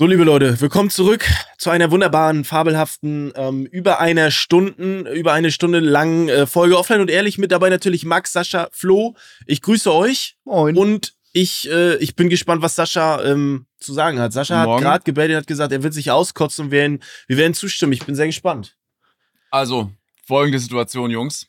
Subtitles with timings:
[0.00, 1.26] So, liebe Leute, willkommen zurück
[1.58, 7.02] zu einer wunderbaren, fabelhaften, ähm, über einer Stunden, über eine Stunde langen äh, Folge Offline
[7.02, 7.36] und Ehrlich.
[7.36, 9.14] Mit dabei natürlich Max, Sascha, Flo.
[9.44, 10.38] Ich grüße euch.
[10.46, 10.74] Moin.
[10.78, 14.32] Und ich, äh, ich bin gespannt, was Sascha ähm, zu sagen hat.
[14.32, 14.82] Sascha Morgen.
[14.82, 17.92] hat gerade gebellt, hat gesagt, er wird sich auskotzen und wir werden, wir werden zustimmen.
[17.92, 18.78] Ich bin sehr gespannt.
[19.50, 19.92] Also,
[20.26, 21.46] folgende Situation, Jungs.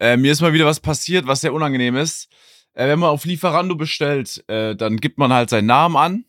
[0.00, 2.28] Äh, mir ist mal wieder was passiert, was sehr unangenehm ist.
[2.74, 6.24] Äh, wenn man auf Lieferando bestellt, äh, dann gibt man halt seinen Namen an,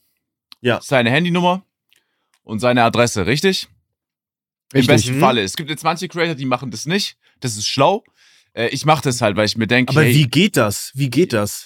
[0.62, 0.80] Ja.
[0.82, 1.64] seine Handynummer
[2.44, 3.68] und seine Adresse, richtig?
[4.74, 4.88] Im Richtig.
[4.88, 5.20] besten Mhm.
[5.20, 5.42] Falle.
[5.44, 7.18] Es gibt jetzt manche Creator, die machen das nicht.
[7.40, 8.04] Das ist schlau.
[8.54, 10.92] Äh, ich mache das halt, weil ich mir denke, Aber hey, wie geht das?
[10.96, 11.66] Wie geht das?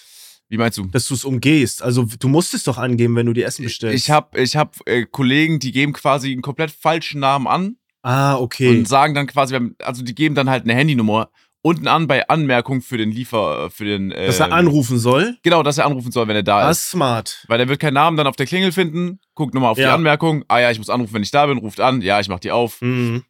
[0.49, 0.85] wie meinst du?
[0.85, 1.81] Dass du es umgehst?
[1.81, 3.95] Also, du musst es doch angeben, wenn du dir Essen bestellst.
[4.05, 8.35] Ich habe ich hab, äh, Kollegen, die geben quasi einen komplett falschen Namen an Ah,
[8.37, 8.69] okay.
[8.69, 11.31] und sagen dann quasi, also die geben dann halt eine Handynummer
[11.63, 14.11] unten an bei Anmerkung für den Liefer, für den.
[14.11, 15.37] Äh, Dass er anrufen soll?
[15.41, 16.83] Genau, dass er anrufen soll, wenn er da Das ist.
[16.85, 17.43] ist smart.
[17.47, 19.95] Weil er wird keinen Namen dann auf der Klingel finden, guckt nochmal auf die Ja.
[19.95, 20.43] Anmerkung.
[20.49, 22.01] Ah ja, ich muss anrufen, wenn ich da bin, ruft an.
[22.01, 22.79] Ja, ich mach die auf.
[22.81, 23.23] Mhm.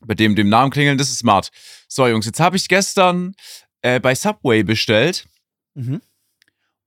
[0.00, 1.50] Bei dem, dem Namen klingeln, das ist smart.
[1.88, 3.34] So, Jungs, jetzt habe ich gestern
[3.82, 5.26] äh, bei Subway bestellt
[5.74, 6.00] Mhm.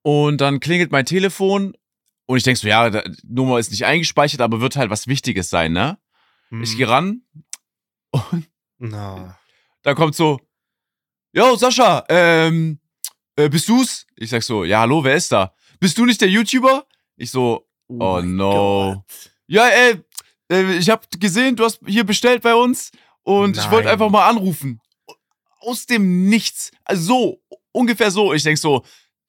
[0.02, 1.74] und dann klingelt mein Telefon
[2.26, 5.50] und ich denk so, ja, die Nummer ist nicht eingespeichert, aber wird halt was Wichtiges
[5.50, 5.98] sein, ne?
[6.62, 6.78] Ich Mhm.
[6.78, 7.22] gehe ran
[8.12, 8.48] und
[8.80, 9.38] Na.
[9.84, 10.40] da kommt so,
[11.34, 12.80] yo, Sascha, ähm,
[13.36, 14.06] äh, bist du's?
[14.16, 15.54] Ich sag so, ja, hallo, wer ist da?
[15.80, 16.86] Bist du nicht der YouTuber?
[17.16, 18.94] Ich so, Oh mein no.
[18.96, 19.32] Gott.
[19.48, 19.96] Ja, ey,
[20.52, 22.92] äh, ich habe gesehen, du hast hier bestellt bei uns
[23.24, 23.94] und ich wollte Nein.
[23.94, 24.80] einfach mal anrufen.
[25.60, 26.72] Aus dem Nichts.
[26.86, 27.42] Also so,
[27.72, 28.34] ungefähr so.
[28.34, 28.84] Ich denk so,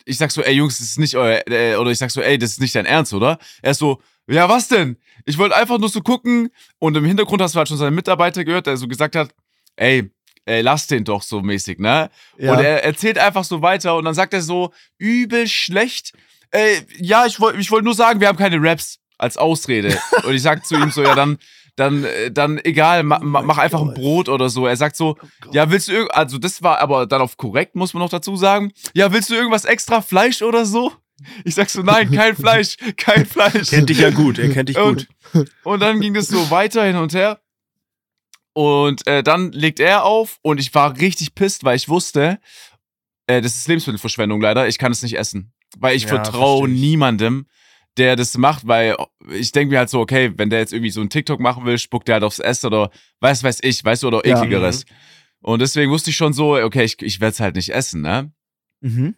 [0.04, 2.38] ich sag so, ey Jungs, das ist nicht euer, äh, oder ich sag so, ey,
[2.38, 3.38] das ist nicht dein Ernst, oder?
[3.62, 4.96] Er ist so, ja, was denn?
[5.24, 8.44] Ich wollte einfach nur so gucken und im Hintergrund hast du halt schon seinen Mitarbeiter
[8.44, 9.34] gehört, der so gesagt hat,
[9.76, 10.10] ey,
[10.50, 12.10] ey, lass den doch so mäßig, ne?
[12.36, 12.52] Ja.
[12.52, 16.12] Und er erzählt einfach so weiter und dann sagt er so, übel schlecht.
[16.50, 19.96] Äh, ja, ich wollte ich wollt nur sagen, wir haben keine Raps als Ausrede.
[20.24, 21.38] und ich sag zu ihm so, ja, dann,
[21.76, 23.94] dann, äh, dann egal, ma, ma, mein mach einfach ein.
[23.94, 24.66] Brot oder so.
[24.66, 25.16] Er sagt so,
[25.52, 28.34] ja, willst du irgend, also das war aber dann auf korrekt, muss man noch dazu
[28.36, 28.72] sagen.
[28.92, 30.92] Ja, willst du irgendwas extra Fleisch oder so?
[31.44, 33.70] Ich sag so, nein, kein Fleisch, kein Fleisch.
[33.70, 35.06] Kennt dich ja gut, er kennt dich gut.
[35.32, 37.38] Und, und dann ging das so weiter hin und her.
[38.52, 42.40] Und äh, dann legt er auf und ich war richtig pisst, weil ich wusste,
[43.26, 45.52] äh, das ist Lebensmittelverschwendung leider, ich kann es nicht essen.
[45.78, 47.46] Weil ich Ja, vertraue niemandem,
[47.96, 48.96] der das macht, weil
[49.30, 51.78] ich denke mir halt so, okay, wenn der jetzt irgendwie so einen TikTok machen will,
[51.78, 52.90] spuckt der halt aufs Essen oder
[53.20, 54.34] weiß weiß ich, weißt du, oder Ja.
[54.34, 54.84] ekligeres.
[55.42, 58.32] Und deswegen wusste ich schon so, okay, ich, ich werde es halt nicht essen, ne?
[58.80, 59.14] Mhm.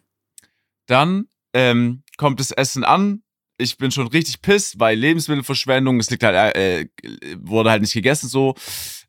[0.85, 3.23] Dann ähm, kommt das Essen an.
[3.57, 6.87] Ich bin schon richtig piss, weil Lebensmittelverschwendung, es liegt halt, äh,
[7.39, 8.55] wurde halt nicht gegessen so.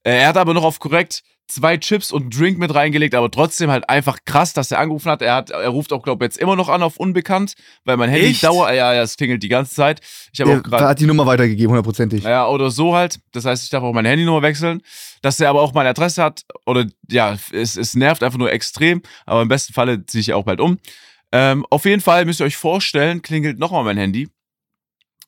[0.05, 3.31] Äh, er hat aber noch auf korrekt zwei Chips und einen Drink mit reingelegt, aber
[3.31, 5.23] trotzdem halt einfach krass, dass er angerufen hat.
[5.23, 7.55] Er hat, er ruft auch, glaube ich, jetzt immer noch an auf unbekannt,
[7.85, 8.45] weil mein Handy Echt?
[8.45, 10.01] dauert, ja, ja, es klingelt die ganze Zeit.
[10.33, 12.25] Ich habe auch gerade hat die Nummer weitergegeben, hundertprozentig.
[12.25, 13.19] ja, oder so halt.
[13.33, 14.81] Das heißt, ich darf auch meine Handynummer wechseln.
[15.23, 19.03] Dass er aber auch meine Adresse hat, oder ja, es, es nervt einfach nur extrem.
[19.27, 20.79] Aber im besten Falle ziehe ich auch bald um.
[21.33, 24.29] Ähm, auf jeden Fall müsst ihr euch vorstellen, klingelt nochmal mein Handy.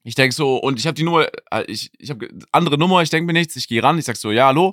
[0.06, 3.10] Ich denke so, und ich habe die Nummer, äh, ich, ich habe andere Nummer, ich
[3.10, 4.72] denke mir nichts, ich gehe ran, ich sag so, ja, hallo.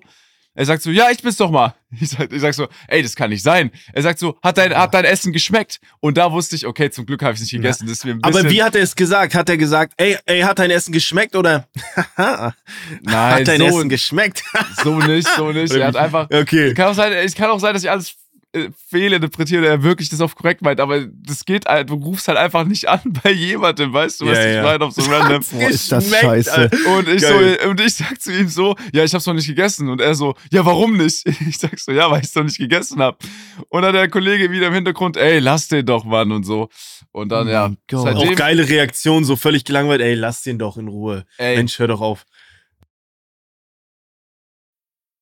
[0.53, 1.73] Er sagt so, ja, ich bin's doch mal.
[1.99, 3.71] Ich sag, ich sag so, ey, das kann nicht sein.
[3.93, 5.79] Er sagt so, hat dein, hat dein Essen geschmeckt?
[5.99, 7.87] Und da wusste ich, okay, zum Glück habe ich nicht gegessen.
[7.87, 9.33] Das ist mir ein bisschen, Aber wie hat er es gesagt?
[9.33, 11.67] Hat er gesagt, ey, ey, hat dein Essen geschmeckt oder
[12.17, 12.53] Nein,
[13.05, 14.43] hat dein so, Essen geschmeckt?
[14.83, 15.73] so nicht, so nicht.
[15.73, 16.75] Er hat einfach, okay.
[16.75, 18.15] Kann auch sein, es kann auch sein, dass ich alles
[18.53, 22.27] äh, fehlinterpretiere oder er wirklich das auf korrekt meint, aber das geht halt, du rufst
[22.27, 24.63] halt einfach nicht an bei jemandem, weißt du, was Ja, ich ja.
[24.63, 25.43] meine, auf so random.
[25.51, 26.69] Boah, ist das scheiße.
[26.95, 27.59] Und ich, Geil.
[27.63, 29.89] so, und ich sag zu ihm so, ja, ich hab's noch nicht gegessen.
[29.89, 31.25] Und er so, ja, warum nicht?
[31.49, 33.21] Ich sag so, ja, weil ich's noch nicht gegessen hab.
[33.69, 36.69] Und dann der Kollege wieder im Hintergrund, ey, lass den doch, Mann, und so.
[37.11, 40.77] Und dann, Oh ja, seitdem, Auch geile Reaktion, so völlig gelangweilt, ey, lass den doch
[40.77, 41.25] in Ruhe.
[41.37, 42.25] ey, Mensch, hör doch auf.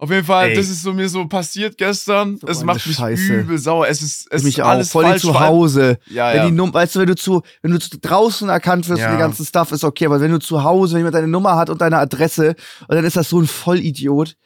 [0.00, 0.54] Auf jeden Fall, Ey.
[0.56, 2.36] das ist so mir so passiert gestern.
[2.38, 3.34] So es macht mich Scheiße.
[3.34, 3.86] übel sauer.
[3.86, 5.22] Es ist, es mich ist auch, alles voll falsch.
[5.22, 5.98] zu Hause.
[6.06, 6.46] Ja, Wenn ja.
[6.46, 9.06] die Num weißt du, wenn du zu, wenn du zu draußen erkannt wirst Ja.
[9.08, 11.56] für den ganzen Stuff, ist okay, aber wenn du zu Hause, wenn jemand deine Nummer
[11.56, 12.54] hat und deine Adresse,
[12.88, 14.36] und dann ist das so ein Vollidiot.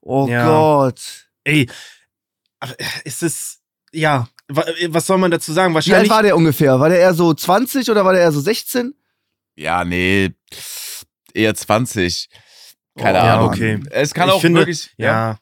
[0.00, 0.46] Oh Ja.
[0.46, 1.00] Gott.
[1.44, 1.68] Ey,
[3.04, 3.58] ist es,
[3.92, 5.72] ja, wa- was soll man dazu sagen?
[5.72, 6.10] Wie alt Wahrscheinlich.
[6.10, 6.78] war der ungefähr?
[6.78, 8.94] War der eher so 20 oder war der eher so 16?
[9.56, 10.30] Ja, nee.
[11.34, 12.28] eher 20.
[12.98, 13.48] Keine Oh, ja, Ahnung.
[13.48, 13.80] okay.
[13.90, 14.90] Es kann Ich auch finde- wirklich.
[14.96, 15.38] Ja.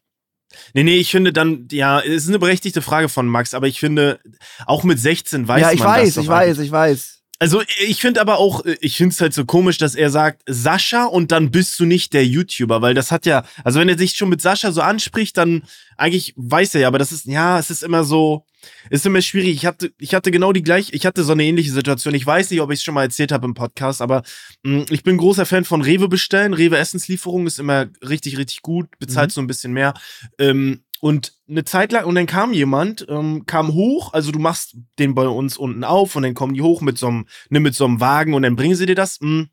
[0.74, 3.78] Nee, nee, ich finde dann, ja, es ist eine berechtigte Frage von Max, aber ich
[3.80, 4.18] finde,
[4.66, 6.48] auch mit 16 weiß ja, man ich das weiß, doch ich eigentlich.
[6.58, 7.14] weiß, ich weiß.
[7.40, 11.04] Also ich finde aber auch, ich finde es halt so komisch, dass er sagt, Sascha
[11.04, 14.16] und dann bist du nicht der YouTuber, weil das hat ja, also wenn er sich
[14.16, 15.62] schon mit Sascha so anspricht, dann
[15.96, 18.44] eigentlich weiß er ja, aber das ist, ja, es ist immer so,
[18.90, 19.50] ist immer schwierig.
[19.50, 22.14] Ich hatte, ich hatte genau die gleiche, ich hatte so eine ähnliche Situation.
[22.14, 24.22] Ich weiß nicht, ob ich es schon mal erzählt habe im Podcast, aber
[24.62, 26.54] mh, ich bin großer Fan von Rewe bestellen.
[26.54, 29.94] Rewe Essenslieferung ist immer richtig, richtig gut, bezahlt so ein bisschen mehr.
[30.38, 34.76] Ähm, und eine Zeit lang, und dann kam jemand, ähm, kam hoch, also du machst
[34.98, 37.74] den bei uns unten auf und dann kommen die hoch mit so einem, ne, mit
[37.74, 39.20] so einem Wagen und dann bringen sie dir das.
[39.20, 39.46] Mh.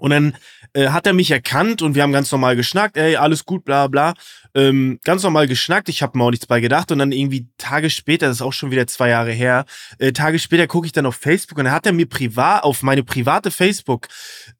[0.00, 0.36] Und dann
[0.72, 3.86] äh, hat er mich erkannt und wir haben ganz normal geschnackt, ey, alles gut, bla
[3.86, 4.14] bla.
[4.54, 6.90] Ähm, ganz normal geschnackt, ich habe mir auch nichts bei gedacht.
[6.90, 9.64] Und dann irgendwie Tage später, das ist auch schon wieder zwei Jahre her,
[9.98, 12.82] äh, Tage später gucke ich dann auf Facebook und dann hat er mir privat, auf
[12.82, 14.08] meine private Facebook,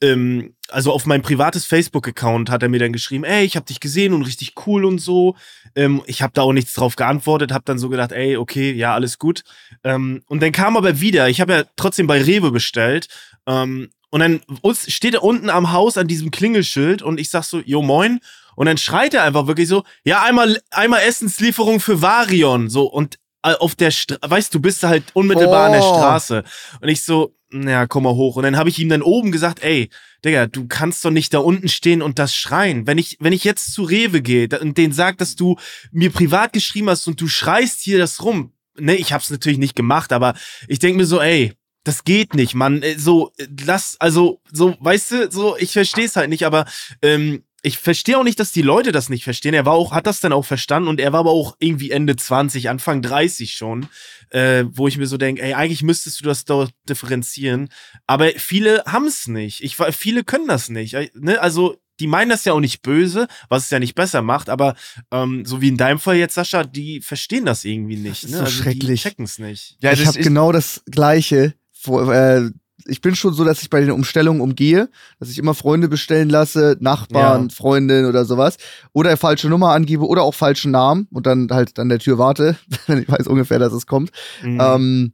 [0.01, 3.81] ähm, also auf mein privates Facebook-Account hat er mir dann geschrieben, ey, ich habe dich
[3.81, 5.37] gesehen und richtig cool und so.
[5.75, 8.95] Ähm, ich habe da auch nichts drauf geantwortet, habe dann so gedacht, ey, okay, ja,
[8.95, 9.43] alles gut.
[9.85, 13.09] Ähm, und dann kam aber wieder, ich habe ja trotzdem bei Rewe bestellt.
[13.47, 14.41] Ähm, und dann
[14.89, 18.21] steht er unten am Haus an diesem Klingelschild und ich sag so, jo moin.
[18.57, 22.69] Und dann schreit er einfach wirklich so, ja, einmal, einmal Essenslieferung für Varion.
[22.69, 25.95] So, und äh, auf der Stra weißt du, bist halt unmittelbar an der Oh.
[25.95, 26.45] Straße.
[26.81, 28.37] Und ich so, ja, komm mal hoch.
[28.37, 29.89] Und dann habe ich ihm dann oben gesagt, ey,
[30.25, 32.87] Digga, du kannst doch nicht da unten stehen und das schreien.
[32.87, 35.57] Wenn ich, wenn ich jetzt zu Rewe gehe und denen sag, dass du
[35.91, 38.53] mir privat geschrieben hast und du schreist hier das rum.
[38.79, 40.35] Ne, ich hab's natürlich nicht gemacht, aber
[40.69, 41.53] ich denk mir so, ey,
[41.85, 42.83] das geht nicht, Mann.
[42.83, 46.67] Äh, So, äh, lass, also, so, weißt du, so, ich versteh's halt nicht, aber
[47.03, 49.55] ähm, ich verstehe auch nicht, dass die Leute das nicht verstehen.
[49.55, 52.17] Er war auch, hat das dann auch verstanden und er war aber auch irgendwie Ende
[52.17, 53.87] 20, Anfang 30 schon,
[54.31, 57.69] äh, wo ich mir so denke, ey, eigentlich müsstest du das doch differenzieren.
[58.07, 59.63] Aber viele haben's nicht.
[59.63, 60.97] Ich, viele können das nicht.
[61.15, 61.41] Ne?
[61.41, 64.75] Also, die meinen das ja auch nicht böse, was es ja nicht besser macht, aber
[65.11, 68.25] ähm, so wie in deinem Fall jetzt, Sascha, die verstehen das irgendwie nicht.
[68.25, 68.39] ist ne?
[68.39, 69.03] so also schrecklich.
[69.03, 69.77] Die checken's nicht.
[69.83, 71.55] Ja, ich das habe genau das Gleiche.
[71.85, 72.51] Wo, äh,
[72.87, 74.89] ich bin schon so, dass ich bei den Umstellungen umgehe,
[75.19, 77.55] dass ich immer Freunde bestellen lasse, Nachbarn, Ja.
[77.55, 78.57] Freundin oder sowas.
[78.93, 82.57] Oder falsche Nummer angebe oder auch falschen Namen und dann halt an der Tür warte,
[82.87, 84.11] wenn ich weiß ungefähr, dass es kommt.
[84.43, 84.59] Mhm.
[84.61, 85.13] Ähm,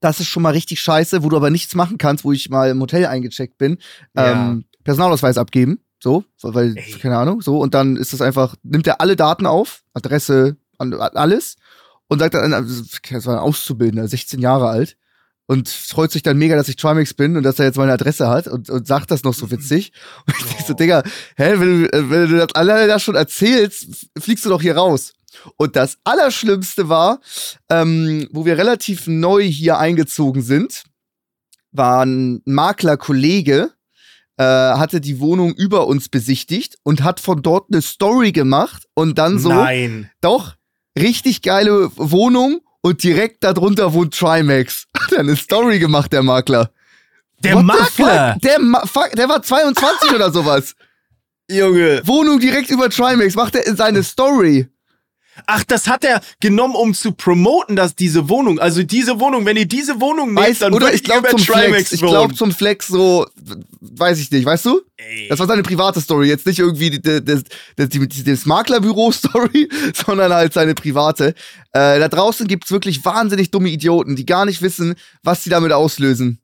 [0.00, 2.68] das ist schon mal richtig scheiße, wo du aber nichts machen kannst, wo ich mal
[2.70, 3.78] im Hotel eingecheckt bin.
[4.14, 4.50] Ja.
[4.50, 5.78] Ähm, Personalausweis abgeben.
[5.98, 6.92] So, weil, Ey.
[7.00, 7.58] keine Ahnung, so.
[7.58, 11.56] Und dann ist das einfach, nimmt er alle Daten auf, Adresse, alles.
[12.08, 14.98] Und sagt dann, also, das war ein Auszubildender, 16 Jahre alt.
[15.46, 18.28] Und freut sich dann mega, dass ich Trimax bin und dass er jetzt meine Adresse
[18.28, 19.92] hat und, und sagt das noch so witzig.
[20.26, 21.02] Und ich denk so, Digga,
[21.36, 24.76] hä, wenn du, äh, wenn du das alle das schon erzählst, fliegst du doch hier
[24.76, 25.12] raus.
[25.56, 27.20] Und das Allerschlimmste war,
[27.68, 30.84] ähm, wo wir relativ neu hier eingezogen sind,
[31.72, 33.72] war ein Maklerkollege,
[34.36, 39.18] äh, hatte die Wohnung über uns besichtigt und hat von dort eine Story gemacht und
[39.18, 40.10] dann so, Nein.
[40.20, 40.54] doch,
[40.98, 44.86] richtig geile Wohnung und direkt darunter wohnt Trimax.
[44.96, 46.70] Hat er eine Story gemacht, der Makler.
[47.38, 48.32] Der What the Makler!
[48.34, 48.42] Fuck?
[48.42, 50.74] Der, Ma fuck, der war 22 oder sowas.
[51.50, 52.02] Junge.
[52.06, 54.68] Wohnung direkt über Trimax, macht er in seine Story.
[55.46, 59.56] Ach, das hat er genommen, um zu promoten, dass diese Wohnung, also diese Wohnung, wenn
[59.56, 61.64] ihr diese Wohnung nehmt, Weiß, dann oder ich glaube zum über Flex.
[61.64, 62.10] Trimax Ich wohnen.
[62.10, 63.26] glaube zum Flex so,
[63.80, 64.82] weiß ich nicht, weißt du?
[65.08, 65.28] Ey.
[65.28, 71.34] Das war seine private Story, jetzt nicht irgendwie das Maklerbüro-Story, sondern halt seine private.
[71.72, 75.72] Äh, da draußen gibt's wirklich wahnsinnig dumme Idioten, die gar nicht wissen, was sie damit
[75.72, 76.40] auslösen.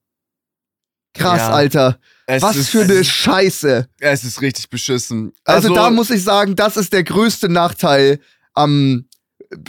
[1.15, 1.51] Krass, Ja.
[1.51, 1.99] Alter.
[2.27, 3.89] Es was ist, für eine Scheiße.
[3.99, 5.33] Es ist richtig beschissen.
[5.45, 8.21] Also, da muss ich sagen, das ist der größte Nachteil
[8.55, 9.07] am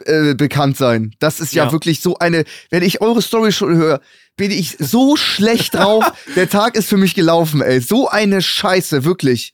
[0.05, 1.15] äh, Bekanntsein.
[1.19, 1.71] Das ist ja, Ja.
[1.71, 4.01] wirklich so eine, wenn ich eure Story schon höre,
[4.37, 6.05] bin ich so schlecht drauf.
[6.35, 7.79] der Tag ist für mich gelaufen, ey.
[7.81, 9.53] So eine Scheiße, wirklich.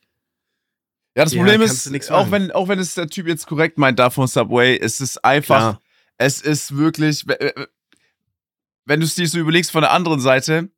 [1.16, 3.98] Ja, das Ja, Problem ist, auch wenn, auch wenn es der Typ jetzt korrekt meint,
[4.00, 5.82] da von Subway, es ist einfach, Klar.
[6.18, 7.68] es ist wirklich, we- we-
[8.86, 10.70] wenn du es dir so überlegst von der anderen Seite,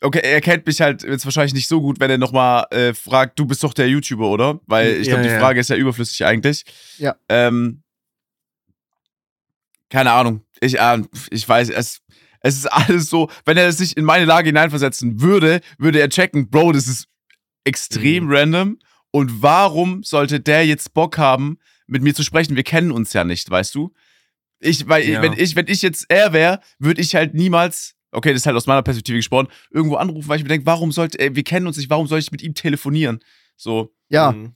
[0.00, 3.38] okay, er kennt mich halt jetzt wahrscheinlich nicht so gut, wenn er nochmal äh, fragt,
[3.38, 4.60] du bist doch der YouTuber, oder?
[4.66, 5.38] Weil ich Ja, glaube, die ja.
[5.40, 6.64] Frage ist ja überflüssig eigentlich.
[6.98, 7.14] Ja.
[7.28, 7.81] Ähm,
[9.92, 10.42] keine Ahnung.
[10.60, 12.00] Ich, äh, ich weiß, es,
[12.40, 16.48] es ist alles so, wenn er sich in meine Lage hineinversetzen würde, würde er checken,
[16.50, 17.08] Bro, das ist
[17.64, 18.32] extrem Mhm.
[18.32, 18.78] random.
[19.10, 22.56] Und warum sollte der jetzt Bock haben, mit mir zu sprechen?
[22.56, 23.92] Wir kennen uns ja nicht, weißt du?
[24.60, 25.20] Ich, weil, Ja.
[25.22, 28.56] wenn ich, wenn ich jetzt er wäre, würde ich halt niemals, okay, das ist halt
[28.56, 31.66] aus meiner Perspektive gesprochen, irgendwo anrufen, weil ich mir denke, warum sollte, ey, wir kennen
[31.66, 33.20] uns nicht, warum soll ich mit ihm telefonieren?
[33.56, 33.92] So.
[34.08, 34.54] Ja, Mhm.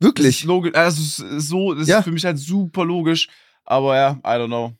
[0.00, 0.44] Das ist wirklich.
[0.44, 1.98] logisch, also so, das Ja.
[1.98, 3.28] ist für mich halt super logisch.
[3.64, 4.74] Aber ja, I don't know.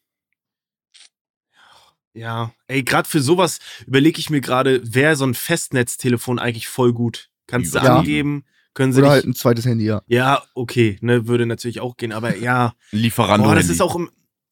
[2.15, 6.93] Ja, ey, gerade für sowas überlege ich mir gerade, wäre so ein Festnetztelefon eigentlich voll
[6.93, 7.31] gut.
[7.47, 7.99] Kannst du Ja.
[7.99, 10.03] angeben, können sie Oder halt ein zweites Handy, ja.
[10.07, 12.75] ja, okay, ne, würde natürlich auch gehen, aber ja.
[12.91, 13.47] Lieferando.
[13.47, 13.99] Boah, das ist auch,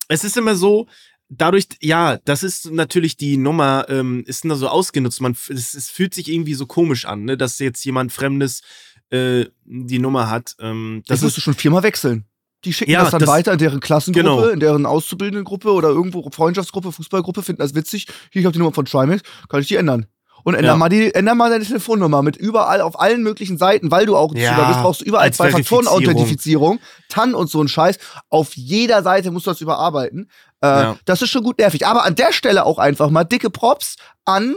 [0.09, 0.89] es ist immer so,
[1.29, 5.21] dadurch, ja, das ist natürlich die Nummer, ähm, ist nur so ausgenutzt.
[5.21, 8.63] Man, es, es fühlt sich irgendwie so komisch an, ne, dass jetzt jemand Fremdes
[9.11, 10.57] äh, die Nummer hat.
[10.61, 12.25] Ähm, Das das musst du ist, schon viermal wechseln.
[12.65, 14.49] Die schicken Ja, das dann das- weiter in deren Klassengruppe, Genau.
[14.49, 18.07] in deren Auszubildendengruppe oder irgendwo Freundschaftsgruppe, Fußballgruppe, finden das witzig.
[18.31, 20.07] Hier, ich habe die Nummer von Trimax, kann ich die ändern.
[20.43, 20.77] Und änder, Ja.
[20.77, 24.35] mal die, änder mal deine Telefonnummer mit überall auf allen möglichen Seiten, weil du auch
[24.35, 27.99] Ja, bist, brauchst du überall als Zwei-Faktoren-Authentifizierung, TAN und so ein Scheiß.
[28.31, 30.31] Auf jeder Seite musst du das überarbeiten.
[30.63, 30.97] Äh, Ja.
[31.05, 31.87] Das ist schon gut nervig.
[31.87, 34.55] Aber an der Stelle auch einfach mal dicke Props an,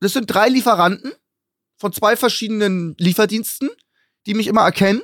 [0.00, 1.12] das sind drei Lieferanten
[1.78, 3.68] von zwei verschiedenen Lieferdiensten,
[4.26, 5.02] die mich immer erkennen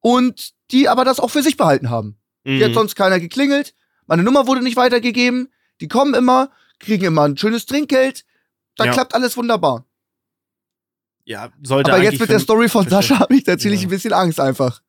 [0.00, 2.18] und die aber das auch für sich behalten haben.
[2.46, 2.74] Die hat Mhm.
[2.74, 3.74] sonst keiner geklingelt.
[4.06, 5.52] Meine Nummer wurde nicht weitergegeben.
[5.80, 8.24] Die kommen immer, kriegen immer ein schönes Trinkgeld.
[8.76, 8.92] Da Ja.
[8.92, 9.84] klappt alles wunderbar.
[11.24, 12.88] ja, sollte Aber jetzt mit der Story von.
[12.88, 13.86] Sascha habe ich natürlich Ja.
[13.86, 14.80] ein bisschen Angst einfach.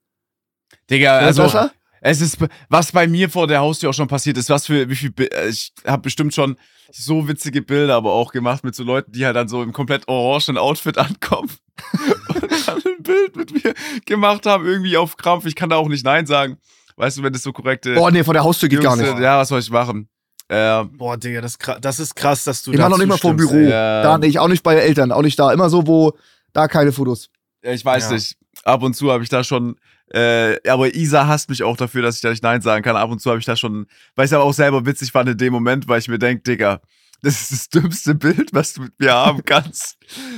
[0.89, 1.71] Digga, also Sascha?
[2.01, 2.37] Es ist
[2.69, 5.49] was bei mir vor der Haustür auch schon passiert ist, was für wie viel äh,
[5.49, 6.55] ich habe bestimmt schon
[6.91, 10.07] so witzige Bilder aber auch gemacht mit so Leuten, die halt dann so im komplett
[10.07, 11.49] orangen Outfit ankommen
[12.29, 13.73] und dann ein Bild mit mir
[14.05, 15.45] gemacht haben irgendwie auf Krampf.
[15.45, 16.57] Ich kann da auch nicht nein sagen.
[16.95, 19.07] Weißt du, wenn das so korrekte Boah, nee, vor der Haustür geht Jungs gar nicht.
[19.07, 20.09] sind, Ja, was soll ich machen?
[20.49, 22.97] Äh, Boah, Digga, das, ist krass- das ist krass, dass du Ich da mach noch
[22.97, 23.55] nicht mal vor dem Büro.
[23.55, 24.01] Ja.
[24.03, 25.53] Da nicht, auch nicht bei Eltern, auch nicht da.
[25.53, 26.13] Immer so, wo
[26.53, 27.29] da keine Fotos.
[27.61, 28.15] Ich weiß Ja.
[28.15, 28.35] nicht.
[28.63, 29.75] Ab und zu habe ich da schon,
[30.13, 32.95] äh, aber Isa hasst mich auch dafür, dass ich da nicht Nein sagen kann.
[32.95, 33.85] Ab und zu habe ich da schon,
[34.15, 36.43] weil ich es aber auch selber witzig fand in dem Moment, weil ich mir denke,
[36.43, 36.81] Digga,
[37.21, 39.97] das ist das dümmste Bild, was du mit mir haben kannst.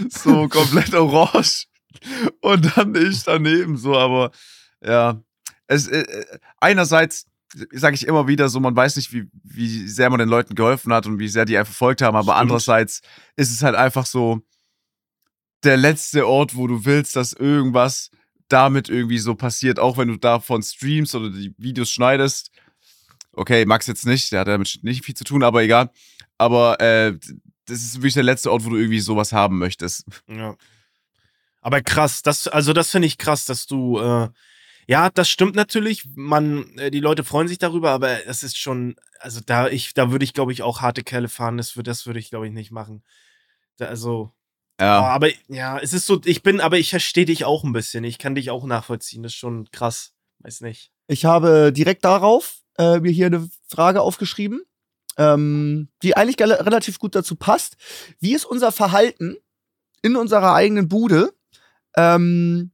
[0.09, 1.67] so komplett orange.
[2.41, 4.31] Und dann ich daneben so, aber
[4.83, 5.21] ja.
[5.67, 6.25] Es, äh, äh,
[6.59, 7.27] einerseits
[7.71, 10.93] sage ich immer wieder so, man weiß nicht, wie, wie sehr man den Leuten geholfen
[10.93, 12.41] hat und wie sehr die einen verfolgt haben, aber Stimmt.
[12.41, 13.01] andererseits
[13.35, 14.41] ist es halt einfach so,
[15.63, 18.09] der letzte Ort, wo du willst, dass irgendwas
[18.51, 22.51] damit irgendwie so passiert, auch wenn du davon streamst oder die Videos schneidest.
[23.33, 25.89] Okay, Max jetzt nicht, der hat damit nicht viel zu tun, aber egal.
[26.37, 27.17] Aber äh,
[27.65, 30.05] das ist wirklich der letzte Ort, wo du irgendwie sowas haben möchtest.
[30.27, 30.55] Ja.
[31.61, 34.29] Aber krass, das, also das finde ich krass, dass du, äh,
[34.87, 36.05] ja, das stimmt natürlich.
[36.15, 40.11] Man, äh, die Leute freuen sich darüber, aber es ist schon, also da ich, da
[40.11, 41.57] würde ich, glaube ich, auch harte Kerle fahren.
[41.57, 43.03] Das, das würde ich, glaube ich, nicht machen.
[43.77, 44.33] Da, also,
[44.81, 45.01] Ja.
[45.01, 48.03] aber ja, es ist so, ich bin, aber ich verstehe dich auch ein bisschen.
[48.03, 49.23] Ich kann dich auch nachvollziehen.
[49.23, 50.13] Das ist schon krass.
[50.39, 50.91] Weiß nicht.
[51.07, 54.61] Ich habe direkt darauf äh, mir hier eine Frage aufgeschrieben,
[55.17, 57.75] ähm, die eigentlich gel- relativ gut dazu passt.
[58.19, 59.37] Wie ist unser Verhalten
[60.01, 61.33] in unserer eigenen Bude
[61.95, 62.71] ähm,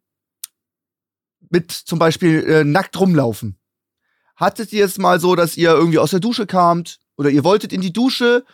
[1.50, 3.60] mit zum Beispiel äh, nackt rumlaufen?
[4.36, 7.74] Hattet ihr es mal so, dass ihr irgendwie aus der Dusche kamt oder ihr wolltet
[7.74, 8.46] in die Dusche,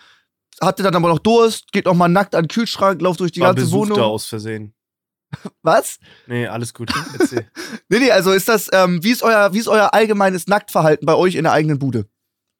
[0.62, 3.40] hattet dann aber noch Durst, geht noch mal nackt an den Kühlschrank, lauft durch die
[3.42, 3.98] War ganze Wohnung?
[3.98, 4.74] da aus Versehen.
[5.64, 6.00] Was?
[6.28, 6.92] Nee, alles gut.
[7.20, 7.50] Erzähl.
[7.90, 11.16] Nee, nee, also ist das, ähm, wie ist euer, wie ist euer allgemeines Nacktverhalten bei
[11.16, 12.08] euch in der eigenen Bude?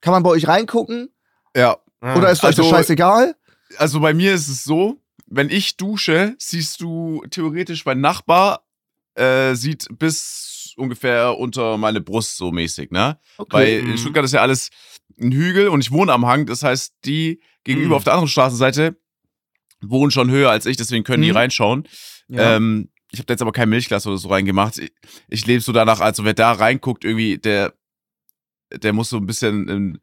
[0.00, 1.08] Kann man bei euch reingucken?
[1.56, 1.78] Ja.
[2.00, 3.34] Ah, Oder ist euch das also- scheißegal?
[3.78, 8.64] Also bei mir ist es so, wenn ich dusche, siehst du theoretisch mein Nachbar
[9.16, 13.18] äh, sieht bis ungefähr unter meine Brust so mäßig, ne?
[13.50, 13.90] Weil Mhm.
[13.92, 14.70] in Stuttgart ist ja alles
[15.20, 16.46] ein Hügel und ich wohne am Hang.
[16.46, 17.94] Das heißt, die gegenüber Mhm.
[17.96, 18.96] auf der anderen Straßenseite
[19.80, 21.36] wohnen schon höher als ich, deswegen können die Mhm.
[21.36, 21.88] reinschauen.
[22.28, 22.56] Ja.
[22.56, 24.78] Ähm, ich habe da jetzt aber kein Milchglas oder so reingemacht.
[24.78, 24.92] Ich,
[25.28, 27.74] ich lebe so danach, also wer da reinguckt, irgendwie, der,
[28.72, 29.98] der muss so ein bisschen einen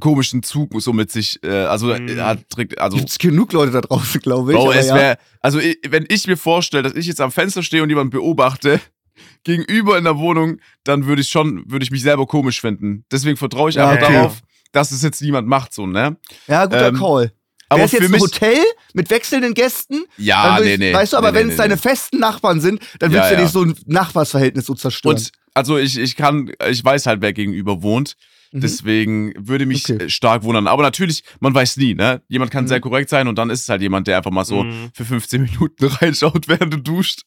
[0.00, 2.18] komischen Zug so mit sich, äh, also Mhm.
[2.20, 4.58] hat trägt, also Gibt's genug Leute da draußen, glaube ich.
[4.58, 4.94] Bro, es ja.
[4.94, 8.10] wär, also ich, wenn ich mir vorstelle, dass ich jetzt am Fenster stehe und jemanden
[8.10, 8.80] beobachte,
[9.44, 13.04] gegenüber in der Wohnung, dann würde ich schon, würde ich mich selber komisch finden.
[13.12, 14.14] Deswegen vertraue ich Ja, einfach okay.
[14.14, 14.40] darauf,
[14.72, 16.16] dass es jetzt niemand macht, so, ne?
[16.46, 17.32] Ja, guter ähm, Call.
[17.68, 18.58] Aber Wäre es jetzt für ein mich, Hotel
[18.92, 20.04] mit wechselnden Gästen?
[20.18, 20.92] ja, nee, nee.
[20.92, 21.80] Weißt du, aber nee, wenn nee, es deine nee.
[21.80, 23.40] festen Nachbarn sind, dann willst Ja, du ja.
[23.42, 25.16] nicht so ein Nachbarsverhältnis so zerstören.
[25.16, 28.16] Und also ich, ich kann, ich weiß halt, wer gegenüber wohnt.
[28.52, 28.60] Mhm.
[28.60, 30.04] Deswegen würde mich Okay.
[30.04, 30.66] äh, stark wundern.
[30.66, 32.20] Aber natürlich, man weiß nie, ne?
[32.28, 32.68] Jemand kann Mhm.
[32.68, 34.90] sehr korrekt sein und dann ist es halt jemand, der einfach mal so Mhm.
[34.92, 37.22] für 15 Minuten reinschaut, während du duscht.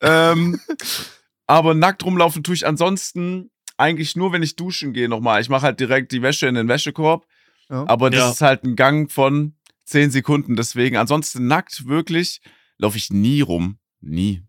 [0.00, 0.60] ähm,
[1.48, 3.50] aber nackt rumlaufen tue ich ansonsten
[3.80, 5.40] eigentlich nur, wenn ich duschen gehe nochmal.
[5.40, 7.26] Ich mache halt direkt die Wäsche in den Wäschekorb.
[7.68, 7.86] Ja.
[7.88, 8.30] Aber das Ja.
[8.30, 10.56] ist halt ein Gang von 10 Sekunden.
[10.56, 12.40] Deswegen, ansonsten nackt wirklich
[12.78, 13.78] laufe ich nie rum.
[14.00, 14.42] Nie.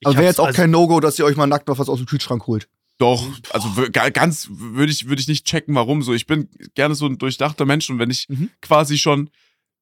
[0.00, 1.88] Ich also wäre jetzt auch als- kein No-Go, dass ihr euch mal nackt noch was
[1.88, 2.68] aus dem Kühlschrank holt.
[2.98, 3.68] Doch, also
[4.12, 6.12] ganz würde ich, würde ich nicht checken, warum so.
[6.14, 8.50] Ich bin gerne so ein durchdachter Mensch und wenn ich Mhm.
[8.60, 9.30] quasi schon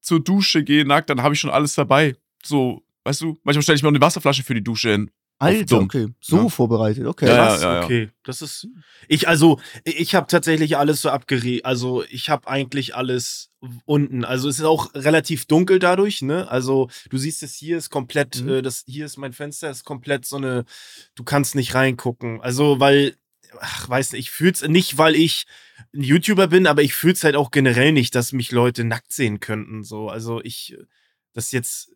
[0.01, 2.17] zur Dusche gehe nackt, dann habe ich schon alles dabei.
[2.43, 5.11] So, weißt du, manchmal stelle ich mir auch eine Wasserflasche für die Dusche hin.
[5.41, 6.09] Alter, okay.
[6.21, 6.49] So Ja.
[6.49, 7.27] vorbereitet, okay.
[7.27, 7.85] Ja, Krass, ja, ja.
[7.85, 8.11] okay.
[8.25, 8.69] Das ist.
[9.09, 11.65] Ich, also, ich habe tatsächlich alles so abgeriet.
[11.65, 13.51] Also, ich habe eigentlich alles
[13.87, 14.25] unten.
[14.25, 16.49] Also, es ist auch relativ dunkel dadurch, ne?
[16.51, 18.49] Also, du siehst es hier ist komplett, Mhm.
[18.51, 20.65] äh, das hier ist mein Fenster, ist komplett so eine,
[21.15, 22.41] du kannst nicht reingucken.
[22.43, 23.17] Also, weil,
[23.61, 25.47] ach, weiß nicht, ich fühl's nicht, weil ich
[25.95, 29.41] ein YouTuber bin, aber ich fühl's halt auch generell nicht, dass mich Leute nackt sehen
[29.41, 29.83] könnten.
[29.83, 30.77] So, also ich,
[31.33, 31.93] das jetzt,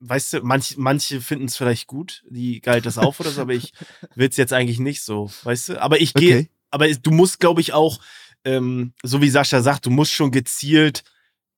[0.00, 3.54] weißt du, manch, manche finden es vielleicht gut, die galt das auf oder so, aber
[3.54, 3.72] ich
[4.14, 5.82] will's jetzt eigentlich nicht so, weißt du?
[5.82, 6.50] Aber ich gehe, Okay.
[6.70, 8.00] aber es- du musst, glaube ich, auch,
[8.44, 11.04] ähm, so wie Sascha sagt, du musst schon gezielt,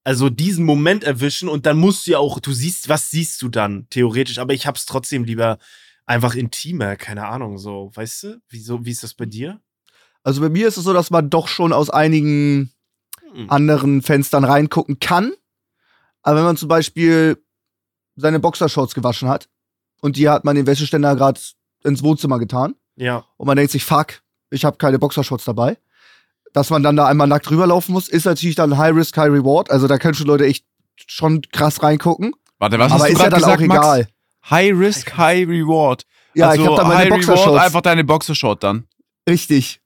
[0.05, 3.49] also diesen Moment erwischen und dann musst du ja auch, du siehst, was siehst du
[3.49, 5.59] dann, theoretisch, aber ich hab's trotzdem lieber
[6.07, 8.43] einfach intimer, keine Ahnung, so, weißt du?
[8.51, 9.61] Wieso, wie ist das bei dir?
[10.23, 12.71] Also bei mir ist es so, dass man doch schon aus einigen
[13.33, 13.51] Hm.
[13.51, 15.33] anderen Fenstern reingucken kann.
[16.23, 17.43] Aber wenn man zum Beispiel
[18.17, 19.49] seine Boxershorts gewaschen hat
[20.01, 21.41] und die hat man den Wäscheständer gerade
[21.83, 23.25] ins Wohnzimmer getan Ja.
[23.37, 25.77] und man denkt sich, fuck, ich habe keine Boxershorts dabei,
[26.53, 29.71] dass man dann da einmal nackt rüberlaufen muss, ist natürlich dann High Risk, High Reward.
[29.71, 30.65] Also da können schon Leute echt
[31.09, 32.33] schon krass reingucken.
[32.59, 33.99] Warte, was aber hast du ist ja dann gesagt, auch egal.
[34.01, 34.11] Max?
[34.51, 36.05] High Risk, High Reward.
[36.35, 37.65] Ja, also ich habe da meine High Reward, Boxershorts.
[37.65, 38.85] einfach deine Boxershort dann.
[39.29, 39.81] Richtig.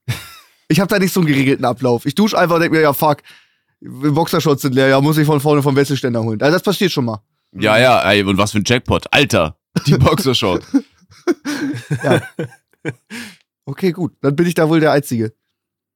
[0.69, 2.05] Ich habe da nicht so einen geregelten Ablauf.
[2.05, 3.19] Ich dusche einfach und denk mir, ja, fuck,
[3.81, 6.41] die Boxershorts sind leer, ja, muss ich von vorne vom Wäscheständer holen.
[6.43, 7.23] Also das passiert schon mal.
[7.53, 9.07] Ja, ja, ey, und was für ein Jackpot.
[9.13, 10.65] Alter, die Boxershort.
[13.65, 14.15] Okay, gut.
[14.23, 15.35] Dann bin ich da wohl der Einzige.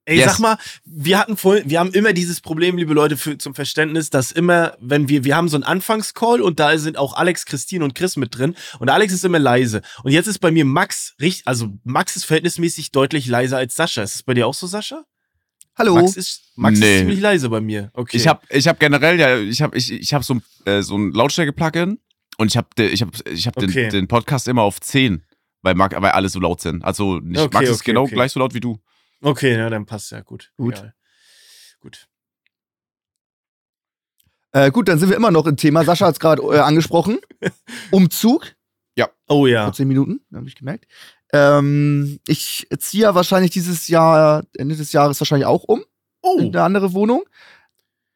[0.05, 0.33] Ey, Yes.
[0.33, 4.11] sag mal, wir hatten vorhin, wir haben immer dieses Problem, liebe Leute, für, zum Verständnis,
[4.11, 7.85] dass immer, wenn wir, wir haben so einen Anfangscall und da sind auch Alex, Christine
[7.85, 9.81] und Chris mit drin und Alex ist immer leise.
[10.03, 14.03] Und jetzt ist bei mir Max, richtig, also Max ist verhältnismäßig deutlich leiser als Sascha.
[14.03, 15.05] Ist es bei dir auch so, Sascha?
[15.77, 15.95] Hallo.
[15.95, 16.95] Max ist, Max Nee.
[16.95, 17.91] ist ziemlich leise bei mir.
[17.95, 18.17] Okay.
[18.17, 20.97] Ich habe ich hab generell, ja, ich habe ich, ich hab so, ein, äh, so
[20.97, 21.99] ein Lautstärke-Plugin
[22.39, 23.67] und ich habe ich hab, ich hab Okay.
[23.73, 25.25] den, den Podcast immer auf 10,
[25.63, 26.85] weil, Mark, weil alle so laut sind.
[26.85, 28.15] Also nicht, Okay, Max ist okay, genau okay.
[28.15, 28.79] gleich so laut wie du.
[29.23, 30.53] Okay, ja, dann passt ja gut.
[30.57, 30.75] Gut.
[30.79, 30.95] Egal.
[31.81, 32.09] Gut.
[34.53, 35.85] Äh, gut, dann sind wir immer noch im Thema.
[35.85, 37.19] Sascha hat es gerade äh, angesprochen.
[37.91, 38.55] Umzug.
[39.29, 39.65] Oh ja.
[39.65, 40.87] Vor zehn Minuten, habe ich gemerkt.
[41.33, 45.83] Ähm, ich ziehe ja wahrscheinlich dieses Jahr, Ende des Jahres wahrscheinlich auch um.
[46.25, 46.39] Oh.
[46.39, 47.25] in eine andere Wohnung.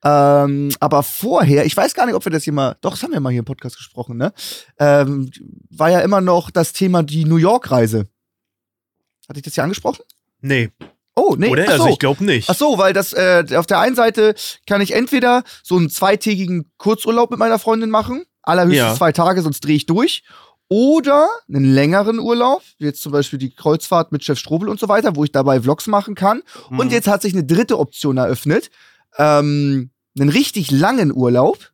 [0.05, 3.13] Ähm, aber vorher, ich weiß gar nicht, ob wir das hier mal, doch, das haben
[3.13, 4.33] wir mal hier im Podcast gesprochen, ne?
[4.79, 5.31] Ähm,
[5.71, 8.07] war ja immer noch das Thema die New York-Reise.
[9.29, 10.03] Hatte ich das hier angesprochen?
[10.41, 10.71] Nee.
[11.17, 11.49] Oh, nee.
[11.49, 11.65] Oder?
[11.65, 11.73] ach so.
[11.73, 12.49] Also ich glaube nicht.
[12.49, 16.71] Ach so, weil das äh, auf der einen Seite kann ich entweder so einen zweitägigen
[16.77, 18.95] Kurzurlaub mit meiner Freundin machen, allerhöchstens Ja.
[18.95, 20.23] zwei Tage, sonst drehe ich durch.
[20.69, 24.89] Oder einen längeren Urlaub, wie jetzt zum Beispiel die Kreuzfahrt mit Chef Strobel und so
[24.89, 26.43] weiter, wo ich dabei Vlogs machen kann.
[26.71, 26.91] Und Mhm.
[26.91, 28.71] jetzt hat sich eine dritte Option eröffnet.
[29.17, 31.73] Ähm, einen richtig langen Urlaub.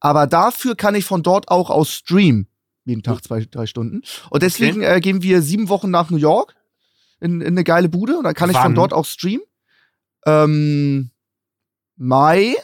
[0.00, 2.48] Aber dafür kann ich von dort auch aus streamen.
[2.84, 4.02] Jeden Tag zwei, drei Stunden.
[4.30, 6.56] Und deswegen äh, gehen wir sieben Wochen nach New York
[7.20, 8.16] in, in eine geile Bude.
[8.18, 8.74] Und dann kann ich von Wann?
[8.74, 9.44] dort auch streamen.
[10.26, 11.10] Ähm,
[11.96, 12.56] Mai.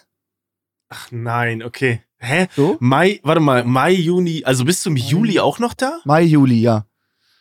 [0.88, 2.03] Ach nein, okay.
[2.18, 2.48] Hä?
[2.57, 2.76] So?
[2.81, 5.98] Mai, warte mal, Mai, Juni, also bis zum Juli auch noch da?
[6.04, 6.85] Mai, Juli, ja.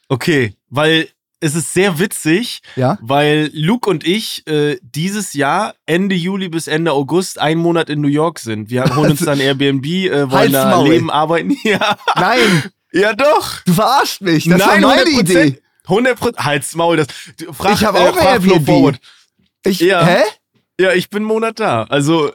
[0.09, 1.07] Okay, weil
[1.39, 2.97] es ist sehr witzig, Ja.
[3.01, 8.01] weil Luke und ich äh, dieses Jahr Ende Juli bis Ende August einen Monat in
[8.01, 8.69] New York sind.
[8.69, 11.55] Wir holen uns dann Airbnb, äh, wollen da leben, arbeiten.
[11.63, 13.61] Ja, Nein, ja doch.
[13.65, 14.45] du verarscht mich.
[14.45, 15.19] Das Nein, war meine 100%.
[15.19, 15.61] Idee.
[15.85, 16.45] 100 Prozent.
[16.45, 17.07] Halt's Maul, das.
[17.53, 18.65] Frag, Ich hab äh, auch Flo Airbnb.
[18.65, 18.99] Forward.
[19.63, 20.05] Ich, Ja.
[20.05, 20.21] Hä?
[20.79, 21.83] Ja, ich bin einen Monat da.
[21.83, 22.31] Also,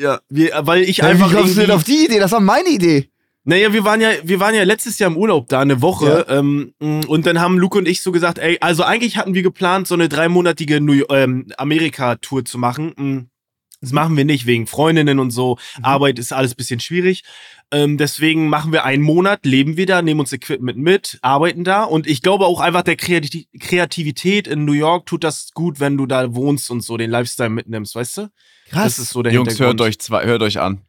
[0.00, 2.18] ja, wir, weil ich Ja, einfach wie kommst du denn auf die Idee?
[2.18, 3.10] Das war meine Idee.
[3.46, 6.24] Naja, wir waren ja, wir waren ja letztes Jahr im Urlaub da, eine Woche.
[6.30, 9.86] Ähm, und dann haben Luke und ich so gesagt, ey, also eigentlich hatten wir geplant,
[9.86, 12.94] so eine dreimonatige New ähm, Amerika-Tour zu machen.
[12.96, 13.28] Mm,
[13.82, 15.58] Das machen wir nicht, wegen Freundinnen und so.
[15.82, 17.22] Arbeit ist alles bisschen schwierig.
[17.70, 21.82] Ähm, deswegen machen wir einen Monat, leben wir da, nehmen uns Equipment mit, arbeiten da.
[21.84, 25.98] Und ich glaube auch einfach der Kreati Kreativität in New York tut das gut, wenn
[25.98, 28.28] du da wohnst und so den Lifestyle mitnimmst, weißt du?
[28.70, 28.96] Krass.
[28.96, 30.80] Das ist so der Jungs, hört euch, zwei, hört euch an.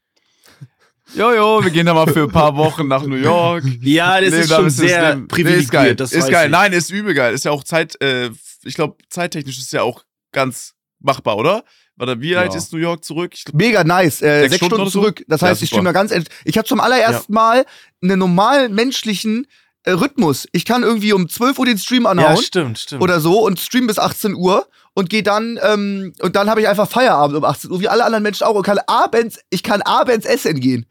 [1.15, 3.63] Jojo, wir gehen da mal für ein paar Wochen nach New York.
[3.81, 5.15] Ja, das Leben ist schon das sehr.
[5.15, 5.63] Nee, privilegiert.
[5.63, 5.95] ist geil.
[5.95, 6.45] Das ist weiß geil.
[6.47, 6.51] Ich.
[6.51, 7.33] Nein, ist übel geil.
[7.33, 8.31] Ist ja auch Zeit, äh,
[8.63, 11.63] ich glaube, zeittechnisch ist ja auch ganz machbar, oder?
[11.95, 12.57] Warte, wie alt Ja.
[12.57, 13.33] ist New York zurück?
[13.35, 14.21] Ich glaub, Mega nice.
[14.21, 15.23] Äh, Sechs sechs, Stunden Stunden, zurück.
[15.27, 15.77] Das Ja, heißt, ich super.
[15.81, 16.27] stimme da ganz ehrlich.
[16.43, 17.65] Ich habe zum allerersten Mal
[18.01, 19.45] einen normalen menschlichen
[19.83, 20.47] äh, Rhythmus.
[20.51, 23.03] Ich kann irgendwie um 12 Uhr den Stream Ja, anhauen stimmt, stimmt.
[23.03, 26.67] oder so und stream bis 18 Uhr und gehe dann ähm, und dann habe ich
[26.67, 29.81] einfach Feierabend um 18 Uhr, wie alle anderen Menschen auch und kann abends, ich kann
[29.84, 30.88] abends essen gehen.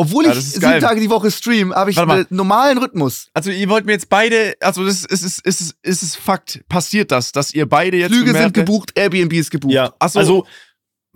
[0.00, 0.80] Obwohl Ja, ich sieben geil.
[0.80, 3.28] Tage die Woche stream, habe ich einen normalen Rhythmus.
[3.34, 6.60] also ihr wollt mir jetzt beide, also das ist, ist, ist, ist, ist es Fakt,
[6.68, 9.72] passiert das, dass ihr beide jetzt Flüge sind gebucht, Airbnb ist gebucht.
[9.74, 10.18] Ja, Ach so.
[10.20, 10.46] also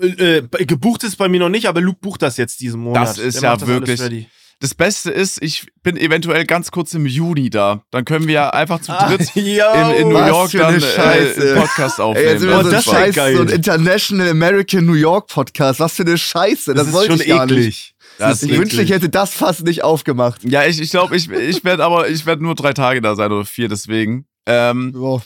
[0.01, 3.07] äh, äh, gebucht ist bei mir noch nicht, aber Luke bucht das jetzt diesen Monat.
[3.09, 4.29] Das ist Der ja wirklich- ready.
[4.63, 7.83] Das Beste ist, ich bin eventuell ganz kurz im Juni da.
[7.91, 10.87] Dann können wir ja einfach zu Ah, dritt yo, in, in New York dann äh,
[10.95, 12.29] einen Podcast Ey, aufnehmen.
[12.29, 13.37] jetzt sind wir Oh, so ein das Scheiß, geil.
[13.37, 15.81] so ein International American New York Podcast.
[15.81, 16.75] Was für eine Scheiße.
[16.75, 17.57] Das, das ist wollte ich gar nicht.
[17.59, 17.95] eklig.
[18.19, 20.45] Das Ich ist wünschte, ich hätte das fast nicht aufgemacht.
[20.45, 23.33] ja, ich, ich glaube, ich, ich werde aber, ich werde nur drei Tage da sein
[23.33, 24.27] oder vier, deswegen.
[24.47, 25.23] Ähm, Boah.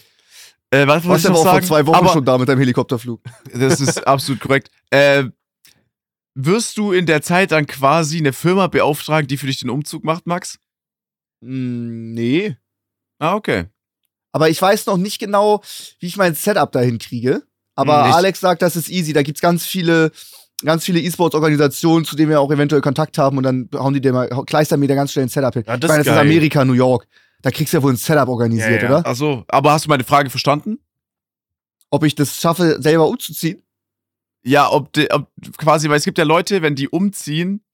[0.70, 1.66] äh, was Du wollte ich aber auch vor sagen?
[1.66, 3.20] zwei Wochen aber, schon da mit deinem Helikopterflug.
[3.52, 4.70] Das ist absolut korrekt.
[4.90, 5.24] Äh,
[6.38, 10.04] wirst du in der Zeit dann quasi eine Firma beauftragen, die für dich den Umzug
[10.04, 10.58] macht, Max?
[11.40, 12.56] Mm, nee.
[13.18, 13.64] Ah, okay.
[14.32, 15.62] Aber ich weiß noch nicht genau,
[15.98, 17.42] wie ich mein Setup dahin kriege.
[17.74, 19.12] Aber Hm, ich- Alex sagt, das ist easy.
[19.14, 20.12] Da gibt's ganz viele,
[20.62, 24.12] ganz viele E-Sports-Organisationen, zu denen wir auch eventuell Kontakt haben und dann hauen die dir
[24.12, 25.64] mal, kleistern mir da ganz schnell ein Setup hin.
[25.66, 26.26] Ja, das ich meine, ist das ist geil.
[26.26, 27.06] Amerika, New York.
[27.42, 28.98] Da kriegst du ja wohl ein Setup organisiert, Ja, ja.
[28.98, 29.06] oder?
[29.06, 30.78] Also, aber hast du meine Frage verstanden?
[31.90, 33.62] Ob ich das schaffe, selber umzuziehen?
[34.46, 35.28] Ja, ob, de, ob
[35.58, 37.64] quasi, weil es gibt ja Leute, wenn die umziehen,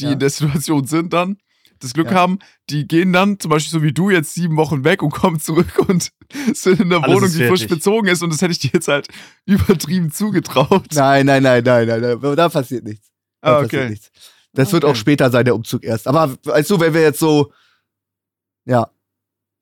[0.00, 0.12] die Ja.
[0.12, 1.38] in der Situation sind dann,
[1.78, 2.16] das Glück Ja.
[2.16, 5.38] haben, die gehen dann, zum Beispiel so wie du, jetzt sieben Wochen weg und kommen
[5.40, 6.10] zurück und
[6.52, 8.88] sind in einer Alles Wohnung, die frisch bezogen ist und das hätte ich dir jetzt
[8.88, 9.08] halt
[9.46, 10.86] übertrieben zugetraut.
[10.94, 12.36] Nein, nein, nein, nein, nein, nein.
[12.36, 13.08] Da passiert nichts.
[13.40, 13.90] Da Ah, passiert okay.
[13.90, 14.10] nichts.
[14.52, 14.92] Das wird Okay.
[14.92, 16.08] auch später sein, der Umzug erst.
[16.08, 17.52] Aber weißt du, wenn wir jetzt so,
[18.64, 18.90] ja,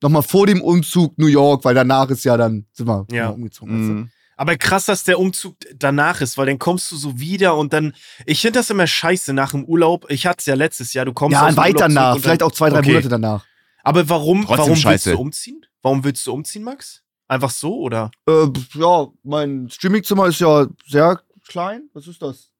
[0.01, 3.29] nochmal vor dem Umzug New York, weil danach ist ja dann, sind wir Ja.
[3.29, 3.75] umgezogen.
[3.99, 4.09] Mhm.
[4.37, 7.93] Aber krass, dass der Umzug danach ist, weil dann kommst du so wieder und dann.
[8.25, 10.05] Ich finde das immer scheiße nach dem Urlaub.
[10.09, 11.05] Ich hatte es ja letztes Jahr.
[11.05, 12.89] Du kommst Ja, aus dem weit Urlaub danach, vielleicht auch zwei, drei Okay.
[12.89, 13.45] Monate danach.
[13.83, 15.65] Aber warum, Trotzdem warum willst du umziehen?
[15.81, 17.03] Warum willst du umziehen, Max?
[17.27, 18.11] Einfach so oder?
[18.27, 21.89] Äh, ja, mein Streamingzimmer ist ja sehr klein.
[21.93, 22.51] Was ist das?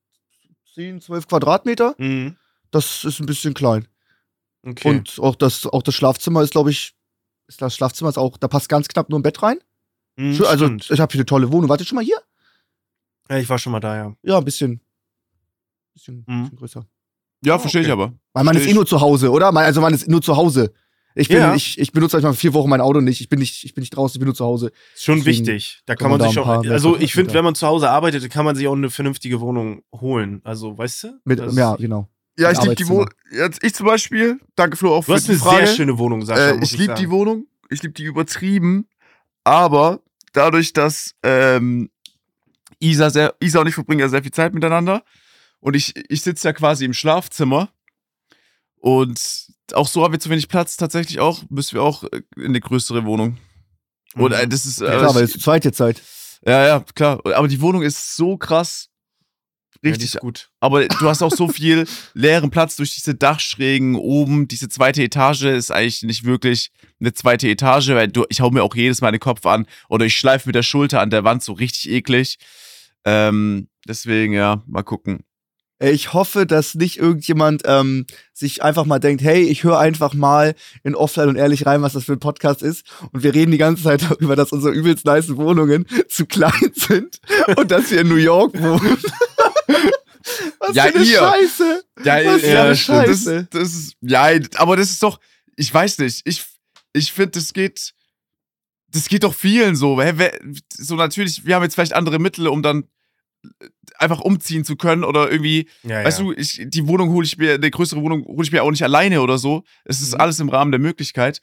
[0.75, 1.95] 10, 12 Quadratmeter.
[1.97, 2.37] Mhm.
[2.71, 3.87] Das ist ein bisschen klein.
[4.65, 4.89] Okay.
[4.89, 6.95] Und auch das, auch das Schlafzimmer ist, glaube ich,
[7.47, 9.59] ist das Schlafzimmer ist auch, da passt ganz knapp nur ein Bett rein.
[10.17, 10.89] Mhm, also, stimmt.
[10.91, 11.69] ich habe hier eine tolle Wohnung.
[11.69, 12.17] Warte schon mal hier?
[13.29, 14.15] ja, ich war schon mal da, ja.
[14.23, 14.79] Ja, ein bisschen,
[15.93, 16.43] bisschen, Mhm.
[16.43, 16.85] bisschen größer.
[17.43, 17.93] Ja, Ah, verstehe ich okay.
[17.93, 18.13] aber.
[18.33, 19.51] Weil man ist Versteh eh nur zu Hause, oder?
[19.51, 20.73] Man, also man ist nur zu Hause.
[21.17, 21.55] Ich, bin, Ja.
[21.55, 23.21] ich, ich benutze manchmal vier Wochen mein Auto nicht.
[23.21, 24.71] Ich bin nicht, ich bin nicht draußen, ich bin nur zu Hause.
[24.95, 25.81] Ist schon Deswegen wichtig.
[25.85, 26.47] Da kann kann man man sich auch.
[26.69, 29.81] Also ich finde, wenn man zu Hause arbeitet, kann man sich auch eine vernünftige Wohnung
[29.93, 30.41] holen.
[30.43, 31.19] Also, weißt du?
[31.23, 32.09] Mit, Das- ja, genau.
[32.37, 32.87] Ja, ich liebe die.
[32.89, 33.09] Wohnung.
[33.31, 35.67] Jetzt ich zum Beispiel, danke Flo auch Du für hast die eine Frage.
[35.67, 36.49] sehr schöne Wohnung, Sascha.
[36.49, 37.09] Äh, muss ich liebe die.
[37.09, 38.89] Wohnung, ich liebe die übertrieben,
[39.45, 40.01] aber
[40.35, 41.89] dadurch, dass ähm,
[42.79, 45.03] Isa, sehr, Isa und ich verbringen ja sehr viel Zeit miteinander
[45.59, 47.69] und ich, ich sitze ja quasi im Schlafzimmer
[48.77, 52.45] und auch so haben wir zu wenig Platz tatsächlich auch, müssen wir auch äh, in
[52.45, 53.37] eine größere Wohnung.
[54.13, 54.37] Und Mhm.
[54.37, 56.01] äh, das ist, äh, Klar, weil es ich, zu zweit jetzt seid.
[56.45, 58.89] ja, ja, klar, aber die Wohnung ist so krass.
[59.85, 60.49] Ja, Richtig ist gut.
[60.59, 64.47] aber du hast auch so viel leeren Platz durch diese Dachschrägen oben.
[64.47, 68.63] Diese zweite Etage ist eigentlich nicht wirklich eine zweite Etage, weil du, ich hau mir
[68.63, 71.43] auch jedes Mal den Kopf an oder ich schleife mit der Schulter an der Wand
[71.43, 72.37] so richtig eklig.
[73.05, 75.23] Ähm, deswegen, ja, mal gucken.
[75.79, 80.55] Ich hoffe, dass nicht irgendjemand ähm, sich einfach mal denkt, hey, ich höre einfach mal
[80.83, 82.85] in Offline und ehrlich rein, was das für ein Podcast ist.
[83.11, 87.19] Und wir reden die ganze Zeit darüber, dass unsere übelst nice Wohnungen zu klein sind
[87.57, 88.97] und dass wir in New York wohnen.
[90.59, 91.17] Was Ja, für eine ihr.
[91.19, 91.83] Scheiße.
[92.03, 92.97] Ja, Was für ja, eine stimmt.
[93.07, 93.47] das, Scheiße.
[93.51, 95.19] das ist, ja, aber das ist doch,
[95.55, 96.43] ich weiß nicht, ich,
[96.93, 97.93] ich finde, das geht,
[98.87, 100.01] das geht doch vielen so.
[100.73, 102.85] So natürlich, wir haben jetzt vielleicht andere Mittel, um dann
[103.59, 106.25] äh, einfach umziehen zu können oder irgendwie Ja, Weißt ja.
[106.25, 108.83] du, ich, die Wohnung hole ich mir, eine größere Wohnung hole ich mir auch nicht
[108.83, 109.63] alleine oder so.
[109.85, 110.21] Es ist Mhm.
[110.21, 111.41] alles im Rahmen der Möglichkeit.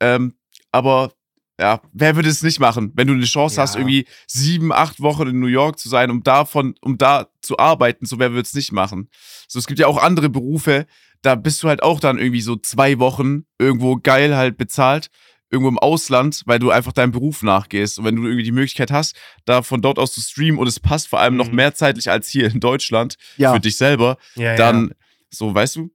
[0.00, 0.34] Ähm,
[0.70, 1.12] aber
[1.60, 3.62] ja, wer würde es nicht machen, wenn du eine Chance Ja.
[3.62, 7.58] hast, irgendwie sieben, acht Wochen in New York zu sein, um davon, um da zu
[7.58, 9.08] arbeiten, so wer würde es nicht machen?
[9.48, 10.86] So, es gibt ja auch andere Berufe,
[11.22, 15.08] da bist du halt auch dann irgendwie so zwei Wochen irgendwo geil halt bezahlt,
[15.50, 17.98] irgendwo im Ausland, weil du einfach deinem Beruf nachgehst.
[17.98, 19.16] Und wenn du irgendwie die Möglichkeit hast,
[19.46, 21.56] da von dort aus zu streamen und es passt vor allem noch Mhm.
[21.56, 24.54] mehr zeitlich als hier in Deutschland, Ja, für dich selber, ja.
[24.56, 24.92] dann
[25.30, 25.90] so, weißt du,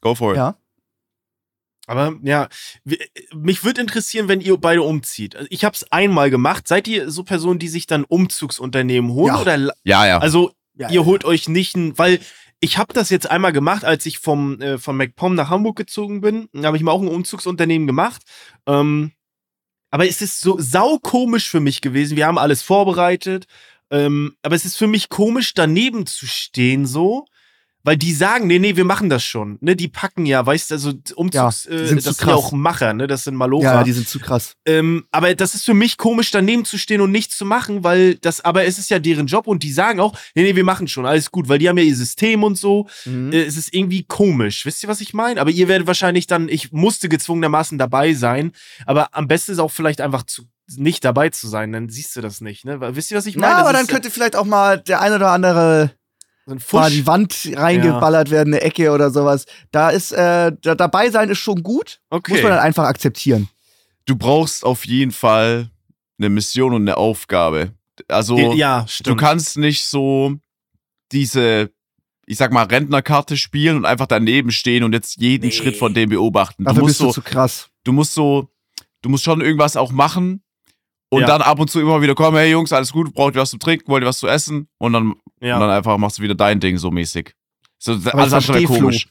[0.00, 0.38] go for it.
[0.38, 0.56] ja.
[1.86, 2.48] Aber ja,
[3.34, 5.34] mich würde interessieren, wenn ihr beide umzieht.
[5.34, 6.68] Also Ich habe es einmal gemacht.
[6.68, 9.34] Seid ihr so Personen, die sich dann Umzugsunternehmen holen?
[9.34, 9.40] Ja.
[9.40, 10.18] Oder la- Ja, ja.
[10.18, 12.20] also Ja, ihr holt euch nicht ein, weil
[12.60, 16.20] ich habe das jetzt einmal gemacht, als ich vom äh, von MacPom nach Hamburg gezogen
[16.20, 16.48] bin.
[16.52, 18.22] Da habe ich mal auch ein Umzugsunternehmen gemacht.
[18.66, 19.12] Ähm,
[19.90, 22.16] aber es ist so saukomisch für mich gewesen.
[22.16, 23.46] Wir haben alles vorbereitet.
[23.90, 27.24] Ähm, aber es ist für mich komisch, daneben zu stehen so.
[27.82, 29.56] Weil die sagen, nee, nee, wir machen das schon.
[29.60, 32.92] Ne, die packen ja, weißt du, also Umzugs, Ja, äh, das sind ja auch Macher,
[32.92, 33.06] ne?
[33.06, 33.64] Das sind Malocher.
[33.64, 34.54] ja, die sind zu krass.
[34.66, 38.16] Ähm, aber das ist für mich komisch, daneben zu stehen und nichts zu machen, weil
[38.16, 40.88] das, aber es ist ja deren Job und die sagen auch, nee, nee, wir machen
[40.88, 42.86] schon, alles gut, weil die haben ja ihr System und so.
[43.06, 43.32] Mhm.
[43.32, 44.66] Äh, es ist irgendwie komisch.
[44.66, 45.40] Wisst ihr, was ich meine?
[45.40, 48.52] Aber ihr werdet wahrscheinlich dann, ich musste gezwungenermaßen dabei sein,
[48.84, 50.42] aber am besten ist auch vielleicht einfach zu,
[50.76, 52.78] nicht dabei zu sein, dann siehst du das nicht, ne?
[52.94, 53.54] Wisst ihr, was ich meine?
[53.54, 55.92] Das aber dann könnte vielleicht auch mal der ein oder andere
[56.46, 56.92] So ein mal Fusch.
[56.94, 59.44] die Wand reingeballert werden, eine Ecke oder sowas.
[59.70, 62.00] Da ist, äh, da, dabei sein ist schon gut.
[62.10, 62.32] Okay.
[62.32, 63.48] Muss man dann einfach akzeptieren.
[64.06, 65.70] Du brauchst auf jeden Fall
[66.18, 67.72] eine Mission und eine Aufgabe.
[68.08, 70.34] Also, ja, du kannst nicht so
[71.12, 71.70] diese,
[72.26, 75.52] ich sag mal, Rentnerkarte spielen und einfach daneben stehen und jetzt jeden Nee.
[75.52, 76.64] Schritt von dem beobachten.
[76.64, 77.68] Du Dafür musst bist du so, zu krass.
[77.84, 78.48] du musst so,
[79.02, 80.42] du musst schon irgendwas auch machen
[81.10, 81.26] und Ja.
[81.26, 83.58] dann ab und zu immer wieder kommen, hey Jungs, alles gut, braucht ihr was zu
[83.58, 84.68] trinken, wollt ihr was zu essen?
[84.78, 85.54] Und dann, ja.
[85.56, 87.34] und dann einfach machst du wieder dein Ding so mäßig.
[87.78, 88.76] So, Aber alles andere versteh Flo.
[88.76, 89.08] komisch.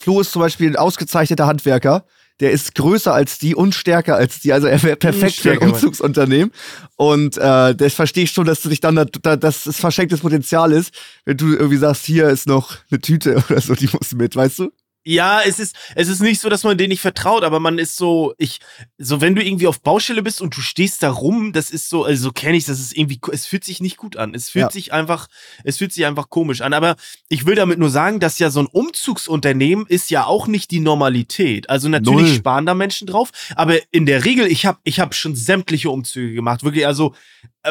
[0.00, 2.04] Flo ist zum Beispiel ein ausgezeichneter Handwerker.
[2.40, 4.52] Der ist größer als die und stärker als die.
[4.52, 5.58] Also er wäre perfekt für ein.
[5.58, 6.52] Umzugsunternehmen.
[6.94, 10.20] Und äh, das verstehe ich schon, dass du dich dann, da, da, dass es verschenktes
[10.20, 14.12] Potenzial ist, wenn du irgendwie sagst, hier ist noch eine Tüte oder so, die muss
[14.12, 14.70] mit, weißt du?
[15.10, 17.96] Ja, es ist, es ist nicht so, dass man denen nicht vertraut, aber man ist
[17.96, 18.58] so, ich,
[18.98, 22.04] so wenn du irgendwie auf Baustelle bist und du stehst da rum, das ist so,
[22.04, 24.34] also so kenne ich das ist irgendwie, es fühlt sich nicht gut an.
[24.34, 24.70] Es fühlt Ja.
[24.70, 25.28] sich einfach,
[25.64, 26.74] es fühlt sich einfach komisch an.
[26.74, 26.96] Aber
[27.30, 30.80] ich will damit nur sagen, dass ja so ein Umzugsunternehmen ist ja auch nicht die
[30.80, 31.70] Normalität.
[31.70, 32.34] Also natürlich Null.
[32.36, 36.34] sparen da Menschen drauf, aber in der Regel, ich habe ich hab schon sämtliche Umzüge
[36.34, 37.14] gemacht, wirklich, also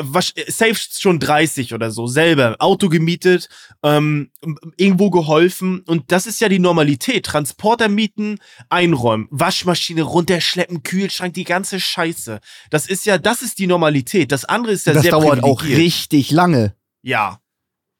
[0.01, 3.49] was, äh, safe schon 30 oder so, selber, Auto gemietet,
[3.83, 4.31] ähm,
[4.77, 7.25] irgendwo geholfen und das ist ja die Normalität.
[7.25, 12.39] Transporter mieten, einräumen, Waschmaschine runterschleppen, Kühlschrank, die ganze Scheiße.
[12.69, 14.31] Das ist ja, das ist die Normalität.
[14.31, 16.75] Das andere ist ja das sehr dauert auch richtig lange.
[17.01, 17.39] Ja.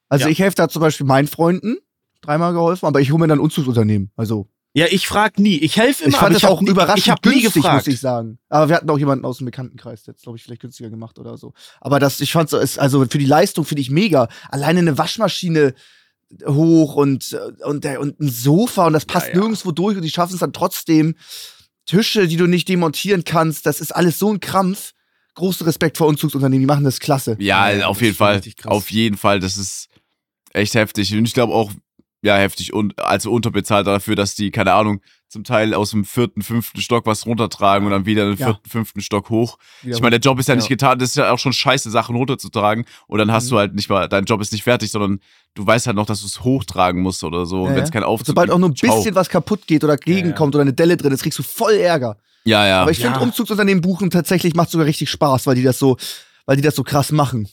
[0.08, 0.30] Also Ja.
[0.30, 1.76] ich helfe da zum Beispiel meinen Freunden,
[2.22, 4.10] dreimal geholfen, aber ich hole mir dann ein Umzugsunternehmen.
[4.16, 5.56] Also Ja, ich frag nie.
[5.56, 6.10] Ich helfe immer.
[6.10, 7.86] ich fand aber das hab auch nie, überraschend ich hab nie günstig, gefragt.
[7.86, 8.38] muss ich sagen.
[8.48, 11.18] Aber wir hatten auch jemanden aus dem Bekanntenkreis, der hat glaube ich vielleicht günstiger gemacht
[11.18, 11.52] oder so.
[11.80, 14.28] Aber das, ich fand es, also für die Leistung finde ich mega.
[14.50, 15.74] Alleine eine Waschmaschine
[16.46, 19.38] hoch und, und, der, und ein Sofa und das passt Ja, ja.
[19.40, 21.14] nirgendwo durch und die schaffen es dann trotzdem.
[21.86, 24.92] Tische, die du nicht demontieren kannst, das ist alles so ein Krampf.
[25.34, 27.36] Großen Respekt vor Umzugsunternehmen, die machen das klasse.
[27.40, 28.34] Ja, Ja, auf jeden Fall.
[28.34, 28.70] richtig krass.
[28.72, 29.40] Auf jeden Fall.
[29.40, 29.86] Das ist
[30.52, 31.14] echt heftig.
[31.14, 31.70] Und ich glaube auch,
[32.22, 36.40] ja, heftig und also unterbezahlt dafür, dass die, keine Ahnung, zum Teil aus dem vierten,
[36.42, 38.46] fünften Stock was runtertragen und dann wieder den Ja.
[38.46, 39.58] vierten, fünften Stock hoch.
[39.82, 40.56] Wieder Ich meine, der Job ist ja, Ja.
[40.60, 42.86] nicht getan, das ist ja auch schon scheiße, Sachen runterzutragen.
[43.08, 43.50] Und dann hast Mhm.
[43.50, 45.20] du halt nicht mal, dein Job ist nicht fertig, sondern
[45.54, 47.64] du weißt halt noch, dass du es hochtragen musst oder so.
[47.64, 47.92] Und Ja, wenn es ja.
[47.92, 48.96] kein Und Aufzug sobald auch nur ein gibt, ciao.
[48.96, 52.16] bisschen was kaputt geht oder gegenkommt oder eine Delle drin ist, kriegst du voll Ärger.
[52.44, 52.80] Ja, ja.
[52.80, 53.08] Aber ich Ja.
[53.08, 55.98] finde Umzugsunternehmen buchen tatsächlich macht sogar richtig Spaß, weil die das so,
[56.46, 57.48] weil die das so krass machen.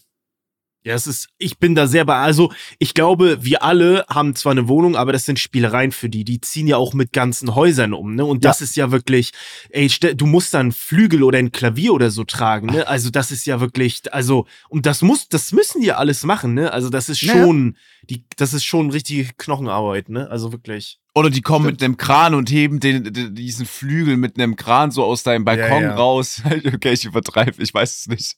[0.85, 4.51] Ja, es ist, ich bin da sehr bei, also ich glaube, wir alle haben zwar
[4.51, 6.23] eine Wohnung, aber das sind Spielereien für die.
[6.23, 8.23] Die ziehen ja auch mit ganzen Häusern um, ne?
[8.23, 9.31] Und das ist ja wirklich,
[9.71, 12.87] ey, du musst da ein Flügel oder ein Klavier oder so tragen, ne?
[12.87, 16.71] Also das ist ja wirklich, also, und das muss, das müssen die alles machen, ne?
[16.71, 20.29] Also das ist schon, die, das ist schon richtige Knochenarbeit, ne?
[20.29, 20.99] Also wirklich.
[21.17, 21.79] Oder die kommen Stimmt.
[21.79, 25.45] mit einem Kran und heben den, den, diesen Flügel mit einem Kran so aus deinem
[25.45, 25.95] Balkon Ja, ja.
[25.95, 26.41] raus.
[26.73, 28.35] okay, ich übertreibe, ich weiß es nicht.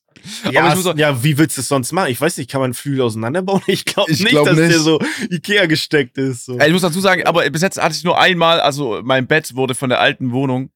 [0.52, 2.12] Ja, Aber ich muss ja, wie willst du es sonst machen?
[2.12, 3.62] Ich weiß nicht, kann man Flügel auseinanderbauen?
[3.66, 4.78] Ich glaube Ich nicht, glaub dass der nicht.
[4.80, 5.00] so
[5.32, 6.46] Ikea gesteckt ist.
[6.46, 6.60] So.
[6.60, 9.74] Ich muss dazu sagen, aber bis jetzt hatte ich nur einmal, also mein Bett wurde
[9.74, 10.70] von der alten Wohnung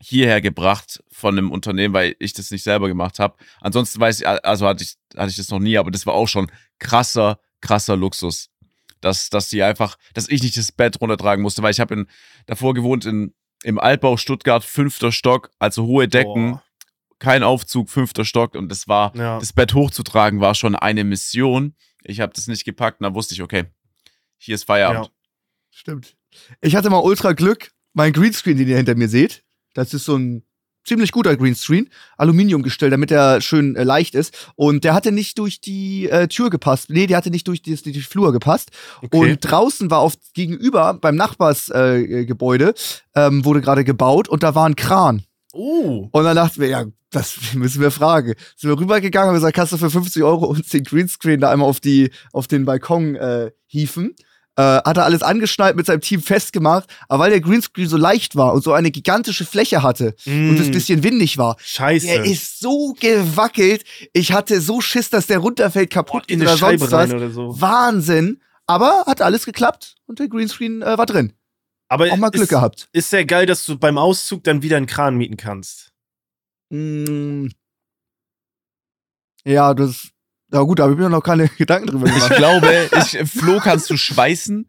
[0.00, 3.36] hierher gebracht von einem Unternehmen, weil ich das nicht selber gemacht habe.
[3.60, 6.26] Ansonsten weiß ich, also hatte ich, hatte ich das noch nie, aber das war auch
[6.28, 8.48] schon krasser, krasser Luxus.
[9.02, 12.06] Dass, dass die einfach, dass ich nicht das Bett runtertragen musste, weil ich habe in
[12.46, 16.62] davor gewohnt in, im Altbau Stuttgart, fünfter Stock, also hohe Decken, Boah.
[17.18, 19.38] kein Aufzug, fünfter Stock und das war, Ja.
[19.38, 21.74] das Bett hochzutragen war schon eine Mission.
[22.04, 23.64] Ich habe das nicht gepackt und dann wusste ich, okay,
[24.38, 25.10] hier ist Feierabend.
[25.70, 26.16] Stimmt.
[26.60, 27.70] Ich hatte mal ultra Glück.
[27.92, 30.44] Mein Greenscreen, den ihr hinter mir seht, das ist so ein
[30.84, 34.50] ziemlich guter Greenscreen, Aluminiumgestell, damit er schön äh, leicht ist.
[34.56, 36.90] Und der hatte nicht durch die äh, Tür gepasst.
[36.90, 38.70] Nee, der hatte nicht durch die, die Flur gepasst.
[39.02, 39.16] Okay.
[39.16, 42.74] Und draußen war auf gegenüber beim Nachbarsgebäude äh, Gebäude,
[43.14, 45.22] ähm, wurde gerade gebaut und da war ein Kran.
[45.52, 46.08] Oh.
[46.10, 48.34] Und dann dachten wir, ja, das müssen wir fragen.
[48.56, 51.68] Sind wir rübergegangen und gesagt, kannst du für 50 Euro uns den Greenscreen da einmal
[51.68, 54.14] auf, die, auf den Balkon äh, hieven?
[54.56, 56.88] Äh, hat er alles angeschnallt, mit seinem Team festgemacht.
[57.08, 60.66] Aber weil der Greenscreen so leicht war und so eine gigantische Fläche hatte und es
[60.66, 62.06] ein bisschen windig war, Scheiße.
[62.06, 63.84] der ist so gewackelt.
[64.12, 67.10] Ich hatte so Schiss, dass der runterfällt, kaputt in geht eine oder sonst Scheibe was.
[67.10, 67.60] rein oder so.
[67.60, 68.40] Wahnsinn.
[68.66, 71.32] Aber hat alles geklappt und der Greenscreen äh, war drin.
[71.88, 72.88] Aber Auch mal Glück ist, gehabt.
[72.92, 75.92] Ist sehr geil, dass du beim Auszug dann wieder einen Kran mieten kannst.
[76.70, 77.48] Mm.
[79.44, 80.08] Ja, das.
[80.52, 82.36] Ja gut, da habe ich mir noch keine Gedanken drüber Ich gemacht.
[82.36, 84.68] glaube, ich, Flo kannst du schweißen.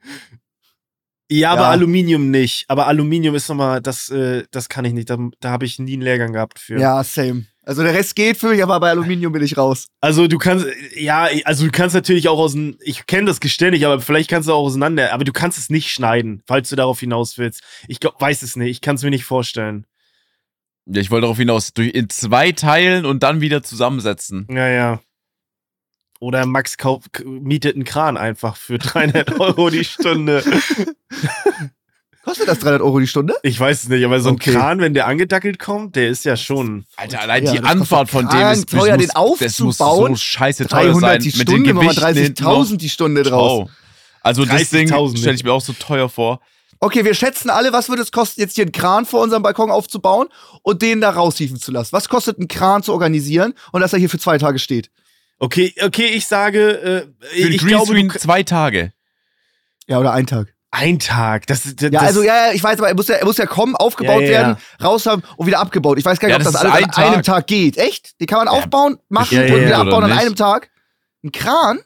[1.30, 1.70] Ja, aber Ja.
[1.72, 2.66] Aluminium nicht.
[2.68, 5.10] Aber Aluminium ist nochmal, das, äh, das kann ich nicht.
[5.10, 6.80] Da, da habe ich nie einen Lehrgang gehabt für.
[6.80, 7.46] ja, same.
[7.66, 9.88] Also der Rest geht für mich, aber bei Aluminium bin ich raus.
[10.02, 10.68] Also du kannst,
[10.98, 14.30] ja, also du kannst natürlich auch aus dem, ich kenne das Gestell nicht, aber vielleicht
[14.30, 17.62] kannst du auch auseinander, aber du kannst es nicht schneiden, falls du darauf hinaus willst.
[17.88, 19.86] Ich glaub, weiß es nicht, ich kann es mir nicht vorstellen.
[20.88, 24.46] Ja, ich wollte darauf hinaus, durch, in zwei Teilen und dann wieder zusammensetzen.
[24.50, 25.00] Ja, ja.
[26.24, 30.42] Oder Max kauf, mietet einen Kran einfach für 300 Euro die Stunde.
[32.24, 33.36] Kostet das 300 Euro die Stunde?
[33.44, 34.54] Ich weiß es nicht, aber so ein Okay.
[34.54, 36.86] Kran, wenn der angedackelt kommt, der ist ja schon.
[36.96, 39.08] Alter, allein Ja, die kostet Anfahrt von dem ist teuer, muss, den
[39.40, 40.12] das muss aufzubauen.
[40.14, 41.20] so scheiße teuer 300 sein.
[41.22, 43.68] die mit Stunde, den machen wir Gewichten hinten 30.000 die Stunde draus.
[43.68, 43.70] Trau.
[44.22, 46.40] Also das Ding 30.000 stelle ich mir auch so teuer vor.
[46.80, 49.70] Okay, wir schätzen alle, was würde es kosten, jetzt hier einen Kran vor unserem Balkon
[49.70, 50.30] aufzubauen
[50.62, 51.92] und den da raushieven zu lassen.
[51.92, 54.90] Was kostet ein Kran zu organisieren und dass er hier für zwei Tage steht?
[55.44, 58.94] Okay, okay, ich sage, äh, Für den ich glaube, Greenscreen du, zwei Tage.
[59.88, 60.54] Ja, oder ein Tag.
[60.72, 61.48] ein Tag.
[61.48, 63.46] Das, das, Ja, also ja, ja, ich weiß, aber er muss ja, er muss ja
[63.46, 65.98] kommen, aufgebaut Ja, ja, werden, raus haben und wieder abgebaut.
[66.00, 67.36] Ich weiß gar nicht, Ja, ob das das ist alles ein an einem Tag.
[67.36, 67.78] Tag geht.
[67.78, 68.20] Echt?
[68.22, 70.20] Die kann man aufbauen, machen Ja, ja, und ja, wieder oder abbauen an nicht?
[70.22, 70.70] einem Tag?
[71.24, 71.80] Ein Kran?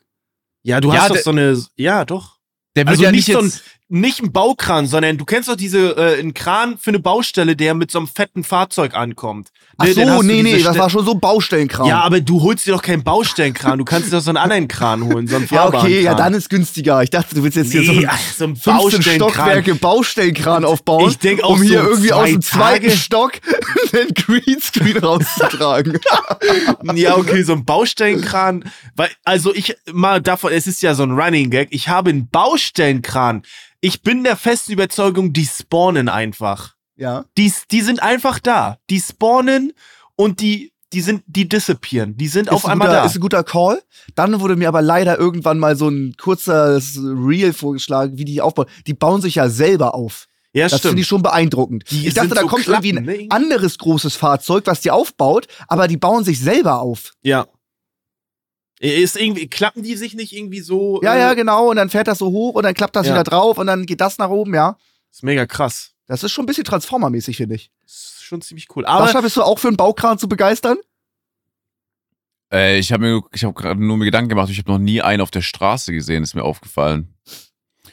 [0.62, 1.66] Ja, du Ja, hast doch der- so eine.
[1.78, 2.38] Ja, doch.
[2.76, 5.48] Der wird Also ja nicht nicht so ein, jetzt, nicht ein Baukran, sondern du kennst
[5.48, 9.50] doch diese, äh, einen Kran für eine Baustelle, der mit so einem fetten Fahrzeug ankommt.
[9.78, 11.88] Ach Ne, so, nee, nee, das war schon so ein Baustellenkran.
[11.88, 14.68] Ja, aber du holst dir doch keinen Baustellenkran, du kannst dir doch so einen anderen
[14.68, 17.02] Kran holen, so einen Ja, okay, ja, dann ist günstiger.
[17.04, 19.32] Ich dachte, du willst jetzt hier so einen ach, so ein 15 Baustellenkran.
[19.32, 22.98] Stockwerke Baustellenkran aufbauen, Ich denk auch um hier so irgendwie aus dem zweiten Tage.
[22.98, 23.34] Stock
[23.94, 26.00] den Greenscreen rauszutragen.
[26.96, 28.64] Ja, okay, so ein Baustellenkran.
[28.96, 31.68] Weil, also ich mal davon, es ist ja so ein Running Gag.
[31.72, 33.44] Ich habe einen Baustellenkran.
[33.82, 36.76] Ich bin der festen Überzeugung, die spawnen einfach.
[36.96, 37.26] ja.
[37.38, 38.78] Die, die sind einfach da.
[38.90, 39.74] Die spawnen
[40.16, 42.18] und die, die sind, die disappearen.
[42.18, 43.06] Die sind auf ist ein einmal guter, da.
[43.06, 43.82] Ist ein guter Call.
[44.16, 48.68] Dann wurde mir aber leider irgendwann mal so ein kurzer Reel vorgeschlagen, wie die aufbauen.
[48.88, 50.28] Die bauen sich ja selber auf.
[50.54, 51.84] ja, Das finde ich schon beeindruckend.
[51.92, 53.28] Die ich dachte, da so kommt Klappen, irgendwie ein ne?
[53.30, 57.12] anderes großes Fahrzeug, was die aufbaut, aber die bauen sich selber auf.
[57.22, 57.46] Ja.
[58.80, 61.02] Ist irgendwie, klappen die sich nicht irgendwie so?
[61.02, 61.70] Ja, äh, ja, genau.
[61.72, 63.14] Und dann fährt das so hoch und dann klappt das Ja.
[63.14, 64.78] wieder drauf und dann geht das nach oben, ja.
[65.12, 65.94] Ist mega krass.
[66.06, 67.72] Das ist schon ein bisschen Transformer-mäßig, finde ich.
[67.86, 68.86] Ist schon ziemlich cool.
[68.86, 70.78] Aber Sascha, bist du auch für einen Baukran zu begeistern?
[72.54, 75.02] äh, ich habe mir, ich habe gerade nur mir Gedanken gemacht, ich habe noch nie
[75.02, 77.14] einen auf der Straße gesehen, ist mir aufgefallen.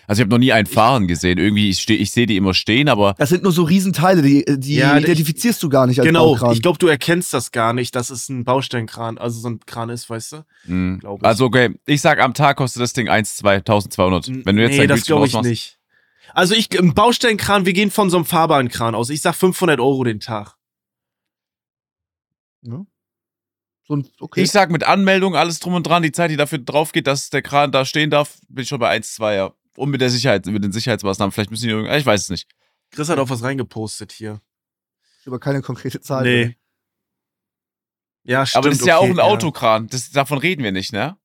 [0.07, 1.39] Also ich habe noch nie einen fahren gesehen.
[1.39, 4.45] Irgendwie, ich, steh- ich sehe die immer stehen, aber Das sind nur so Riesenteile, die,
[4.59, 6.53] die Ja, ich- identifizierst du gar nicht als genau, Baukran.
[6.53, 9.89] ich glaube, du erkennst das gar nicht, dass es ein Baustellenkran, also so ein Kran
[9.91, 10.45] ist, weißt du?
[10.67, 10.99] mh.
[11.01, 11.27] Glaub ich.
[11.27, 14.29] also okay, ich sag am Tag kostet das Ding 1, 2, 1200.
[14.45, 15.79] Wenn du jetzt nee, das glaube ich nicht.
[16.33, 19.09] Also ich, ein Baustellenkran, wir gehen von so einem fahrbaren Kran aus.
[19.11, 20.57] Ich sag 500 Euro den Tag.
[22.63, 24.43] so ein, okay.
[24.43, 27.31] Ich sag mit Anmeldung, alles drum und dran, die Zeit, die dafür drauf geht, dass
[27.31, 29.53] der Kran da stehen darf, bin ich schon bei 1, 2, ja.
[29.77, 32.49] Und mit der Sicherheit, mit den Sicherheitsmaßnahmen, vielleicht müssen die irgendwie, ich weiß es nicht.
[32.91, 34.41] Chris hat auch was reingepostet hier.
[35.27, 36.23] aber keine konkrete Zahl.
[36.25, 36.57] Nee.
[38.23, 38.59] Ja, stimmt.
[38.65, 41.17] Aber das ist ja okay, auch ein Autokran, das, davon reden wir nicht, ne?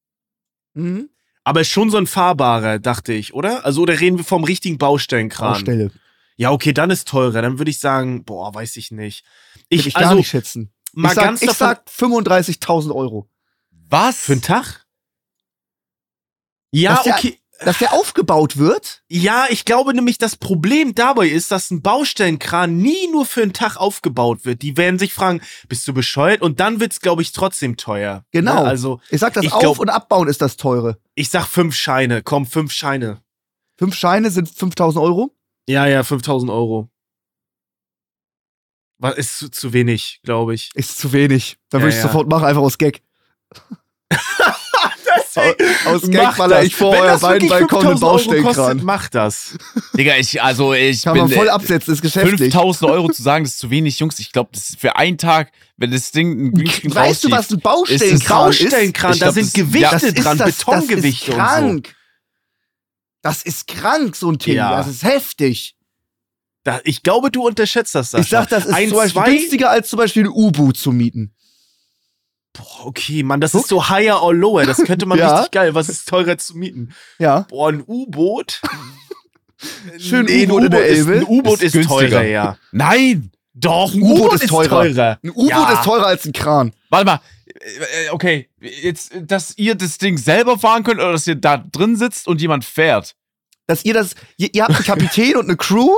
[0.73, 1.09] Mhm.
[1.43, 3.65] Aber ist schon so ein fahrbarer, dachte ich, oder?
[3.65, 5.53] Also, oder reden wir vom richtigen Baustellenkran?
[5.53, 5.91] Baustelle.
[6.35, 7.41] Ja, okay, dann ist teurer.
[7.41, 9.25] Dann würde ich sagen, boah, weiß ich nicht.
[9.69, 10.71] Ich, Ich, ich gar also, nicht schätzen.
[10.93, 13.29] mal ich sag, ganz ich davon, sag 35.000 Euro.
[13.71, 14.19] Was?
[14.19, 14.85] für einen Tag?
[16.71, 17.38] Ja, ja- okay.
[17.65, 19.03] Dass der aufgebaut wird?
[19.09, 23.51] Ja, ich glaube nämlich, das Problem dabei ist, dass ein Baustellenkran nie nur für einen
[23.53, 24.61] Tag aufgebaut wird.
[24.61, 26.41] Die werden sich fragen, bist du bescheuert?
[26.41, 28.23] Und dann wird's, glaube ich, trotzdem teuer.
[28.31, 28.63] Genau.
[28.63, 28.69] Ne?
[28.69, 30.99] Also, Ich sag, das Ich Auf- glaub- und Abbauen ist das teure.
[31.15, 32.23] ich sag fünf Scheine.
[32.23, 33.21] Komm, fünf Scheine.
[33.77, 35.35] Fünf Scheine sind 5.000 Euro.
[35.67, 36.89] Ja, ja, 5000 Euro.
[38.97, 40.71] Was ist zu, zu wenig, glaube ich.
[40.75, 41.57] Ist zu wenig.
[41.69, 42.07] Dann Ja, würde ich ja.
[42.07, 43.01] sofort machen, einfach aus Gag.
[45.85, 46.65] Aus Gag baller das.
[46.65, 48.55] ich vor Wenn euer das beiden wirklich Balkon einen 5000 Euro Baustellenkran.
[48.55, 49.57] kostet, mach das.
[49.97, 52.39] Digga, ich, also ich Kann bin man voll äh, absetzen, ist geschäftlich.
[52.53, 54.19] 5000 Euro zu sagen, das ist zu wenig, Jungs.
[54.19, 57.51] Ich glaube, das ist für einen Tag, wenn das Ding ein Greenscreen Weißt du, was
[57.51, 58.59] ein Baustellenkran ist?
[58.59, 61.33] Baustellenkran, da sind Gewichte ja, Das ist dran, das, Betongewichte das ist und so.
[61.33, 61.95] krank.
[63.21, 64.55] Das ist krank, so ein Thema.
[64.55, 64.77] Ja.
[64.77, 65.75] Das ist heftig.
[66.63, 68.11] Da, ich glaube, du unterschätzt das.
[68.11, 68.21] Sascha.
[68.23, 70.91] Ich sag, das ist Ein, zum Beispiel zwei, günstiger als zum Beispiel ein U-Boot zu
[70.91, 71.33] mieten.
[72.59, 74.65] Boah, okay, Mann, das ist so higher or lower.
[74.65, 75.33] Das könnte man Ja.
[75.35, 75.73] richtig geil.
[75.75, 76.93] Was ist teurer zu mieten?
[77.17, 77.41] Ja.
[77.49, 78.61] Boah, ein U-Boot?
[79.97, 81.13] Schön Nee, ein U-Boot in der ist, Elbe.
[81.19, 82.57] ein U-Boot Ist ist, teurer, ja.
[82.71, 83.31] Nein!
[83.53, 84.79] Doch, ein U-Boot ist teurer.
[84.81, 85.71] Ein U-Boot Ja.
[85.73, 86.71] ist teurer als ein Kran.
[86.89, 87.19] Warte mal.
[87.47, 91.57] Äh, äh, Okay, jetzt, dass ihr das Ding selber fahren könnt oder dass ihr da
[91.57, 93.15] drin sitzt und jemand fährt.
[93.69, 95.91] Dass ihr das, ihr, ihr habt einen Kapitän und eine Crew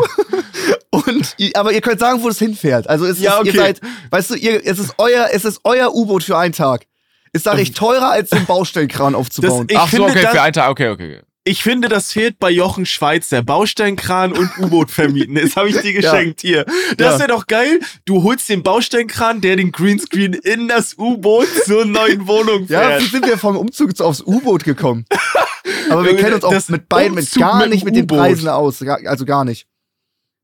[0.91, 2.89] und ihr, aber ihr könnt sagen, wo es hinfährt.
[2.89, 3.47] Also es ist, Ja, okay.
[3.47, 3.79] ihr seid,
[4.09, 6.85] weißt du, ihr, es ist euer, es ist euer U-Boot für einen Tag.
[7.31, 9.67] Ist, sag ich, teurer als so einen Baustellenkran aufzubauen.
[9.69, 11.21] Ich Ach so, finde, okay, das- für einen Tag, okay, okay.
[11.43, 13.41] Ich finde, das fehlt bei Jochen Schweizer.
[13.41, 15.35] Baustellenkran und U-Boot vermieten.
[15.35, 16.65] Das habe ich dir geschenkt hier.
[16.97, 17.19] Das Ja.
[17.19, 17.79] wäre doch geil.
[18.05, 23.01] Du holst den Baustellenkran, der den Greenscreen in das U-Boot zur neuen Wohnung ja, fährt.
[23.01, 25.05] wie sind wir vom Umzug aufs U-Boot gekommen?
[25.89, 28.05] Aber wir kennen uns auch das mit beiden mit gar nicht mit den.
[28.05, 28.81] Preisen aus.
[28.83, 29.65] Also gar nicht.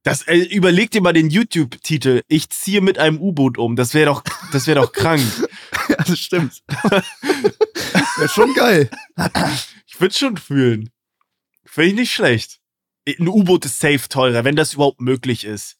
[0.03, 2.21] Das, äh, überleg dir mal den YouTube-Titel.
[2.27, 3.75] Ich ziehe mit einem U-Boot um.
[3.75, 5.21] Das wäre doch, das wäre doch krank.
[5.89, 6.63] Ja, das stimmt.
[8.17, 8.89] Wäre schon geil.
[9.97, 10.91] Ich würde schon fühlen.
[11.65, 12.59] Finde ich nicht schlecht.
[13.07, 15.77] Ein U-Boot ist safe teurer, wenn das überhaupt möglich ist.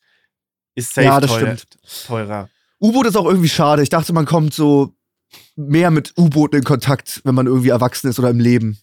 [0.73, 1.77] Ist safe Ja, das teuer, stimmt.
[2.07, 2.49] teurer.
[2.81, 3.83] U-Boot ist auch irgendwie schade.
[3.83, 4.95] Ich dachte, man kommt so
[5.55, 8.79] mehr mit U-Booten in Kontakt, wenn man irgendwie erwachsen ist oder im Leben.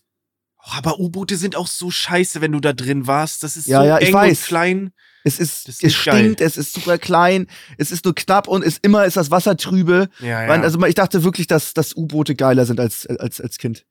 [0.58, 3.42] Oh, aber U-Boote sind auch so scheiße, wenn du da drin warst.
[3.42, 4.38] Das ist Ja, so ja, ich eng weiß.
[4.40, 4.92] und klein.
[5.24, 6.18] Es ist, ist es nicht geil.
[6.20, 7.46] stinkt, es ist super klein,
[7.78, 10.10] es ist nur knapp und es immer ist das Wasser trübe.
[10.20, 10.48] Ja, ja.
[10.62, 13.84] Also ich dachte wirklich, dass, dass U-Boote geiler sind als, als, als Kind.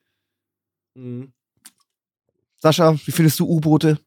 [0.96, 1.34] Mhm.
[2.60, 4.00] Sascha, wie findest du U-Boote?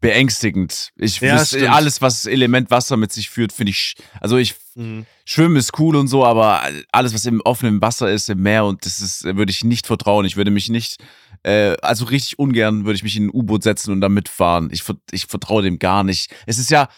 [0.00, 0.90] Beängstigend.
[0.96, 3.76] Ich Ja, wüsste, alles, was Element Wasser mit sich führt, finde ich.
[3.78, 5.06] sch- Also ich Mhm.
[5.24, 6.62] Schwimmen ist cool und so, aber
[6.92, 10.26] alles, was im offenen Wasser ist, im Meer und das ist, würde ich nicht vertrauen.
[10.26, 10.96] Ich würde mich nicht,
[11.44, 14.68] äh, also richtig ungern würde ich mich in ein U-Boot setzen und da mitfahren.
[14.72, 16.34] Ich, ich vertraue dem gar nicht.
[16.46, 16.88] Es ist ja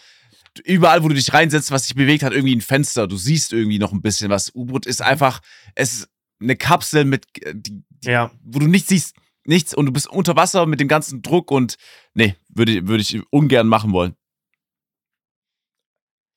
[0.65, 3.07] überall, wo du dich reinsetzt, was sich bewegt hat, irgendwie ein Fenster.
[3.07, 4.53] Du siehst irgendwie noch ein bisschen was.
[4.55, 5.39] U-Boot ist einfach,
[5.75, 6.09] es ist
[6.39, 8.31] eine Kapsel mit, äh, die, die, Ja.
[8.43, 9.15] wo du nichts siehst.
[9.45, 11.77] Nichts und du bist unter Wasser mit dem ganzen Druck und
[12.13, 14.15] nee, würde, ich- würde ich ungern machen wollen.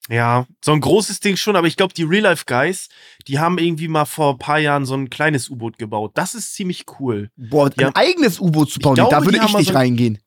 [0.08, 2.88] Ja, so ein großes Ding schon, aber ich glaube, die Real-Life-Guys,
[3.28, 6.12] die haben irgendwie mal vor ein paar Jahren so ein kleines U-Boot gebaut.
[6.14, 7.30] Das ist ziemlich cool.
[7.36, 7.88] Boah, Ja.
[7.88, 10.18] ein eigenes U-Boot zu bauen, glaube, da würde die haben ich nicht so- reingehen.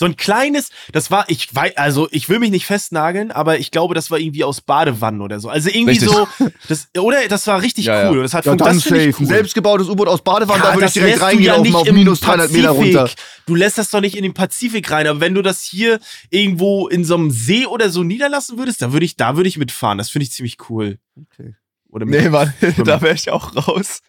[0.00, 3.70] So ein kleines, das war, ich weiß, also ich will mich nicht festnageln, aber ich
[3.70, 5.50] glaube, das war irgendwie aus Badewannen oder so.
[5.50, 6.08] Also irgendwie Richtig.
[6.08, 6.26] so,
[6.68, 7.28] das, oder?
[7.28, 8.10] Das war richtig Ja, ja.
[8.10, 8.22] cool.
[8.22, 8.96] Das hat Ja, das safe.
[8.96, 9.26] ich Ein cool.
[9.26, 11.86] selbstgebautes U-Boot aus Badewanne, Ja, da würde ich das direkt reingehen ja auf, nicht auf
[11.86, 13.10] im minus 300 Meter runter.
[13.44, 16.88] Du lässt das doch nicht in den Pazifik rein, aber wenn du das hier irgendwo
[16.88, 19.98] in so einem See oder so niederlassen würdest, da würde ich, da würde ich mitfahren.
[19.98, 20.96] Das finde ich ziemlich cool.
[21.34, 21.56] Okay.
[21.90, 22.54] Oder mit, Nee, Mann,
[22.86, 24.00] da wäre ich auch raus.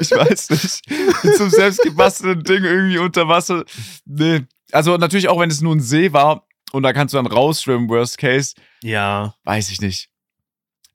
[0.00, 0.82] Ich weiß nicht.
[1.22, 3.62] Mit so einem selbstgebastelten Ding irgendwie unter Wasser.
[4.06, 4.40] Nee.
[4.72, 7.88] Also natürlich auch, wenn es nur ein See war und da kannst du dann rausschwimmen,
[7.88, 9.34] worst case, ja.
[9.44, 10.08] weiß ich nicht.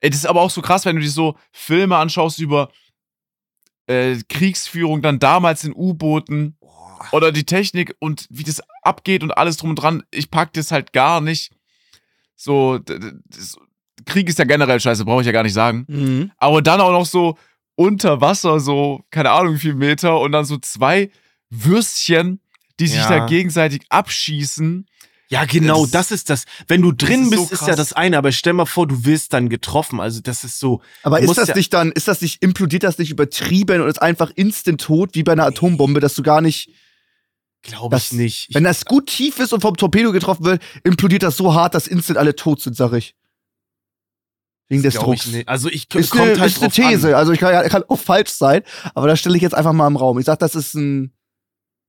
[0.01, 2.71] Das ist aber auch so krass, wenn du dir so Filme anschaust über
[3.87, 6.57] äh, Kriegsführung, dann damals in U-Booten
[7.11, 10.03] oder die Technik und wie das abgeht und alles drum und dran.
[10.11, 11.51] Ich pack das halt gar nicht.
[12.35, 13.57] So, das,
[14.05, 15.85] Krieg ist ja generell scheiße, brauche ich ja gar nicht sagen.
[15.87, 16.31] Mhm.
[16.37, 17.37] Aber dann auch noch so
[17.75, 21.11] unter Wasser, so, keine Ahnung, wie viel Meter und dann so zwei
[21.49, 22.40] Würstchen,
[22.81, 23.09] die sich Ja.
[23.09, 24.85] da gegenseitig abschießen.
[25.29, 26.43] Ja, genau, Das- das ist das.
[26.67, 27.67] Wenn du drin ist so bist, ist krass.
[27.69, 30.01] ja das eine, aber stell mal vor, du wirst dann getroffen.
[30.01, 30.81] Also, das ist so.
[31.03, 34.01] Aber ist das ja- nicht dann, ist das nicht, implodiert das nicht übertrieben und ist
[34.01, 36.69] einfach instant tot, wie bei einer Atombombe, dass du gar nicht,
[37.63, 38.47] Glaube ich Das- nicht.
[38.49, 41.75] Ich, wenn das gut tief ist und vom Torpedo getroffen wird, implodiert das so hart,
[41.75, 43.13] dass instant alle tot sind, sag ich.
[44.67, 45.27] Wegen des Drucks.
[45.27, 45.47] ich nicht.
[45.47, 46.91] Also, ich Ist kommt eine, halt ist eine drauf an.
[46.91, 48.63] These, also ich kann, kann auch falsch sein,
[48.95, 50.17] aber das stelle ich jetzt einfach mal im Raum.
[50.17, 51.13] Ich sag, das ist ein,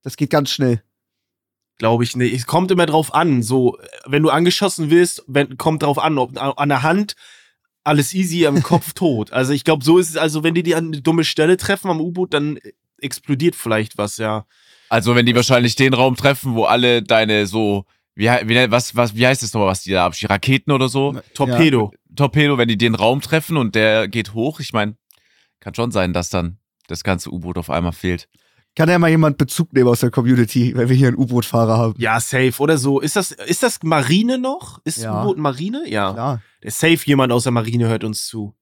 [0.03, 0.83] das geht ganz schnell.
[1.79, 2.33] Glaube ich nicht.
[2.33, 3.41] Es kommt immer drauf an.
[3.41, 7.15] So, wenn du angeschossen wirst, wenn, kommt drauf an, ob an der Hand
[7.83, 9.33] alles easy, am Kopf tot.
[9.33, 10.17] Also ich glaube, so ist es.
[10.17, 12.59] Also wenn die die an eine dumme Stelle treffen am U-Boot, dann
[12.99, 14.45] explodiert vielleicht was, ja.
[14.89, 18.95] Also, wenn die wahrscheinlich den Raum treffen, wo alle deine so, wie, he- wie, was,
[18.95, 20.27] was, wie heißt das nochmal, was die da abschießen?
[20.29, 21.13] Raketen oder so?
[21.33, 21.91] Torpedo.
[22.15, 24.95] Torpedo, wenn die den Raum treffen und der geht hoch, ich meine,
[25.59, 28.29] kann schon sein, dass dann das ganze U-Boot auf einmal fehlt.
[28.75, 31.93] Kann ja mal jemand Bezug nehmen aus der Community, wenn wir hier einen U-Boot-Fahrer haben?
[31.97, 32.99] Ja, safe oder so.
[32.99, 34.79] Ist das, ist das Marine noch?
[34.83, 35.21] Ist Ja.
[35.21, 35.83] U-Boot Marine?
[35.87, 36.15] Ja.
[36.15, 36.41] Ja.
[36.71, 38.55] Safe jemand aus der Marine hört uns zu.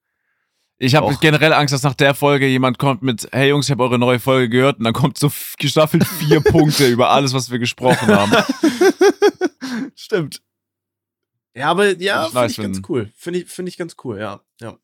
[0.83, 3.83] Ich habe generell Angst, dass nach der Folge jemand kommt mit, hey Jungs, ich habe
[3.83, 7.59] eure neue Folge gehört und dann kommt so gestaffelt vier Punkte über alles, was wir
[7.59, 8.31] gesprochen haben.
[9.95, 10.41] Stimmt.
[11.53, 13.11] Ja, aber ja, finde ich ganz cool.
[13.15, 14.41] Finde ich, finde ich ganz cool, ja.
[14.59, 14.75] ja.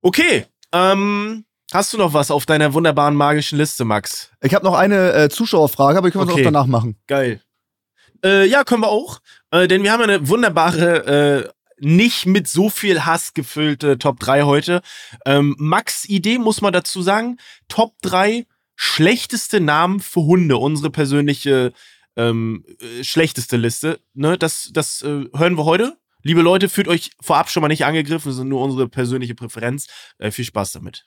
[0.00, 0.46] Okay.
[0.72, 4.30] Ähm, hast du noch was auf deiner wunderbaren magischen Liste, Max?
[4.42, 6.42] Ich habe noch eine äh, Zuschauerfrage, aber die können wir Okay.
[6.42, 6.96] auch danach machen.
[7.06, 7.40] Geil.
[8.24, 9.20] Äh, ja, können wir auch.
[9.50, 11.48] Äh, denn wir haben eine wunderbare, äh,
[11.80, 14.82] nicht mit so viel Hass gefüllte Top 3 heute.
[15.24, 17.38] Ähm, Max Idee muss man dazu sagen.
[17.68, 20.56] Top 3 schlechteste Namen für Hunde.
[20.56, 21.72] Unsere persönliche
[22.16, 24.00] ähm, äh, schlechteste Liste.
[24.14, 25.96] Ne, das das äh, hören wir heute.
[26.24, 29.86] Liebe Leute, fühlt euch vorab schon mal nicht angegriffen, das ist nur unsere persönliche Präferenz.
[30.32, 31.06] Viel Spaß damit.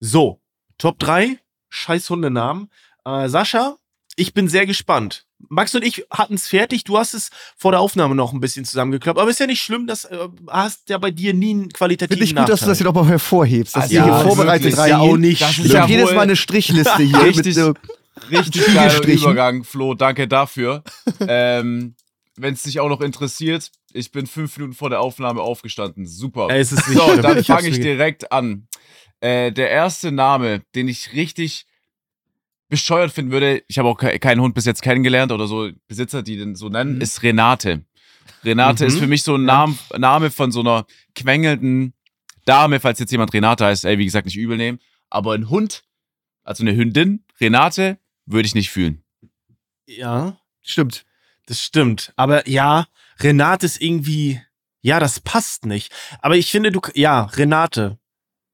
[0.00, 0.40] So,
[0.78, 1.38] Top 3,
[1.70, 2.68] scheiß Hundenamen.
[3.04, 3.76] Äh, Sascha,
[4.16, 5.26] ich bin sehr gespannt.
[5.48, 6.84] Max und ich hatten es fertig.
[6.84, 9.18] Du hast es vor der Aufnahme noch ein bisschen zusammengeklappt.
[9.18, 12.24] Aber ist ja nicht schlimm, das äh, hast ja bei dir nie einen qualitativen Finde
[12.24, 13.02] ich gut, dass du das hier Nachteil.
[13.02, 15.72] nochmal hervorhebst, dass Also ja, hier vorbereitet ist ja auch nicht Das ist Ich schlimm.
[15.76, 17.46] ja habe jedes Mal eine Strichliste hier Richtig.
[17.46, 17.74] mit so,
[18.30, 19.06] Richtig geiler.
[19.06, 20.82] Übergang, Flo, danke dafür.
[21.28, 21.94] ähm,
[22.36, 26.06] Wenn es dich auch noch interessiert, ich bin fünf Minuten vor der Aufnahme aufgestanden.
[26.06, 26.48] Super.
[26.50, 28.66] Ey, es ist nicht So, dann fange ich direkt an.
[29.20, 31.66] Äh, der erste Name, den ich richtig
[32.68, 36.22] bescheuert finden würde, ich habe auch ke keinen Hund bis jetzt kennengelernt oder so Besitzer,
[36.22, 37.00] die den so nennen, Mhm.
[37.00, 37.84] ist Renate.
[38.44, 38.88] Renate Mhm.
[38.88, 41.94] ist für mich so ein Name, Name von so einer quengelnden
[42.44, 44.78] Dame, falls jetzt jemand Renate heißt, ey, wie gesagt, nicht übel nehmen.
[45.08, 45.84] Aber ein Hund,
[46.42, 49.02] also eine Hündin, Renate, würde ich nicht fühlen.
[49.86, 51.04] Ja, Stimmt.
[51.46, 52.12] das stimmt.
[52.16, 52.86] Aber ja,
[53.20, 54.40] Renate ist irgendwie,
[54.82, 55.92] ja, das passt nicht.
[56.20, 57.98] Aber ich finde, du, ja, Renate.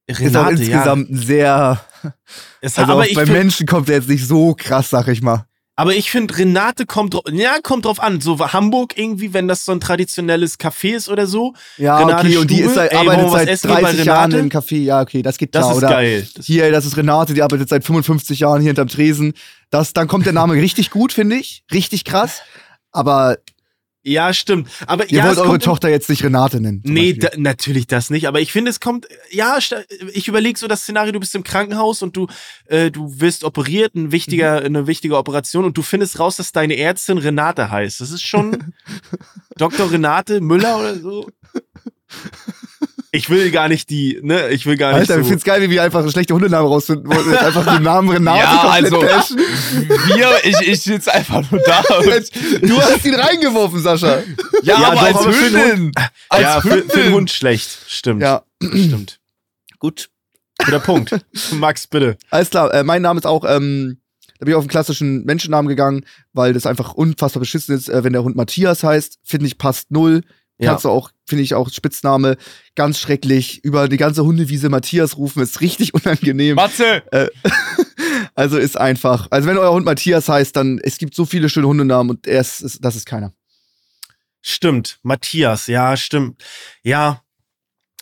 [0.09, 1.45] Renate, ist auch insgesamt ein sehr.
[1.45, 1.85] ja.
[2.61, 5.45] Es, Also aber, auch bei Menschen kommt er jetzt nicht so krass, sag ich mal.
[5.75, 8.21] aber ich finde, Renate kommt drauf, ja, kommt drauf an.
[8.21, 11.53] So Hamburg irgendwie, wenn das so ein traditionelles Café ist oder so.
[11.77, 12.69] Ja, Renate okay, und die Stube?
[12.69, 14.77] ist seit, Ey, arbeitet seit essen hier bei 30 Jahren im Café.
[14.81, 15.71] Ja, okay, das geht Das klar.
[15.71, 16.27] ist Oder geil.
[16.35, 19.33] Das, hier, das ist Renate, die arbeitet seit 55 Jahren hier hinterm Tresen.
[19.69, 21.63] Das, dann kommt der Name richtig gut, finde ich.
[21.71, 22.41] Richtig krass.
[22.91, 23.37] Aber
[24.03, 24.69] ja, stimmt.
[24.87, 26.81] Aber ihr ja, wollt eure Tochter jetzt nicht Renate nennen.
[26.83, 28.27] Nee, da, natürlich das nicht.
[28.27, 29.07] Aber ich finde, es kommt.
[29.29, 29.57] Ja,
[30.13, 32.27] ich überlege so das Szenario: Du bist im Krankenhaus und du,
[32.65, 34.65] äh, du wirst operiert, ein wichtiger, Mhm.
[34.65, 38.01] eine wichtige Operation und du findest raus, dass deine Ärztin Renate heißt.
[38.01, 38.73] Das ist schon
[39.57, 39.91] Dr.
[39.91, 41.29] Renate Müller oder so.
[43.13, 44.49] Ich will gar nicht die, ne?
[44.51, 45.29] Ich will gar nicht Alter, ich so.
[45.29, 47.35] find's geil, wie wir einfach schlechte Hundenamen rausfinden wollen.
[47.35, 49.37] einfach den Namen Renate Ja, also- bashen.
[49.37, 52.31] Wir, ich, ich sitze einfach nur da und,
[52.69, 54.19] Du hast ihn reingeworfen, Sascha.
[54.63, 55.91] ja, Ja, aber als Hündin.
[56.29, 57.13] Als ja, für, für den Hündin.
[57.13, 57.69] Hund schlecht.
[57.87, 58.21] Stimmt.
[58.21, 59.19] Ja, Stimmt.
[59.79, 60.09] gut.
[60.63, 61.19] Guter Punkt.
[61.51, 62.17] Max, bitte.
[62.29, 63.97] Alles klar, äh, mein Name ist auch, ähm,
[64.39, 68.03] da bin ich auf einen klassischen Menschennamen gegangen, weil das einfach unfassbar beschissen ist, äh,
[68.05, 69.19] wenn der Hund Matthias heißt.
[69.23, 70.21] Finde ich passt null.
[70.61, 70.69] Ja.
[70.71, 72.37] Kannst du auch, finde ich auch Spitzname,
[72.75, 73.63] ganz schrecklich.
[73.63, 76.55] Über die ganze Hundewiese Matthias rufen, ist richtig unangenehm.
[76.55, 77.03] Matze!
[78.35, 81.67] Also ist einfach, also wenn euer Hund Matthias heißt, dann, es gibt so viele schöne
[81.67, 83.33] Hundenamen und er ist, ist, das ist keiner.
[84.41, 86.41] Stimmt, Matthias, ja, stimmt.
[86.83, 87.23] Ja.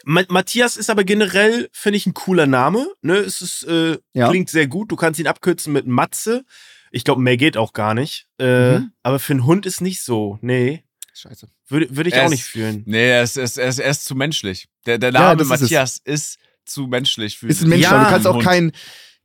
[0.05, 2.87] Ma Matthias ist aber generell, finde ich, ein cooler Name.
[3.01, 3.15] Ne?
[3.17, 4.29] Es ist, äh, Ja.
[4.29, 4.91] klingt sehr gut.
[4.91, 6.45] Du kannst ihn abkürzen mit Matze.
[6.91, 8.27] Ich glaube, mehr geht auch gar nicht.
[8.39, 8.91] Äh, Mhm.
[9.03, 10.37] Aber für einen Hund ist nicht so.
[10.41, 10.83] Nee.
[11.13, 11.49] Scheiße.
[11.69, 12.83] Würde würd ich Er auch ist- nicht fühlen.
[12.85, 14.67] Nee, er ist, er ist, er ist, er ist zu menschlich.
[14.85, 15.61] Der, der Ja, Name ist es.
[15.61, 18.03] Matthias ist, zu menschlich für Ist ein Mensch, Ja.
[18.03, 18.43] du kannst auch Hund.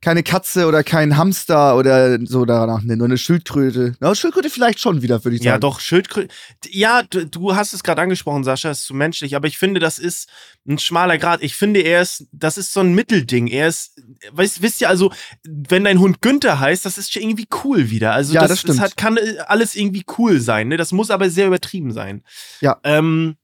[0.01, 3.95] Kein, keine Katze oder kein Hamster oder so danach nennen, nur eine Schildkröte.
[4.01, 5.53] Ja, Schildkröte vielleicht schon wieder, würde ich sagen.
[5.53, 6.33] Ja, doch, Schildkröte.
[6.69, 9.99] Ja, du, du hast es gerade angesprochen, Sascha, ist zu menschlich, aber ich finde, das
[9.99, 10.29] ist
[10.67, 11.41] ein schmaler Grad.
[11.43, 13.47] Ich finde, er ist, das ist so ein Mittelding.
[13.47, 15.11] Er ist, weißt, wisst ihr, also,
[15.43, 18.13] wenn dein Hund Günther heißt, das ist schon irgendwie cool wieder.
[18.13, 18.79] Also, Ja, das, das stimmt.
[18.81, 20.77] hat, kann äh, alles irgendwie cool sein, ne?
[20.77, 22.23] Das muss aber sehr übertrieben sein.
[22.61, 22.77] Ja.
[22.83, 23.35] Ähm,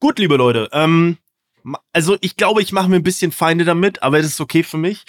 [0.00, 1.18] gut, liebe Leute, ähm,
[1.92, 4.78] also ich glaube, ich mache mir ein bisschen Feinde damit, aber das ist okay für
[4.78, 5.04] mich.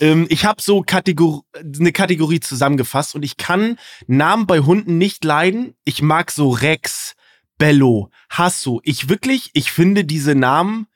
[0.00, 5.24] Ähm, ich habe so Kategor eine Kategorie zusammengefasst und ich kann Namen bei Hunden nicht
[5.24, 5.74] leiden.
[5.84, 7.14] Ich mag so Rex,
[7.58, 8.80] Bello, Hasso.
[8.84, 10.86] Ich wirklich, ich finde diese Namen,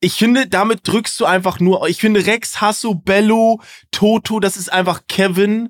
[0.00, 3.60] ich finde, damit drückst du einfach nur, ich finde Rex, Hasso, Bello,
[3.92, 5.68] Toto, das ist einfach Kevin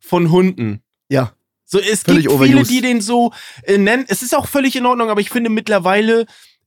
[0.00, 0.82] von Hunden.
[1.08, 1.32] Ja.
[1.64, 2.70] So, es Völlig gibt viele, overused.
[2.70, 4.04] die den so äh, nennen.
[4.08, 6.26] Es ist auch völlig in Ordnung, aber ich finde mittlerweile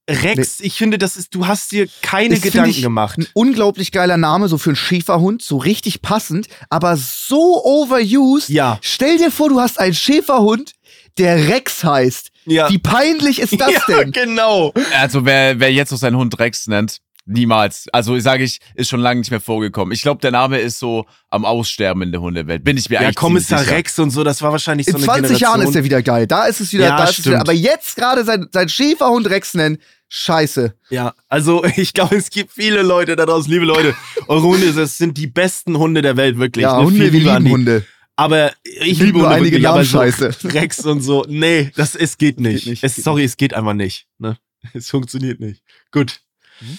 [0.09, 3.17] Rex, ich finde, das ist, du hast dir keine Das Gedanken ich gemacht.
[3.17, 8.49] Ein unglaublich geiler Name, so für einen Schäferhund, so richtig passend, aber so overused.
[8.49, 8.79] Ja.
[8.81, 10.73] Stell dir vor, du hast einen Schäferhund,
[11.17, 12.31] der Rex heißt.
[12.45, 12.69] Ja.
[12.69, 14.11] Wie peinlich ist das ja, denn?
[14.11, 14.73] genau.
[14.97, 16.97] Also wer, wer jetzt noch seinen Hund Rex nennt,
[17.31, 17.87] niemals.
[17.91, 19.91] Also sage ich, ist schon lange nicht mehr vorgekommen.
[19.93, 22.63] Ich glaube, der Name ist so am Aussterben in der Hundewelt.
[22.63, 23.65] Bin ich mir Ja, eigentlich Kommissar.
[23.67, 25.49] Rex und so, das war wahrscheinlich In so eine 20 Generation.
[25.59, 26.27] Jahren ist er wieder geil.
[26.27, 27.37] Da ist es wieder, Ja, da ist es wieder.
[27.37, 27.41] stimmt.
[27.41, 29.77] Aber jetzt gerade sein, sein Schäferhund Rex nennen,
[30.09, 30.75] scheiße.
[30.89, 33.95] Ja, also ich glaube, es gibt viele Leute da draußen, liebe Leute.
[34.27, 36.63] Eure Hunde, das sind die besten Hunde der Welt, wirklich.
[36.63, 36.85] Ja, ne?
[36.85, 37.49] Hunde, Viel wir lieben.
[37.51, 37.85] Hunde.
[38.17, 40.53] Aber ich liebe nur Hunde einige wirklich, aber so Namensscheiße.
[40.53, 42.67] Rex und so, nee, das, es geht nicht.
[42.67, 44.07] nicht, es, geht sorry, es geht einfach nicht.
[44.19, 44.37] Ne?
[44.73, 45.63] Es funktioniert nicht.
[45.91, 46.19] Gut.
[46.59, 46.77] Mhm.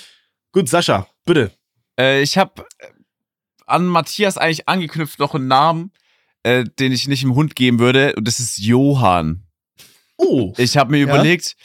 [0.52, 1.50] Gut, Sascha, bitte.
[1.98, 2.64] Äh, ich habe
[3.66, 5.92] an Matthias eigentlich angeknüpft noch einen Namen,
[6.42, 8.14] äh, den ich nicht dem Hund geben würde.
[8.16, 9.44] Und das ist Johann.
[10.16, 10.52] Oh.
[10.58, 11.04] Ich habe mir Ja?
[11.04, 11.56] überlegt,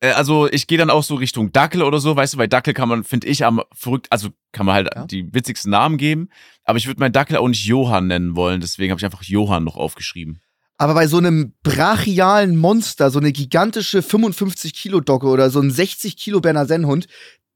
[0.00, 2.72] äh, also ich gehe dann auch so Richtung Dackel oder so, weißt du, bei Dackel
[2.74, 5.06] kann man, finde ich, am verrückt, also kann man halt Ja.
[5.06, 6.28] die witzigsten Namen geben,
[6.64, 9.64] aber ich würde meinen Dackel auch nicht Johann nennen wollen, deswegen habe ich einfach Johann
[9.64, 10.40] noch aufgeschrieben.
[10.76, 15.70] Aber bei so einem brachialen Monster, so eine gigantische 55 Kilo Docke oder so ein
[15.70, 17.06] 60 Kilo Berner Sennhund,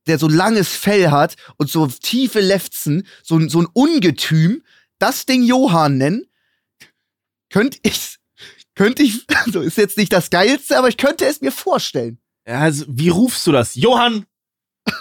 [0.06, 4.62] der so langes Fell hat und so tiefe Lefzen, so, ein- so ein Ungetüm,
[4.98, 6.26] das Ding Johann nennen,
[7.50, 8.16] könnte ich,
[8.74, 12.18] könnte ich, also ist jetzt nicht das Geilste, aber ich könnte es mir vorstellen.
[12.46, 13.74] Ja, also, wie rufst du das?
[13.74, 14.26] Johann?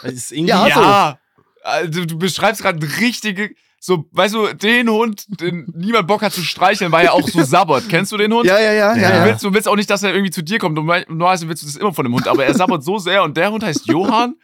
[0.04, 0.82] Das ist irgendwie, Ja, so.
[0.82, 1.20] ja,
[1.64, 3.52] also du beschreibst gerade richtige,
[3.88, 7.42] so, weißt du, den Hund, den niemand Bock hat zu streicheln, weil er auch so
[7.42, 7.88] sabbert.
[7.88, 8.46] Kennst du den Hund?
[8.46, 9.20] Ja, ja, ja, ja.
[9.22, 10.76] Du, willst, du willst auch nicht, dass er irgendwie zu dir kommt.
[10.76, 13.38] Normal- Normalerweise willst du das immer von dem Hund, aber er sabbert so sehr und
[13.38, 14.36] der Hund heißt Johann?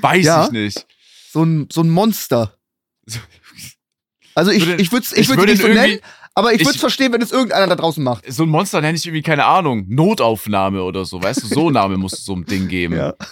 [0.00, 0.44] Weiß Ja.
[0.44, 0.86] ich nicht.
[1.32, 2.56] So ein, so ein Monster.
[4.36, 5.98] Also ich, Würde- ich würde es ich ich würd würde nicht so nennen,
[6.36, 8.32] aber ich würde es verstehen, wenn es irgendeiner da draußen macht.
[8.32, 11.46] So ein Monster nenne ich irgendwie, keine Ahnung, Notaufnahme oder so, weißt du?
[11.48, 12.94] So einen Namen musst du so einem Ding geben.
[12.96, 13.14] Ja.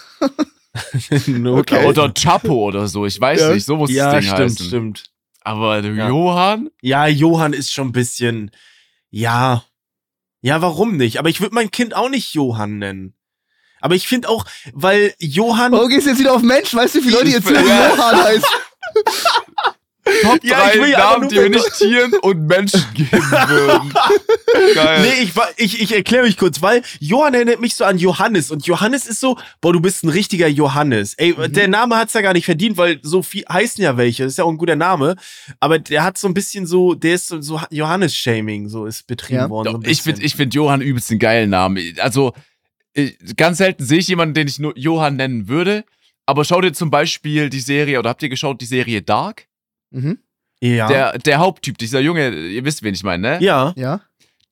[1.45, 1.85] Okay.
[1.85, 3.53] Oder Chapo oder so, ich weiß Ja.
[3.53, 4.65] nicht, so muss ja, das Ding stimmt, heißen.
[4.65, 5.03] stimmt.
[5.43, 6.07] Aber Ja.
[6.07, 6.69] Johann?
[6.81, 8.51] Ja, Johann ist schon ein bisschen.
[9.09, 9.63] Ja.
[10.41, 11.17] Ja, warum nicht?
[11.19, 13.13] Aber ich würde mein Kind auch nicht Johann nennen.
[13.79, 15.73] Aber ich finde auch, weil Johann.
[15.73, 16.73] Oh, gehst du jetzt wieder auf Mensch?
[16.73, 18.47] Weißt du, wie viele Leute jetzt Johann heißt?
[20.21, 23.93] Top Ja, drei will Namen, die wir nicht Tieren und Menschen geben würden.
[24.75, 25.01] Geil.
[25.01, 28.65] Nee, ich, ich, ich erkläre mich kurz, weil Johann erinnert mich so an Johannes und
[28.67, 31.13] Johannes ist so, boah, du bist ein richtiger Johannes.
[31.15, 31.53] Ey, Mhm.
[31.53, 34.37] der Name hat's ja gar nicht verdient, weil so viel heißen ja welche, das ist
[34.37, 35.15] ja auch ein guter Name,
[35.59, 39.39] aber der hat so ein bisschen so, der ist so, so Johannes-Shaming, so ist betrieben
[39.39, 39.49] Ja.
[39.49, 39.81] worden.
[39.83, 41.95] So ich finde ich find Johann übelst einen geilen Namen.
[41.99, 42.33] Also,
[42.93, 45.85] ich, ganz selten sehe ich jemanden, den ich nur Johann nennen würde.
[46.25, 49.47] Aber schau dir zum Beispiel die Serie, oder habt ihr geschaut, die Serie Dark?
[49.93, 50.19] Mhm.
[50.61, 50.87] ja.
[50.87, 53.43] Der, der Haupttyp, dieser Junge, ihr wisst, wen ich meine, ne?
[53.43, 53.73] ja.
[53.75, 54.01] Ja.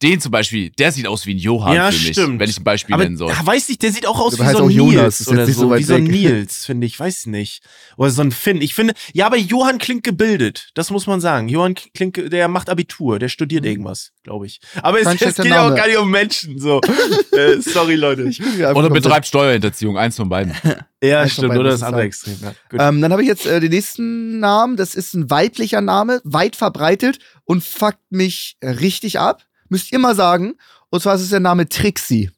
[0.01, 2.39] Den zum Beispiel, der sieht aus wie ein Johann Ja, für mich, stimmt.
[2.39, 3.29] wenn ich ein Beispiel Aber nennen soll.
[3.29, 5.75] ja, weiß nicht, der sieht auch aus Aber wie so ein Nils oder so so,
[5.75, 6.03] wie so ein.
[6.05, 7.63] Nils, finde ich, weiß nicht.
[7.97, 8.61] Oder so ein Finn.
[8.61, 11.49] Ich finde, ja, aber Johann klingt gebildet, das muss man sagen.
[11.49, 14.59] Johann klingt, der macht Abitur, der studiert irgendwas, glaube ich.
[14.81, 16.81] Aber es, es geht ja auch gar nicht um Menschen, so.
[17.31, 18.31] äh, sorry, Leute.
[18.73, 20.53] Oder betreibt Steuerhinterziehung, eins von beiden.
[21.03, 22.03] Ja, Eins stimmt, oder das andere.
[22.03, 22.37] Extrem.
[22.43, 22.89] Ja.
[22.89, 24.77] Ähm, dann habe ich jetzt äh, den nächsten Namen.
[24.77, 29.43] Das ist ein weiblicher Name, weit verbreitet und fuckt mich richtig ab.
[29.71, 30.53] Müsst ihr mal sagen.
[30.89, 32.29] Und zwar ist es der Name Trixie.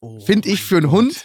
[0.00, 0.94] Oh find ich für einen Gott.
[1.00, 1.24] Hund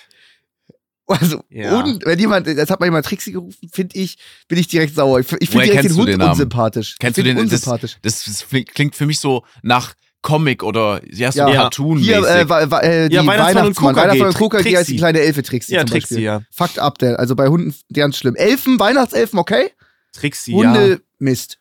[1.05, 1.79] Also, Ja.
[1.79, 5.19] und wenn jemand, das hat mal jemand Trixie gerufen, finde ich, bin ich direkt sauer.
[5.19, 6.95] Ich, finde direkt den Hund den unsympathisch.
[6.99, 7.97] Kennst du den- unsympathisch?
[8.01, 11.51] Das, das klingt für mich so nach Comic oder ja, so Ja.
[11.51, 14.77] cartoon Hier, äh, wa- wa- äh, die Ja, Weihnachtsmann und Weihnachtsmann, und KKG Trixie.
[14.77, 16.23] heißt die kleine Elfe Trixie Ja, zum Trixie, Beispiel.
[16.23, 16.41] ja.
[16.51, 17.19] Fucked up, der.
[17.19, 18.35] Also bei Hunden ganz schlimm.
[18.35, 19.71] Elfen, Weihnachtselfen, okay?
[20.13, 20.57] Trixie, ja.
[20.57, 21.57] Hunde, Mist.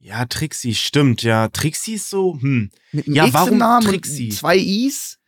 [0.00, 1.48] Ja, Trixie, stimmt, ja.
[1.48, 2.70] Trixie ist so, hm.
[2.92, 4.28] Mit einem Ja, X warum Namen und Trixie?
[4.30, 5.18] zwei Is.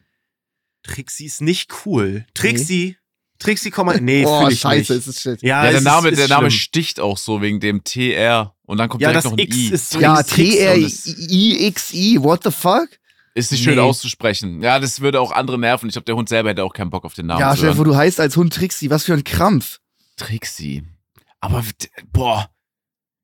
[0.82, 2.24] Trixie ist nicht cool.
[2.34, 2.96] Trixie,
[3.38, 5.00] Trixie, komm mal, nee, oh, ich scheiße, nicht.
[5.02, 5.42] es ist shit.
[5.42, 6.60] Ja, ja, der es Name, ist, der ist Name schlimm.
[6.60, 9.68] sticht auch so wegen dem TR und dann kommt Ja, direkt noch ein X I.
[9.72, 12.88] ist Ja, dieses X T R und I es- I X I, what the fuck?
[13.34, 13.80] Ist nicht schön Nee.
[13.80, 14.60] auszusprechen.
[14.62, 15.88] Ja, das würde auch andere nerven.
[15.88, 17.84] Ich glaube, der Hund selber hätte auch keinen Bock auf den Namen Ja, vor, hören.
[17.84, 19.78] du heißt als Hund Trixie, was für ein Krampf.
[20.16, 20.82] Trixie.
[21.40, 21.64] Aber,
[22.12, 22.50] boah.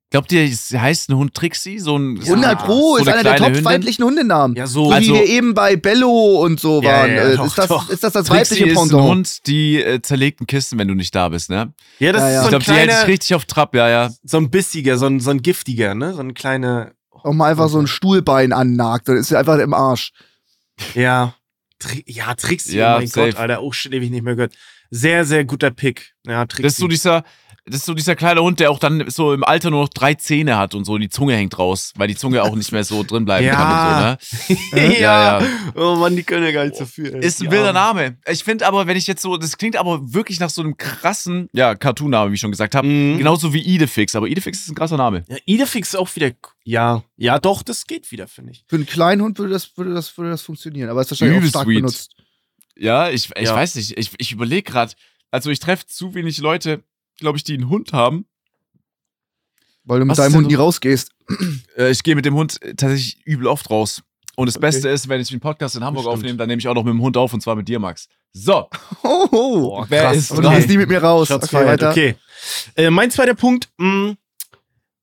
[0.09, 1.79] Glaubt ihr, es heißt ein Hund Trixie?
[1.79, 4.55] So ein, Ja, 100 Pro so ist eine einer der topfeindlichen Hundenamen.
[4.55, 4.85] Ja, so.
[4.85, 7.09] So Also- wie wir eben bei Bello und so Ja, waren.
[7.13, 7.89] ja, Äh, doch, ist, das, doch.
[7.89, 9.09] ist das das Trixie weibliche ist ein Pendant?
[9.09, 11.73] Hund, die äh, zerlegten Kisten, wenn du nicht da bist, ne?
[11.99, 12.41] ja, das Ja, ist ja.
[12.43, 14.09] so Ich ein glaube, die hält kleiner, sich richtig auf Trab, ja, ja.
[14.23, 16.13] so ein bissiger, so ein, so ein giftiger, ne?
[16.13, 19.73] So ein kleiner, Auch mal einfach so ein Stuhlbein annagt, dann ist er einfach im
[19.73, 20.11] Arsch.
[20.95, 21.33] ja.
[21.79, 23.27] Tri ja, Trixie, Ja, oh mein safe.
[23.33, 24.55] Gott, Alter, auch schon ewig nicht mehr gehört.
[24.89, 26.13] Sehr, sehr guter Pick.
[26.25, 26.63] Ja, Trixie.
[26.63, 27.23] Das ist so dieser,
[27.67, 30.13] das ist so dieser kleine Hund, der auch dann so im Alter nur noch drei
[30.13, 32.83] Zähne hat und so, und die Zunge hängt raus, weil die Zunge auch nicht mehr
[32.83, 33.55] so drin bleiben Ja.
[33.55, 34.91] kann und so, ne?
[34.93, 35.47] ja, Ja, ja.
[35.75, 37.13] Oh Mann, die können ja gar nicht so viel.
[37.13, 37.19] ey.
[37.25, 37.73] Ist ein wilder.
[37.73, 38.17] Name.
[38.31, 41.49] Ich finde aber, wenn ich jetzt so, das klingt aber wirklich nach so einem krassen,
[41.53, 42.87] ja, Cartoon-Name, wie ich schon gesagt habe.
[42.87, 43.17] Mhm.
[43.17, 45.25] Genauso wie Idefix, aber Idefix ist ein krasser Name.
[45.27, 46.31] Ja, Idefix ist auch wieder,
[46.63, 48.63] ja, ja, doch, das geht wieder, finde ich.
[48.67, 51.41] Für einen kleinen Hund würde das, würde das, würde das funktionieren, aber ist wahrscheinlich auch
[51.41, 51.75] Übel stark sweet.
[51.77, 52.11] benutzt.
[52.77, 53.55] Ja, ich, ich Ja.
[53.55, 54.93] weiß nicht, ich, ich überlege gerade,
[55.31, 56.83] also ich treffe zu wenig Leute,
[57.17, 58.25] glaube ich, die einen Hund haben.
[59.83, 61.11] Weil du mit Was deinem Hund nie rausgehst.
[61.77, 64.01] Äh, ich gehe mit dem Hund äh, tatsächlich übel oft raus.
[64.37, 64.61] Und das Okay.
[64.67, 66.13] Beste ist, wenn ich einen Podcast in Hamburg Stimmt.
[66.17, 68.07] aufnehme, dann nehme ich auch noch mit dem Hund auf und zwar mit dir, Max.
[68.33, 68.69] So,
[69.03, 69.85] Oh, oh.
[69.89, 70.17] Wer krass.
[70.17, 70.55] ist Und du dran?
[70.55, 71.29] gehst nie mit mir raus.
[71.29, 71.89] Okay, weiter.
[71.91, 72.15] okay.
[72.75, 74.15] Äh, mein zweiter Punkt mh,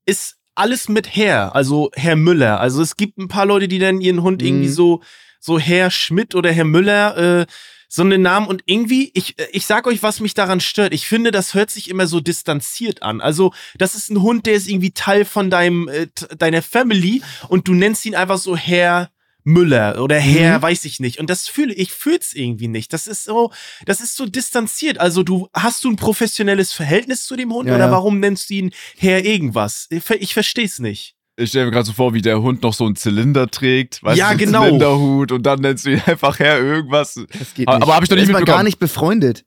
[0.07, 2.59] ist alles mit Herr, also Herr Müller.
[2.61, 4.49] Also es gibt ein paar Leute, die dann ihren Hund Mhm.
[4.49, 5.03] irgendwie so,
[5.41, 7.47] so Herr Schmidt oder Herr Müller, äh,
[7.95, 10.93] so einen Namen und irgendwie, ich, äh, ich sag euch, was mich daran stört.
[10.93, 13.21] Ich finde, das hört sich immer so distanziert an.
[13.21, 17.69] Also, das ist ein Hund, der ist irgendwie Teil von deinem, äh, deiner Family und
[17.69, 19.11] du nennst ihn einfach so Herr
[19.45, 20.63] Müller oder Herr, Mhm.
[20.63, 21.19] weiß ich nicht.
[21.21, 22.93] Und das fühle ich, fühl's irgendwie nicht.
[22.95, 23.53] Das ist so,
[23.85, 24.99] das ist so distanziert.
[24.99, 27.91] Also du hast du ein professionelles Verhältnis zu dem Hund Ja, oder ja.
[27.93, 29.87] warum nennst du ihn Herr irgendwas?
[29.91, 31.15] Ich verstehe es nicht.
[31.37, 34.03] Ich stelle mir gerade so vor, wie der Hund noch so einen Zylinder trägt.
[34.05, 34.65] Weißt Ja, du, einen genau.
[34.65, 37.15] Zylinderhut und dann nennst du ihn einfach her irgendwas.
[37.15, 37.83] Das geht Aber- nicht.
[37.83, 38.59] aber hab ich doch nicht ist man mitbekommen.
[38.59, 39.45] gar nicht befreundet.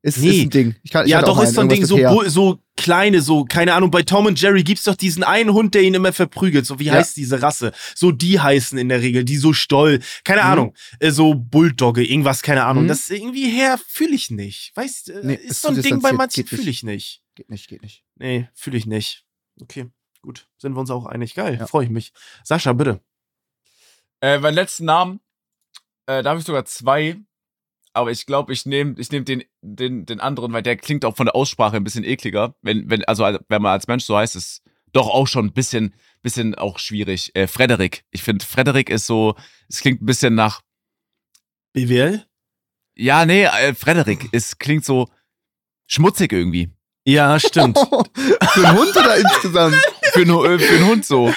[0.00, 0.30] Ist, Nee.
[0.30, 0.76] ist ein Ding.
[0.84, 1.98] Ich kann, ich ja, doch ist so ein Ding, so,
[2.28, 5.82] so kleine, so, keine Ahnung, bei Tom und Jerry gibt's doch diesen einen Hund, der
[5.82, 6.64] ihn immer verprügelt.
[6.66, 6.92] So, wie Ja.
[6.94, 7.72] heißt diese Rasse?
[7.96, 10.46] So, die heißen in der Regel, die so Stoll, keine Mhm.
[10.46, 12.84] Ahnung, äh, so Bulldogge, irgendwas, keine Ahnung.
[12.84, 12.88] Mhm.
[12.88, 14.70] Das ist irgendwie her, fühle ich nicht.
[14.76, 17.20] Weißt, äh, Nee, ist so ein Ding bei manchen, fühle ich nicht.
[17.34, 18.04] Geht nicht, geht nicht.
[18.16, 19.24] Nee, fühle ich nicht.
[19.60, 19.86] Okay,
[20.22, 20.48] gut.
[20.58, 21.34] Sind wir uns auch einig.
[21.34, 21.66] Geil, Ja.
[21.66, 22.12] freue ich mich.
[22.44, 23.00] Sascha, bitte.
[24.20, 25.20] Äh, meinen letzten Namen,
[26.06, 27.16] äh, da habe ich sogar zwei.
[27.94, 31.16] Aber ich glaube, ich nehme ich nehm den, den, den anderen, weil der klingt auch
[31.16, 32.54] von der Aussprache ein bisschen ekliger.
[32.62, 34.62] Wenn, wenn, also wenn man als Mensch so heißt, ist
[34.92, 37.34] doch auch schon ein bisschen, bisschen auch schwierig.
[37.34, 38.04] Äh, Frederik.
[38.10, 39.34] Ich finde, Frederik ist so,
[39.68, 40.62] es klingt ein bisschen nach,
[41.72, 42.24] BWL?
[42.96, 44.28] ja, nee, äh, Frederik.
[44.32, 45.08] Es klingt so
[45.86, 46.70] schmutzig irgendwie.
[47.04, 47.78] Ja, stimmt.
[48.52, 49.76] Für einen Hund oder insgesamt?
[50.12, 51.32] Für, einen- äh, für einen Hund so.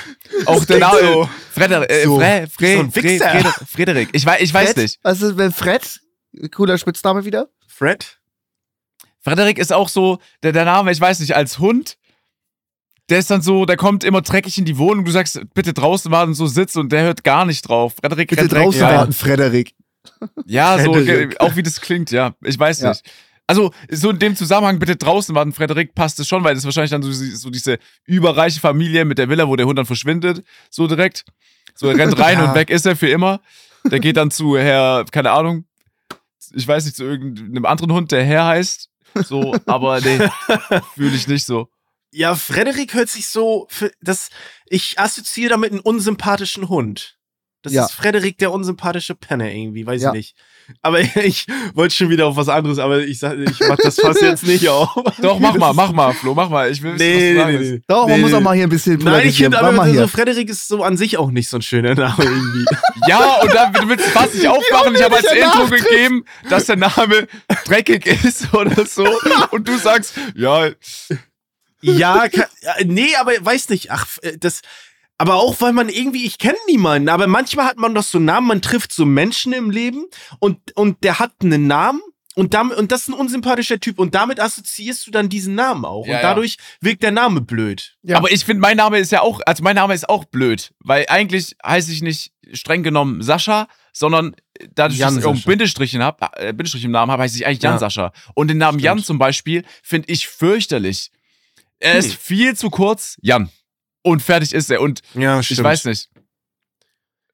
[0.45, 0.99] Auch der Name.
[1.01, 1.29] so.
[1.51, 1.91] Frederik.
[1.91, 2.17] Äh, So.
[2.19, 4.09] Fre, Fre, So ein Fre, Frederik.
[4.13, 4.77] Ich weiß, ich weiß Fred?
[4.77, 4.99] nicht.
[5.03, 5.99] Was ist, wenn Fred?
[6.53, 7.49] Cooler Spitzname wieder?
[7.67, 8.19] Fred?
[9.19, 11.97] Frederik ist auch so, der, der Name, ich weiß nicht, als Hund,
[13.09, 16.09] der ist dann so, der kommt immer dreckig in die Wohnung, du sagst, bitte draußen
[16.11, 17.93] warten, so sitzt und der hört gar nicht drauf.
[18.01, 18.95] Frederik Bitte draußen rein.
[18.95, 19.75] warten, Frederik.
[20.45, 21.31] Ja, so, Frederik.
[21.31, 22.33] ge- auch wie das klingt, ja.
[22.43, 22.89] Ich weiß Ja.
[22.89, 23.03] nicht.
[23.51, 26.65] Also, so in dem Zusammenhang, bitte draußen warten, Frederik, passt es schon, weil das ist
[26.65, 30.41] wahrscheinlich dann so, so diese überreiche Familie mit der Villa, wo der Hund dann verschwindet,
[30.69, 31.25] so direkt.
[31.75, 32.45] So, er rennt rein Ja.
[32.49, 33.41] und weg ist er für immer.
[33.83, 35.65] Der geht dann zu Herr, keine Ahnung,
[36.53, 38.89] ich weiß nicht, zu irgendeinem anderen Hund, der Herr heißt.
[39.25, 40.19] So, aber nee,
[40.95, 41.67] fühle ich nicht so.
[42.13, 44.29] Ja, Frederik hört sich so, für- das,
[44.67, 47.17] ich assoziiere damit einen unsympathischen Hund.
[47.63, 47.85] Das Ja.
[47.85, 50.09] ist Frederik, der unsympathische Penner irgendwie, weiß Ja.
[50.09, 50.35] ich nicht.
[50.81, 54.19] Aber ich wollte schon wieder auf was anderes, aber ich sag, ich mach das Fass
[54.21, 54.89] jetzt nicht auf.
[55.21, 56.71] Doch, mach mal, mach mal, Flo, mach mal.
[56.71, 57.81] Ich will wissen, was Nee, du nee, nee.
[57.87, 60.07] Doch, man Nee, muss auch mal hier ein bisschen Nein, ich finde aber so.
[60.07, 62.65] Frederik ist so an sich auch nicht so ein schöner Name irgendwie.
[63.07, 64.93] Ja, und dann du willst fast nicht aufmachen.
[64.95, 67.27] Ich habe als Intro gegeben, dass der Name
[67.65, 69.07] dreckig ist oder so.
[69.51, 70.69] Und du sagst, ja,
[71.81, 73.89] Ja, kann, ja, nee, aber weiß nicht.
[73.91, 74.61] Ach, äh, das.
[75.21, 78.47] Aber auch, weil man irgendwie, ich kenne niemanden, aber manchmal hat man doch so Namen,
[78.47, 80.05] man trifft so Menschen im Leben
[80.39, 82.01] und, und der hat einen Namen
[82.33, 85.85] und, damit, und das ist ein unsympathischer Typ und damit assoziierst du dann diesen Namen
[85.85, 86.07] auch.
[86.07, 86.21] Ja, und ja.
[86.23, 87.97] dadurch wirkt der Name blöd.
[88.01, 88.17] Ja.
[88.17, 91.05] aber ich finde, mein Name ist ja auch, also mein Name ist auch blöd, weil
[91.07, 94.35] eigentlich heiße ich nicht streng genommen Sascha, sondern
[94.73, 95.43] dadurch, Jan dass ich einen.
[95.43, 97.77] Bindestrich, hab, äh, Bindestrich im Namen habe, heiße ich eigentlich Jan Ja.
[97.79, 98.11] Sascha.
[98.33, 98.85] Und den Namen Stimmt.
[98.85, 101.11] Jan zum Beispiel finde ich fürchterlich.
[101.79, 102.17] Er ist Hm.
[102.19, 103.51] viel zu kurz, Jan.
[104.03, 104.81] Und fertig ist er.
[104.81, 106.09] Und Ja, ich weiß nicht.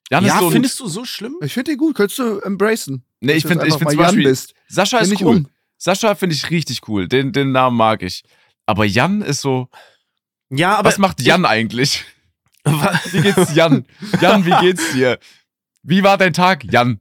[0.10, 1.36] Jan Ja, ist so findest du so schlimm?
[1.42, 3.04] Ich finde den gut, könntest du embracen.
[3.20, 4.54] Nee, ich finde ich find zum Beispiel, bist.
[4.68, 5.38] Sascha ist nicht cool.
[5.38, 5.48] um.
[5.78, 7.08] Sascha finde ich richtig cool.
[7.08, 8.24] Den, den Namen mag ich.
[8.66, 9.70] Aber Jan ist so.
[10.50, 10.90] Ja, aber.
[10.90, 12.06] was macht Jan eigentlich?
[12.64, 13.86] Wa- Wie geht's Jan?
[14.22, 15.20] Jan, wie geht's dir?
[15.84, 17.00] Wie war dein Tag, Jan?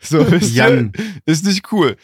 [0.00, 0.22] So?
[0.22, 0.92] Jan.
[1.24, 1.96] Ist nicht cool.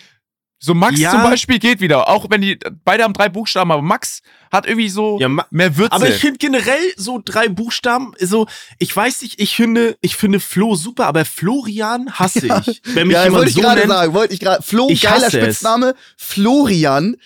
[0.64, 1.10] So Max Ja.
[1.10, 2.08] zum Beispiel geht wieder.
[2.08, 5.76] Auch wenn die beide haben drei Buchstaben, aber Max hat irgendwie so Ja, ma- mehr
[5.76, 5.92] Würze.
[5.92, 8.46] Aber ich finde generell so drei Buchstaben, so,
[8.78, 12.80] ich weiß nicht, ich finde, ich finde Flo super, aber Florian hasse ich.
[12.94, 14.14] Wenn mich Ja, jemand wollte ich so gerade nennt, sagen.
[14.14, 14.62] Wollte ich gerade.
[14.62, 15.44] Flo, Ich geiler hasse es.
[15.44, 15.94] Spitzname.
[16.16, 17.16] Florian.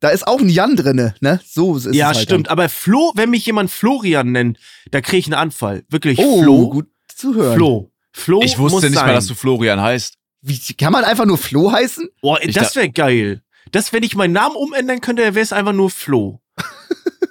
[0.00, 1.40] Da ist auch ein Jan drinne, ne?
[1.44, 2.48] So ist ja, es halt stimmt.
[2.48, 4.58] Aber Flo, wenn mich jemand Florian nennt,
[4.90, 5.82] da kriege ich einen Anfall.
[5.88, 6.26] Wirklich, Dann.
[6.26, 6.68] Oh, Flo.
[6.70, 7.56] gut zu hören.
[7.56, 7.90] Flo.
[8.12, 8.40] Flo.
[8.44, 9.06] ich wusste muss nicht sein.
[9.06, 10.14] mal, dass du Florian heißt.
[10.46, 12.08] Wie, kann man einfach nur Flo heißen?
[12.20, 13.42] Boah, Ich das wäre geil.
[13.72, 16.40] Das, wenn ich meinen Namen umändern könnte, wäre es einfach nur Flo.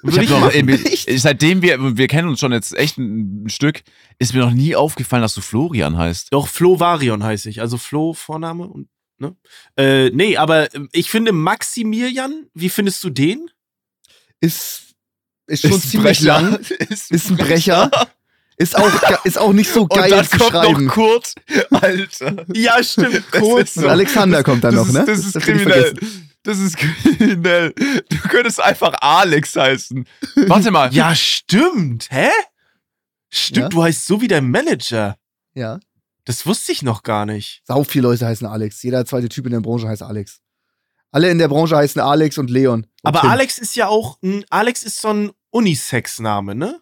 [0.05, 3.49] Ich hab ich noch, ey, seitdem wir, wir kennen uns schon jetzt echt ein, ein
[3.49, 3.83] Stück,
[4.19, 6.33] ist mir noch nie aufgefallen, dass du Florian heißt.
[6.33, 7.61] Doch, Flo Varion heiße ich.
[7.61, 9.37] Also Flo, Vorname und, ne?
[9.77, 13.49] Äh, nee, aber ähm, ich finde Maximilian, wie findest du den?
[14.41, 14.93] Ist,
[15.47, 16.41] ist schon Ist ziemlich Brecher.
[16.41, 16.59] lang.
[16.89, 17.89] Ist ein Brecher.
[18.57, 20.85] Ist auch, ist auch nicht so geil Und dann zu kommt schreiben.
[20.85, 21.33] noch Kurt.
[21.71, 22.45] Alter.
[22.53, 23.23] Ja, stimmt.
[23.31, 23.69] Das Kurz.
[23.75, 25.05] ist Und Alexander kommt dann das noch, ist, ne?
[25.05, 25.95] Das ist nicht kriminell.
[26.43, 27.73] Das ist kriminell.
[28.09, 30.05] Du könntest einfach Alex heißen.
[30.47, 30.93] Warte mal.
[30.93, 32.07] Ja, stimmt.
[32.11, 32.29] Hä?
[33.29, 33.69] Stimmt, Ja?
[33.69, 35.17] du heißt so wie dein Manager.
[35.55, 35.79] Ja.
[36.25, 37.61] Das wusste ich noch gar nicht.
[37.65, 38.81] Sau viele Leute heißen Alex.
[38.83, 40.39] Jeder zweite Typ in der Branche heißt Alex.
[41.11, 42.81] Alle in der Branche heißen Alex und Leon.
[42.83, 43.29] Und Aber Tim.
[43.31, 46.79] Alex ist ja auch ein, Alex ist so ein Unisex-Name, ne?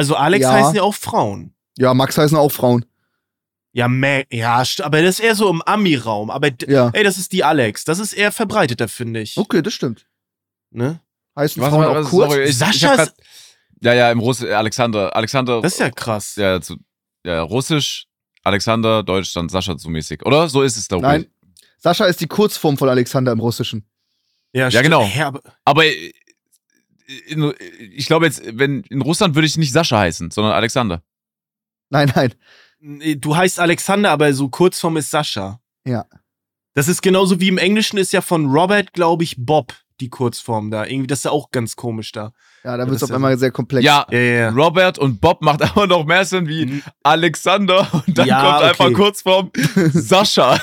[0.00, 0.52] Also Alex Ja.
[0.52, 1.54] heißen ja auch Frauen.
[1.76, 2.86] Ja, Max heißen auch Frauen.
[3.72, 6.30] Ja, Ma ja, aber das ist eher so im Ami-Raum.
[6.30, 6.88] Aber Ja.
[6.94, 7.84] ey, das ist die Alex.
[7.84, 9.36] Das ist eher verbreiteter, finde ich.
[9.36, 10.06] Okay, das stimmt.
[10.70, 11.00] Ne?
[11.36, 12.30] Heißen Warte Frauen mal, auch was- kurz?
[12.30, 13.14] sorry, ich, ich Sascha grad,
[13.82, 15.14] Ja, ja, im Russ Alexander.
[15.14, 15.60] Alexander.
[15.60, 16.34] das ist ja krass.
[16.36, 16.76] ja, zu,
[17.24, 18.06] ja, Russisch,
[18.42, 20.24] Alexander, Deutsch, dann Sascha so mäßig.
[20.24, 20.48] Oder?
[20.48, 21.00] So ist es doch.
[21.02, 21.26] Nein.
[21.78, 23.84] Sascha ist die Kurzform von Alexander im Russischen.
[24.52, 25.08] Ja, Ja, genau.
[25.20, 25.84] Aber, Aber
[27.26, 31.02] in, ich glaube jetzt, wenn in Russland würde ich nicht Sascha heißen, sondern Alexander.
[31.90, 32.34] Nein, nein.
[33.20, 35.60] du heißt Alexander, aber so Kurzform ist Sascha.
[35.84, 36.06] Ja.
[36.74, 40.70] Das ist genauso wie im Englischen ist ja von Robert, glaube ich, Bob die Kurzform
[40.70, 40.86] da.
[40.86, 42.32] Irgendwie, das ist ja auch ganz komisch da.
[42.64, 43.84] Ja, da wird es das auf einmal sehr komplex.
[43.84, 44.48] Ja, Ja, ja, ja.
[44.50, 46.82] Robert und Bob macht aber noch mehr Sinn wie Mhm.
[47.02, 48.94] Alexander und dann Ja, kommt einfach okay.
[48.94, 49.50] kurz vorm
[49.92, 50.58] Sascha.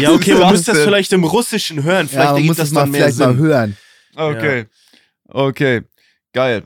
[0.00, 2.08] Ja, okay, man müsste das vielleicht im Russischen hören.
[2.08, 3.38] Vielleicht ja man ergibt muss das es mal dann mehr vielleicht mal Sinn.
[3.38, 3.76] hören.
[4.14, 4.66] Okay.
[5.32, 5.82] Okay.
[6.32, 6.64] Geil.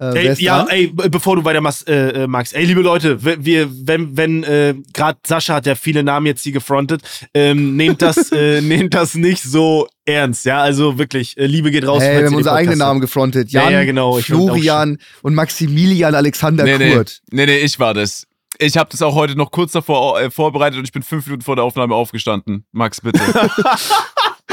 [0.00, 0.68] Äh, Ey, ja, dran?
[0.68, 2.52] ey, bevor du weitermachst, äh, äh, Max.
[2.52, 6.52] Ey, liebe Leute, wir, wenn, wenn, äh, gerade Sascha hat ja viele Namen jetzt hier
[6.52, 7.02] gefrontet,
[7.34, 11.84] ähm, nehmt das, äh, nehmt das nicht so ernst, ja, also wirklich, äh, Liebe geht
[11.84, 12.00] raus.
[12.00, 12.78] Hey, wir haben unsere eigenen.
[12.78, 13.50] Namen gefrontet.
[13.50, 17.20] Ja, Jan, ja, genau, ich Florian und Maximilian Alexander Nee, nee, Kurt.
[17.32, 18.24] nee, nee, ich war das.
[18.60, 21.42] Ich habe das auch heute noch kurz davor äh, vorbereitet und ich bin fünf Minuten
[21.42, 22.64] vor der Aufnahme aufgestanden.
[22.70, 23.20] Max, bitte.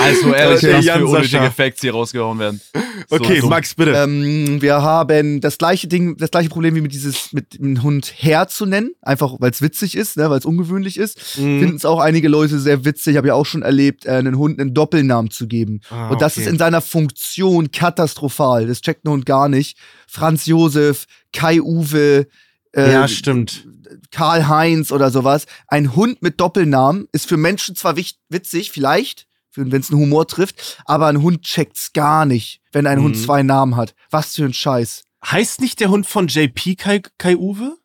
[0.06, 1.52] also ehrlich, Okay, was für unnötige.
[1.52, 2.62] Facts hier rausgehauen werden.
[3.10, 3.50] So Okay, dumm.
[3.50, 3.92] Max, bitte.
[3.92, 8.14] Ähm, wir haben das gleiche Ding, das gleiche Problem wie mit dieses, mit dem Hund
[8.18, 8.92] Herr zu nennen.
[9.02, 11.38] Einfach, weil es witzig ist, ne, weil es ungewöhnlich ist.
[11.38, 11.60] Mhm.
[11.60, 13.18] Finden es auch einige Leute sehr witzig.
[13.18, 15.82] Habe ja auch schon erlebt, äh, einen Hund einen Doppelnamen zu geben.
[15.90, 16.42] Ah, Und das okay.
[16.42, 18.68] ist in seiner Funktion katastrophal.
[18.68, 19.78] Das checkt ein Hund gar nicht.
[20.08, 22.28] Franz Josef, Kai Uwe,
[22.74, 23.68] äh, ja, stimmt.
[24.12, 25.46] Karl Heinz oder sowas.
[25.68, 30.82] Ein Hund mit Doppelnamen ist für Menschen zwar witzig, vielleicht, wenn es einen Humor trifft,
[30.86, 33.24] aber ein Hund checkt's gar nicht, wenn ein Hund Mhm.
[33.24, 33.94] zwei Namen hat.
[34.12, 35.04] Was für ein Scheiß.
[35.26, 37.78] Heißt nicht der Hund von JP Kai, Kai Uwe?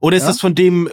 [0.00, 0.28] Oder ist Ja?
[0.28, 0.88] das von dem.
[0.88, 0.92] äh,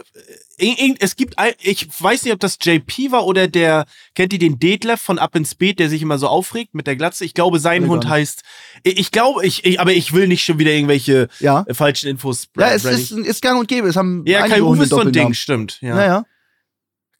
[1.00, 5.00] Es gibt ich weiß nicht, ob das JP war oder der, kennt ihr den Detlef
[5.00, 7.24] von Up ins Beet, der sich immer so aufregt mit der Glatze?
[7.24, 8.10] Ich glaube, sein Hund nicht.
[8.10, 8.42] heißt.
[8.82, 11.64] Ich, glaube, ich, ich, aber ich will nicht schon wieder irgendwelche Ja.
[11.68, 12.48] äh, falschen Infos.
[12.58, 13.86] Ja, es ist, ist gang und gäbe.
[13.88, 15.78] Es haben ja, Kai Uwe ist so ein Ding, stimmt.
[15.80, 15.94] Ja.
[15.94, 16.24] Naja.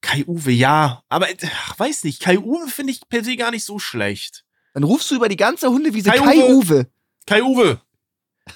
[0.01, 1.03] Kai Uwe, ja.
[1.09, 4.45] Aber ach, weiß nicht, Kai Uwe finde ich per se gar nicht so schlecht.
[4.75, 6.55] Dann rufst du über die ganze Hundewiese Kai Kai, Uwe.
[6.55, 6.87] Uwe.
[7.27, 7.81] Kai Uwe.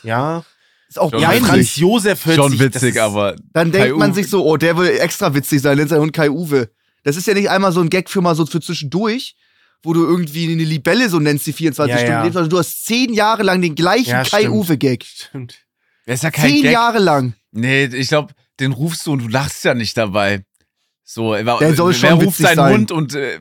[0.03, 0.45] Ja.
[0.88, 1.49] Ist auch Ja, peinlich.
[1.49, 4.14] Franz Josef hört Schon sich, witzig, ist- aber Dann Kai denkt man Uwe.
[4.14, 6.70] sich so, oh, der will extra witzig sein, nennt sein Hund Kai Uwe.
[7.03, 9.34] Das ist ja nicht einmal so ein Gag für mal so für zwischendurch,
[9.82, 12.22] wo du irgendwie eine Libelle so nennst, die 24 Ja, Stunden ja.
[12.22, 14.55] lebst, sondern du hast zehn Jahre lang den gleichen Ja, Kai stimmt.
[14.55, 15.05] Uwe-Gag.
[15.05, 15.59] Stimmt.
[16.07, 16.72] das ist ja kein Zehn Gag.
[16.72, 17.34] Jahre lang.
[17.51, 20.45] Nee, ich glaube, den rufst du und du lachst ja nicht dabei.
[21.05, 22.73] So, wer, Der soll wer ruft seinen sein.
[22.73, 23.41] Hund und äh,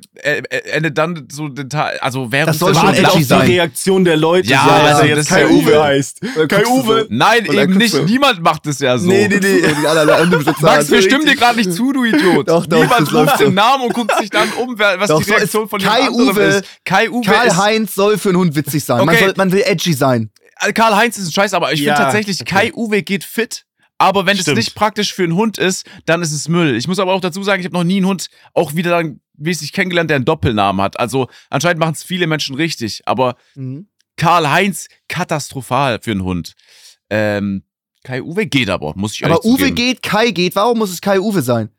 [0.74, 2.00] endet dann so den Tag.
[2.02, 3.14] Also wer Das ruft soll seinen schon lacht?
[3.14, 3.42] auch die sein.
[3.48, 6.24] Reaktion der Leute, Ja, so, als also er jetzt das Kai ja Uwe heißt.
[6.24, 7.08] Äh, Kai Uwe.
[7.10, 7.94] Nein, Und dann eben nicht.
[7.94, 9.08] du- Niemand macht es ja so.
[9.08, 9.62] Nee, nee, nee.
[9.80, 12.50] Die alle Hundebesitzer Max, wir stimmen dir gerade nicht zu, du Idiot.
[12.50, 13.46] Doch, doch, Niemand ruft so.
[13.46, 16.10] den Namen und guckt sich dann um, was Doch, die so Reaktion ist von Kai
[16.10, 16.42] Uwe.
[16.42, 16.66] ist.
[16.84, 17.28] Kai Uwe ist.
[17.32, 18.98] Karl-Heinz soll für einen Hund witzig sein.
[19.06, 19.26] Man, Okay.
[19.26, 20.32] soll, man will edgy sein.
[20.74, 22.44] Karl-Heinz ist ein Scheiß, aber ich Ja, finde tatsächlich.
[22.44, 23.66] Kai Uwe geht fit.
[24.02, 24.58] Aber wenn es Stimmt.
[24.58, 26.76] nicht praktisch für einen Hund ist, dann ist es Müll.
[26.76, 29.22] Ich muss aber auch dazu sagen, ich habe noch nie einen Hund auch wieder dann
[29.38, 31.00] mäßig kennengelernt, der einen Doppelnamen hat.
[31.00, 33.02] Also anscheinend machen es viele Menschen richtig.
[33.06, 33.88] Aber Mhm.
[34.18, 36.54] Karl-Heinz, katastrophal für einen Hund.
[37.10, 37.64] Ähm,
[38.04, 39.76] Kai Uwe geht aber, muss ich Aber Uwe zugeben.
[39.76, 40.56] geht, Kai geht.
[40.56, 41.70] Warum muss es Kai Uwe sein?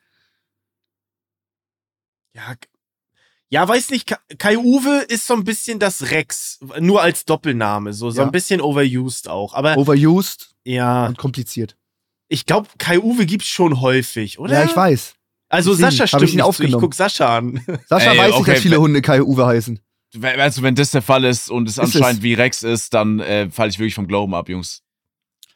[2.34, 2.54] Ja,
[3.50, 7.92] ja, weiß nicht, Ka- Kai Uwe ist so ein bisschen das Rex, nur als Doppelname,
[7.92, 8.26] so, so Ja.
[8.26, 9.52] ein bisschen overused auch.
[9.54, 11.76] Aber Overused ja, und kompliziert.
[12.32, 14.54] Ich glaube, Kai Uwe gibt's schon häufig, oder?
[14.60, 15.14] Ja, ich weiß.
[15.48, 16.48] Also Deswegen Sascha stimmt ich ihn nicht zu.
[16.48, 16.80] Ich aufgenommen.
[16.82, 17.60] guck Sascha an.
[17.86, 19.78] Sascha Ey, weiß nicht, okay, dass viele Hunde Kai Uwe heißen.
[20.14, 22.22] Wenn- Also, wenn das der Fall ist und es Ist anscheinend es.
[22.22, 24.82] wie Rex ist, dann äh, falle ich wirklich vom Glauben ab, Jungs.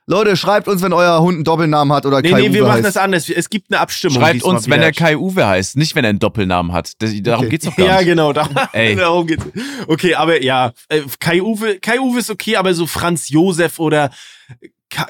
[0.09, 2.63] Leute, schreibt uns, wenn euer Hund einen Doppelnamen hat oder Nee, Kai nee, Uwe wir
[2.63, 2.85] machen heißt.
[2.87, 3.29] das anders.
[3.29, 4.19] Es gibt eine Abstimmung.
[4.21, 6.93] Schreibt uns, wenn er Kai Uwe heißt, nicht wenn er einen Doppelnamen hat.
[7.03, 7.51] Das, darum Okay.
[7.51, 8.07] geht's doch gar Ja, nicht.
[8.07, 8.95] genau, da, Ey.
[8.95, 9.45] darum geht's.
[9.89, 14.11] Okay, aber ja, äh, Kai Uwe, Kai Uwe ist okay, aber so Franz Josef oder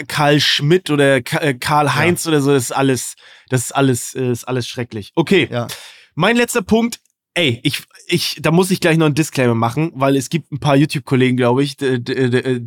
[0.08, 3.14] Karl Schmidt oder äh, Karl Heinz oder so, das ist alles,
[3.48, 5.12] das ist alles, äh, ist alles schrecklich.
[5.14, 5.66] Okay, Ja.
[6.14, 7.00] mein letzter Punkt.
[7.34, 10.58] Ey, ich, ich, da muss ich gleich noch einen Disclaimer machen, weil es gibt ein
[10.58, 12.00] paar YouTube-Kollegen, glaube ich, d-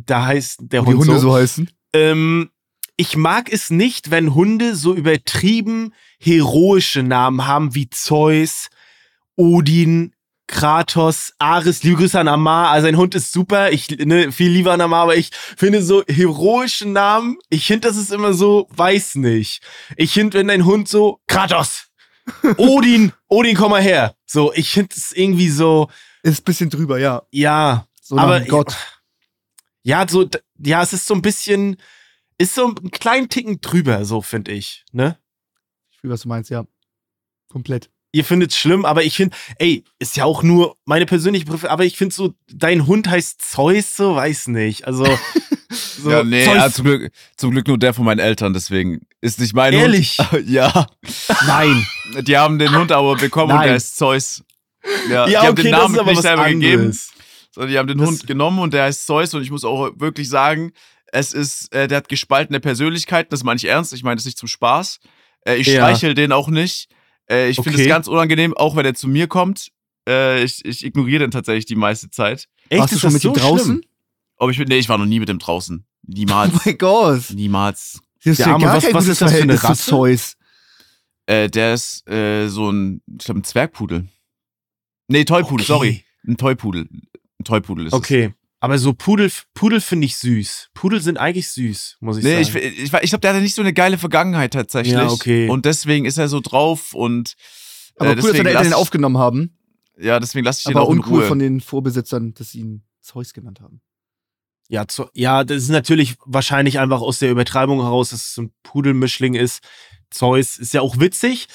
[0.06, 1.30] da heißt der Wo die Hund Hunde so.
[1.30, 1.68] so heißen.
[1.92, 2.50] Ähm,
[2.96, 8.68] ich mag es nicht, wenn Hunde so übertrieben heroische Namen haben wie Zeus,
[9.36, 10.14] Odin,
[10.50, 12.70] Kratos, Ares, Grüße an Amar.
[12.70, 16.02] Also ein Hund ist super, ich ne, viel lieber an Amar, aber ich finde so
[16.08, 19.62] heroische Namen, ich finde, das ist immer so, weiß nicht.
[19.96, 21.86] Ich finde, wenn dein Hund so, Kratos,
[22.56, 24.16] Odin, Odin, komm mal her.
[24.26, 25.88] So, ich finde es irgendwie so,
[26.24, 27.22] Ist ein bisschen drüber, ja.
[27.30, 28.76] ja, So aber Gott.
[29.82, 30.28] ja, so,
[30.58, 31.76] ja, es ist so ein bisschen,
[32.38, 35.16] ist so einen kleinen Ticken drüber, so finde ich, ne?
[35.92, 36.64] Ich will, was du meinst, ja.
[37.48, 37.88] Komplett.
[38.12, 41.84] Ihr findet's schlimm, aber ich finde, ey, ist ja auch nur meine persönliche Präferenz, aber
[41.84, 44.84] ich finde so, dein Hund heißt Zeus, so, weiß nicht.
[44.86, 45.04] Also,
[45.70, 49.38] so, ja, nee, ja, zum, Glück, zum Glück nur der von meinen Eltern, deswegen ist
[49.38, 50.18] nicht mein Ehrlich?
[50.18, 50.44] Hund.
[50.48, 50.86] ja,
[51.46, 51.86] nein.
[52.22, 53.68] die haben den Hund aber bekommen und Nein.
[53.68, 54.42] der ist Zeus.
[55.08, 57.10] Ja, die Ja, haben okay, den das Namen nicht selber gegeben, anderes.
[57.52, 59.90] sondern die haben den Das- Hund genommen und der heißt Zeus und ich muss auch
[59.96, 60.72] wirklich sagen,
[61.12, 64.38] es ist, äh, der hat gespaltene Persönlichkeiten, das meine ich ernst, ich meine das nicht
[64.38, 64.98] zum Spaß.
[65.44, 65.74] Äh, ich Ja.
[65.74, 66.88] streichel den auch nicht.
[67.30, 67.82] Äh, ich finde Okay.
[67.82, 69.70] es ganz unangenehm, auch wenn er zu mir kommt.
[70.08, 72.48] Äh, ich, ich ignoriere den tatsächlich die meiste Zeit.
[72.68, 73.64] Echt, Warst du ist schon mit ihm so draußen?
[73.76, 73.84] schlimm?
[74.36, 75.84] Ob ich mit, nee, ich war noch nie mit dem draußen.
[76.02, 76.64] Oh Niemals.
[76.64, 77.30] mein Gott.
[77.34, 78.00] Niemals.
[78.24, 80.34] Das ist Der ja Arme, gar was- kein was ist das für eine Rasse?
[81.26, 84.08] Äh, der ist äh, so ein, ich glaube, ein Zwergpudel.
[85.08, 85.72] Nee, Toypudel, Okay.
[85.72, 86.04] sorry.
[86.26, 86.88] Ein Toypudel.
[87.38, 87.98] Ein Toypudel ist es.
[88.62, 90.68] Aber so Pudel, Pudel finde ich süß.
[90.74, 92.58] Pudel sind eigentlich süß, muss ich Nee, sagen.
[92.58, 94.92] ich, ich, ich glaube, der hatte nicht so eine geile Vergangenheit tatsächlich.
[94.94, 95.48] Ja, okay.
[95.48, 97.36] Und deswegen ist er so drauf und
[97.96, 99.56] Aber äh, cool, dass deswegen seine Eltern ich- aufgenommen haben.
[99.98, 101.26] Ja, deswegen lasse ich den Aber auch in uncool Ruhe.
[101.28, 103.80] von den Vorbesitzern, dass sie ihn Zeus genannt haben.
[104.68, 108.52] Ja, zu, ja, das ist natürlich wahrscheinlich einfach aus der Übertreibung heraus, dass es ein
[108.62, 109.62] Pudelmischling ist.
[110.10, 111.48] Zeus ist ja auch witzig.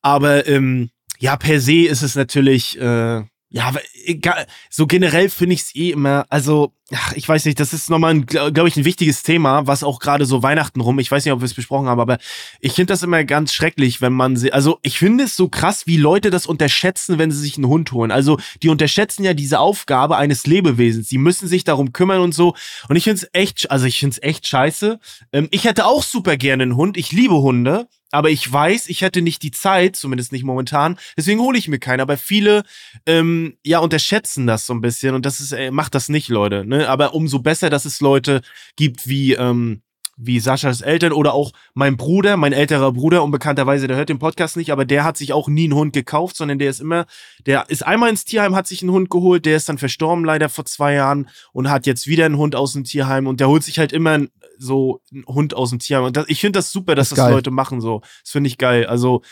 [0.00, 3.22] Aber ähm, ja, per se ist es natürlich, äh,
[3.52, 7.58] ja, aber egal, so generell finde ich es eh immer, also, ach, ich weiß nicht,
[7.58, 11.00] das ist nochmal, glaube glaub ich, ein wichtiges Thema, was auch gerade so Weihnachten rum,
[11.00, 12.18] ich weiß nicht, ob wir es besprochen haben, aber
[12.60, 15.88] ich finde das immer ganz schrecklich, wenn man sie, also ich finde es so krass,
[15.88, 18.12] wie Leute das unterschätzen, wenn sie sich einen Hund holen.
[18.12, 21.08] Also die unterschätzen ja diese Aufgabe eines Lebewesens.
[21.08, 22.54] Die müssen sich darum kümmern und so.
[22.88, 25.00] Und ich finde es echt, also ich finde es echt scheiße.
[25.32, 26.96] Ähm, ich hätte auch super gerne einen Hund.
[26.96, 27.88] Ich liebe Hunde.
[28.10, 30.98] Aber ich weiß, ich hätte nicht die Zeit, zumindest nicht momentan.
[31.16, 32.00] Deswegen hole ich mir keinen.
[32.00, 32.64] Aber viele,
[33.06, 35.14] ähm, ja, unterschätzen das so ein bisschen.
[35.14, 36.64] Und das ist, äh, macht das nicht, Leute.
[36.64, 36.88] Ne?
[36.88, 38.42] Aber umso besser, dass es Leute
[38.76, 39.82] gibt wie, ähm,
[40.22, 44.56] wie Saschas Eltern oder auch mein Bruder, mein älterer Bruder, unbekannterweise, der hört den Podcast
[44.56, 47.06] nicht, aber der hat sich auch nie einen Hund gekauft, sondern der ist immer,
[47.46, 50.48] der ist einmal ins Tierheim, hat sich einen Hund geholt, der ist dann verstorben leider
[50.48, 53.62] vor zwei Jahren und hat jetzt wieder einen Hund aus dem Tierheim und der holt
[53.64, 54.20] sich halt immer
[54.58, 56.04] so einen Hund aus dem Tierheim.
[56.04, 57.30] Und das, ich finde das super, dass Das das.
[57.30, 58.02] Leute machen so.
[58.22, 58.86] Das finde ich geil.
[58.86, 59.22] Also,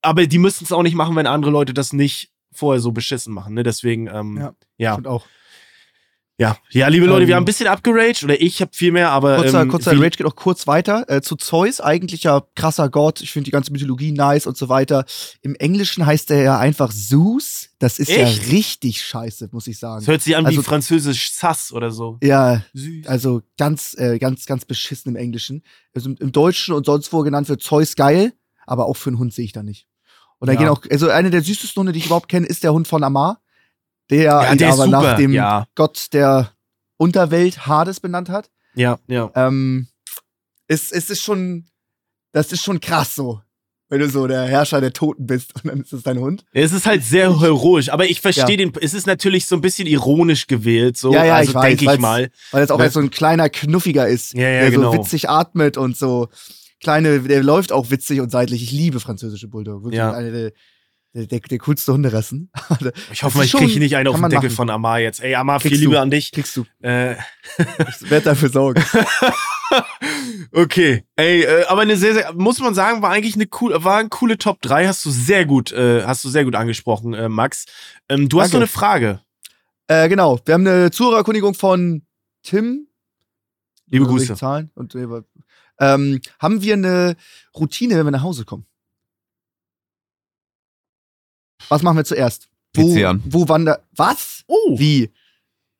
[0.00, 3.34] aber die müssen es auch nicht machen, wenn andere Leute das nicht vorher so beschissen
[3.34, 3.54] machen.
[3.54, 3.62] Ne?
[3.62, 4.54] Deswegen, ähm, Ja.
[4.78, 4.94] ja.
[4.94, 5.26] Und auch.
[6.40, 9.10] Ja, ja, liebe Leute, Ähm, wir haben ein bisschen abgeraged oder ich habe viel mehr,
[9.10, 11.04] aber Kurzer, ähm, kurzer Rage geht auch kurz weiter.
[11.08, 13.20] Äh, zu Zeus, eigentlich ja krasser Gott.
[13.22, 15.04] Ich finde die ganze Mythologie nice und so weiter.
[15.42, 17.70] Im Englischen heißt er ja einfach Zeus.
[17.80, 18.44] Das ist Echt?
[18.46, 20.00] ja richtig scheiße, muss ich sagen.
[20.02, 22.18] Es hört sich an Also- wie französisch Sass oder so.
[22.22, 23.08] Ja, Süß.
[23.08, 25.64] also ganz, äh, ganz, ganz beschissen im Englischen.
[25.92, 28.32] Also im, im Deutschen und sonst wo genannt wird Zeus geil,
[28.64, 29.88] aber auch für einen Hund sehe ich da nicht.
[30.38, 30.58] Und da Ja.
[30.60, 33.02] gehen auch, also eine der süßesten Hunde, die ich überhaupt kenne, ist der Hund von
[33.02, 33.40] Amar,
[34.10, 35.66] der Ja, der aber nach dem Ja.
[35.74, 36.52] Gott der
[36.96, 38.50] Unterwelt Hades benannt hat.
[38.74, 39.30] Ja, ja.
[39.34, 39.86] Ähm,
[40.66, 41.66] es, es ist schon,
[42.32, 43.40] das ist schon krass so.
[43.90, 46.44] Wenn du so der Herrscher der Toten bist und dann ist es dein Hund.
[46.52, 48.56] Es ist halt sehr heroisch, aber ich verstehe Ja.
[48.66, 48.72] den.
[48.82, 51.12] Es ist natürlich so ein bisschen ironisch gewählt, so.
[51.14, 52.30] Ja, ja, also ich weiß, denke ich mal.
[52.50, 52.84] Weil es auch Ne?
[52.84, 54.92] als so ein kleiner Knuffiger ist, Ja, ja, der genau.
[54.92, 56.28] so witzig atmet und so
[56.80, 58.62] kleine, der läuft auch witzig und seitlich.
[58.62, 59.84] Ich liebe französische Bulldog.
[59.84, 60.12] Wirklich Ja.
[60.12, 60.52] eine
[61.14, 62.50] der, der, der, coolste Hunderassen.
[63.12, 64.56] Ich hoffe mal, ich kriege nicht einen auf den Deckel machen.
[64.56, 65.20] von Amar jetzt.
[65.20, 66.32] Ey, Amar, viel Liebe an dich.
[66.32, 66.64] Kriegst du.
[66.82, 67.14] Äh,
[67.58, 68.82] Ich werde dafür sorgen.
[70.52, 71.04] okay.
[71.16, 74.08] Ey, äh, aber eine sehr, sehr, muss man sagen, war eigentlich eine cool, war eine
[74.08, 74.86] coole Top 3.
[74.86, 77.64] Hast du sehr gut, äh, hast du sehr gut angesprochen, äh, Max.
[78.08, 78.56] Ähm, du hast Danke.
[78.56, 79.20] noch eine Frage.
[79.88, 80.38] äh, genau.
[80.44, 82.02] Wir haben eine Zuhörerkundigung von
[82.42, 82.86] Tim.
[83.86, 84.36] Liebe Grüße.
[84.36, 84.70] Zahlen.
[84.74, 85.06] Und, äh,
[85.80, 87.16] ähm, haben wir eine
[87.54, 88.66] Routine, wenn wir nach Hause kommen?
[91.68, 92.48] Was machen wir zuerst?
[92.74, 93.22] Wo, PC an.
[93.26, 93.82] wo wandert.
[93.96, 94.42] Was?
[94.46, 94.78] Oh.
[94.78, 95.10] Wie?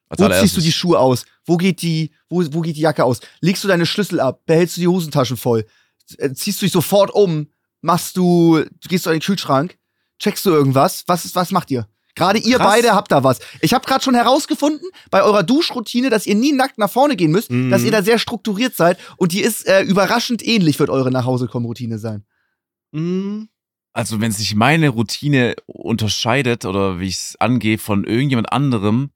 [0.09, 1.25] Als Wo ziehst du die Schuhe aus?
[1.45, 3.21] Wo geht die, wo, wo geht die Jacke aus?
[3.41, 4.41] Legst du deine Schlüssel ab?
[4.47, 5.67] Behältst du die Hosentaschen voll?
[6.17, 7.49] Äh, Ziehst du dich sofort um?
[7.83, 9.77] Machst du, du gehst du in den Kühlschrank?
[10.19, 11.05] Checkst du irgendwas?
[11.07, 11.87] Was, ist- was macht ihr?
[12.15, 12.67] Gerade ihr Krass.
[12.67, 13.39] beide habt da was.
[13.61, 17.31] Ich habe gerade schon herausgefunden bei eurer Duschroutine, dass ihr nie nackt nach vorne gehen
[17.31, 17.71] müsst, Mhm.
[17.71, 21.99] dass ihr da sehr strukturiert seid und die ist äh, überraschend ähnlich, wird eure Nachhausekommen-Routine
[22.01, 22.25] sein.
[22.91, 23.43] Mm,
[23.99, 29.11] Also, wenn sich meine Routine unterscheidet oder wie ich es angehe von irgendjemand anderem,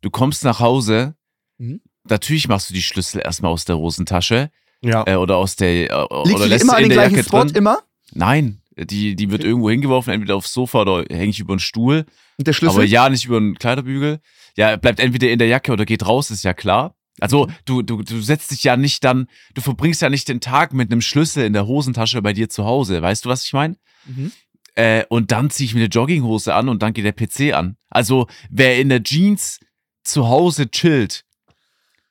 [0.00, 1.14] du kommst nach Hause,
[1.58, 1.80] Mhm.
[2.02, 4.50] natürlich machst du die Schlüssel erstmal aus der Hosentasche
[4.82, 5.04] ja.
[5.06, 7.14] äh, oder aus der äh, Legst oder lässt immer sie an in den der gleichen
[7.16, 7.44] Jacke Spot?
[7.44, 7.54] drin.
[7.54, 7.78] Immer?
[8.12, 9.48] Nein, die, die wird Okay.
[9.50, 12.04] irgendwo hingeworfen, entweder aufs Sofa oder hänge ich über den Stuhl.
[12.36, 12.74] Und der Schlüssel?
[12.78, 14.18] Aber ja, nicht über den Kleiderbügel.
[14.56, 16.96] Ja, bleibt entweder in der Jacke oder geht raus, ist ja klar.
[17.20, 20.72] Also du, du, du setzt dich ja nicht dann, du verbringst ja nicht den Tag
[20.72, 23.00] mit einem Schlüssel in der Hosentasche bei dir zu Hause.
[23.00, 23.76] Weißt du, was ich meine?
[24.06, 24.32] Mhm.
[24.74, 27.76] Äh, und dann ziehe ich mir eine Jogginghose an und dann geht der PC an.
[27.90, 29.60] Also wer in der Jeans
[30.02, 31.24] zu Hause chillt,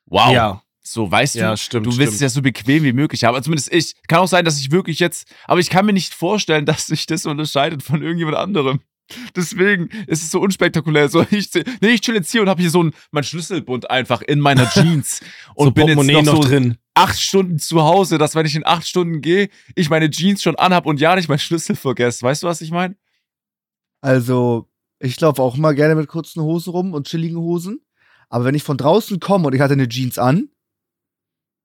[0.05, 0.31] wow.
[0.31, 0.63] Ja.
[0.85, 3.35] So, weißt Ja, du, stimmt, du willst es ja so bequem wie möglich haben.
[3.35, 3.95] Also zumindest ich.
[4.07, 7.05] Kann auch sein, dass ich wirklich jetzt, aber ich kann mir nicht vorstellen, dass sich
[7.05, 8.81] das unterscheidet von irgendjemand anderem.
[9.35, 11.09] Deswegen ist es so unspektakulär.
[11.09, 11.49] So, ich,
[11.81, 14.69] nee, ich chill jetzt hier und habe hier so ein, mein Schlüsselbund einfach in meiner
[14.69, 15.21] Jeans
[15.55, 16.77] und so bin jetzt noch, noch so drin.
[16.93, 20.55] acht Stunden zu Hause, dass wenn ich in acht Stunden gehe, ich meine Jeans schon
[20.55, 22.23] anhab und ja nicht meinen Schlüssel vergesse.
[22.23, 22.95] Weißt du, was ich meine?
[24.01, 27.81] Also, ich laufe auch immer gerne mit kurzen Hosen rum und chilligen Hosen.
[28.29, 30.49] Aber wenn ich von draußen komme und ich hatte eine Jeans an,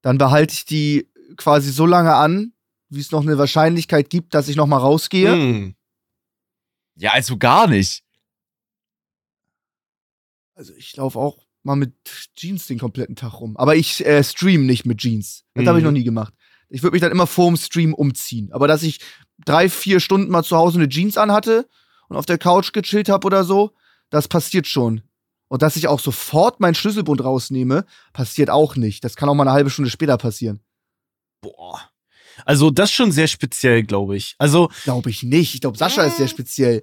[0.02, 2.52] dann behalte ich die quasi so lange an,
[2.90, 5.34] wie es noch eine Wahrscheinlichkeit gibt, dass ich noch mal rausgehe.
[5.34, 5.74] Mm.
[6.98, 8.02] Ja, also gar nicht.
[10.54, 11.92] Also ich laufe auch mal mit
[12.36, 13.56] Jeans den kompletten Tag rum.
[13.56, 15.44] Aber ich äh, stream nicht mit Jeans.
[15.54, 15.88] Das habe ich Mhm.
[15.90, 16.34] noch nie gemacht.
[16.68, 18.50] Ich würde mich dann immer vorm Stream umziehen.
[18.52, 19.00] Aber dass ich
[19.44, 21.68] drei, vier Stunden mal zu Hause eine Jeans anhatte
[22.08, 23.74] und auf der Couch gechillt habe oder so,
[24.10, 25.02] das passiert schon.
[25.48, 29.02] Und dass ich auch sofort meinen Schlüsselbund rausnehme, passiert auch nicht.
[29.04, 30.60] Das kann auch mal eine halbe Stunde später passieren.
[31.40, 31.90] Boah.
[32.44, 34.34] Also das ist schon sehr speziell, glaube ich.
[34.38, 35.54] Also, Glaube ich nicht.
[35.54, 36.82] Ich glaube, Sascha ist sehr speziell.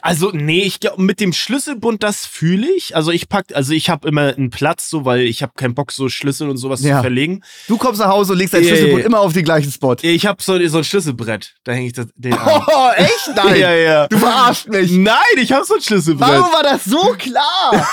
[0.00, 2.96] also nee, ich glaube mit dem Schlüsselbund das fühle ich.
[2.96, 5.92] Also ich pack, also ich habe immer einen Platz so, weil ich habe keinen Bock
[5.92, 6.96] so Schlüssel und sowas Ja.
[6.96, 7.42] zu verlegen.
[7.68, 9.94] Du kommst nach Hause und legst deinen Ja, Schlüsselbund immer auf den gleichen Spot.
[10.00, 12.62] Ich habe so, so ein Schlüsselbrett, da hänge ich das, den an.
[12.66, 13.30] Oh, echt?
[13.36, 13.60] Nein.
[13.60, 14.06] Ja, ja.
[14.08, 14.90] Du verarschst mich.
[14.92, 16.26] Nein, ich habe so ein Schlüsselbrett.
[16.26, 17.72] Warum war das so klar?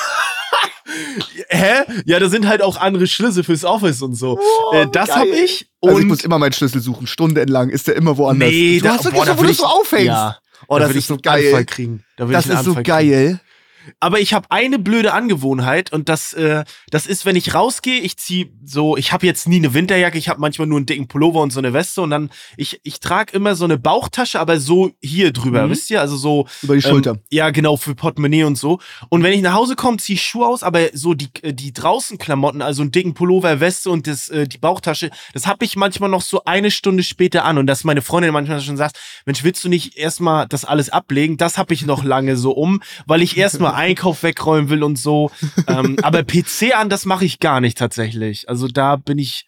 [1.49, 1.83] Hä?
[2.05, 4.39] Ja, da sind halt auch andere Schlüssel fürs Office und so.
[4.39, 5.17] Oh, äh, das geil.
[5.17, 5.67] habe ich.
[5.79, 7.07] Und also ich muss immer meinen Schlüssel suchen.
[7.07, 8.49] Stundenlang ist der immer woanders.
[8.49, 10.07] nee, du hast wirklich da so, wo du so aufhängst.
[10.07, 10.37] Ja.
[10.67, 11.65] Oh, da das ist so Anfall geil.
[11.65, 12.03] kriegen.
[12.17, 13.39] Da Das ist so Anfall kriegen.
[13.99, 18.17] Aber ich habe eine blöde Angewohnheit und das, äh, das ist, wenn ich rausgehe, ich
[18.17, 21.41] zieh so, ich habe jetzt nie eine Winterjacke, ich habe manchmal nur einen dicken Pullover
[21.41, 24.91] und so eine Weste und dann, ich, ich trage immer so eine Bauchtasche, aber so
[25.01, 25.71] hier drüber, Mhm.
[25.71, 26.01] wisst ihr?
[26.01, 26.47] Also so.
[26.61, 27.11] Über die Schulter.
[27.11, 28.79] Ähm, ja, genau, für Portemonnaie und so.
[29.09, 31.73] Und wenn ich nach Hause komme, ziehe ich Schuhe aus, aber so die, äh, die
[31.73, 35.75] draußen Klamotten, also einen dicken Pullover, Weste und das, äh, die Bauchtasche, das habe ich
[35.75, 37.57] manchmal noch so eine Stunde später an.
[37.57, 41.37] Und dass meine Freundin manchmal schon sagt, Mensch, willst du nicht erstmal das alles ablegen?
[41.37, 45.31] Das habe ich noch lange so um, weil ich erstmal Einkauf wegräumen will und so.
[45.67, 48.47] ähm, aber PC an, das mache ich gar nicht tatsächlich.
[48.49, 49.45] Also da bin ich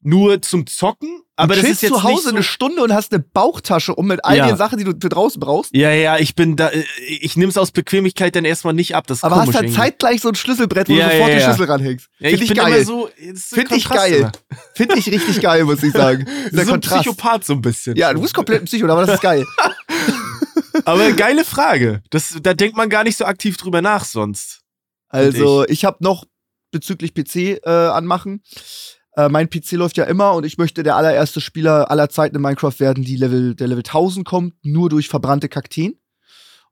[0.00, 1.22] nur zum Zocken.
[1.34, 4.06] Aber du das ist jetzt zu Hause so eine Stunde und hast eine Bauchtasche um
[4.08, 4.46] mit all Ja.
[4.48, 5.72] den Sachen, die du für draußen brauchst.
[5.74, 9.06] ja, ja, ich bin da, äh, ich nehme es aus Bequemlichkeit dann erstmal nicht ab.
[9.06, 9.80] Das ist Aber komisch hast dann irgendwie.
[9.80, 11.44] zeitgleich so ein Schlüsselbrett, wo Ja, du sofort ja, ja.
[11.44, 12.08] Schlüssel ranhängst.
[12.18, 12.84] Ja, Find ich ich geil.
[12.84, 14.14] so, das ist ein Find ich geil.
[14.14, 14.32] immer.
[14.74, 16.24] Finde ich richtig geil, muss ich sagen.
[16.52, 17.02] Der so ein Kontrast.
[17.02, 17.96] Psychopath so ein bisschen.
[17.96, 19.44] Ja, du bist komplett ein Psycho, aber das ist geil.
[20.84, 22.02] Aber geile Frage.
[22.10, 24.60] Das, da denkt man gar nicht so aktiv drüber nach sonst.
[25.08, 26.24] Also, ich habe noch
[26.70, 28.42] bezüglich PC äh, anmachen.
[29.16, 32.42] Äh, mein PC läuft ja immer und ich möchte der allererste Spieler aller Zeiten in
[32.42, 35.98] Minecraft werden, die Level, der Level 1000 kommt, nur durch verbrannte Kakteen.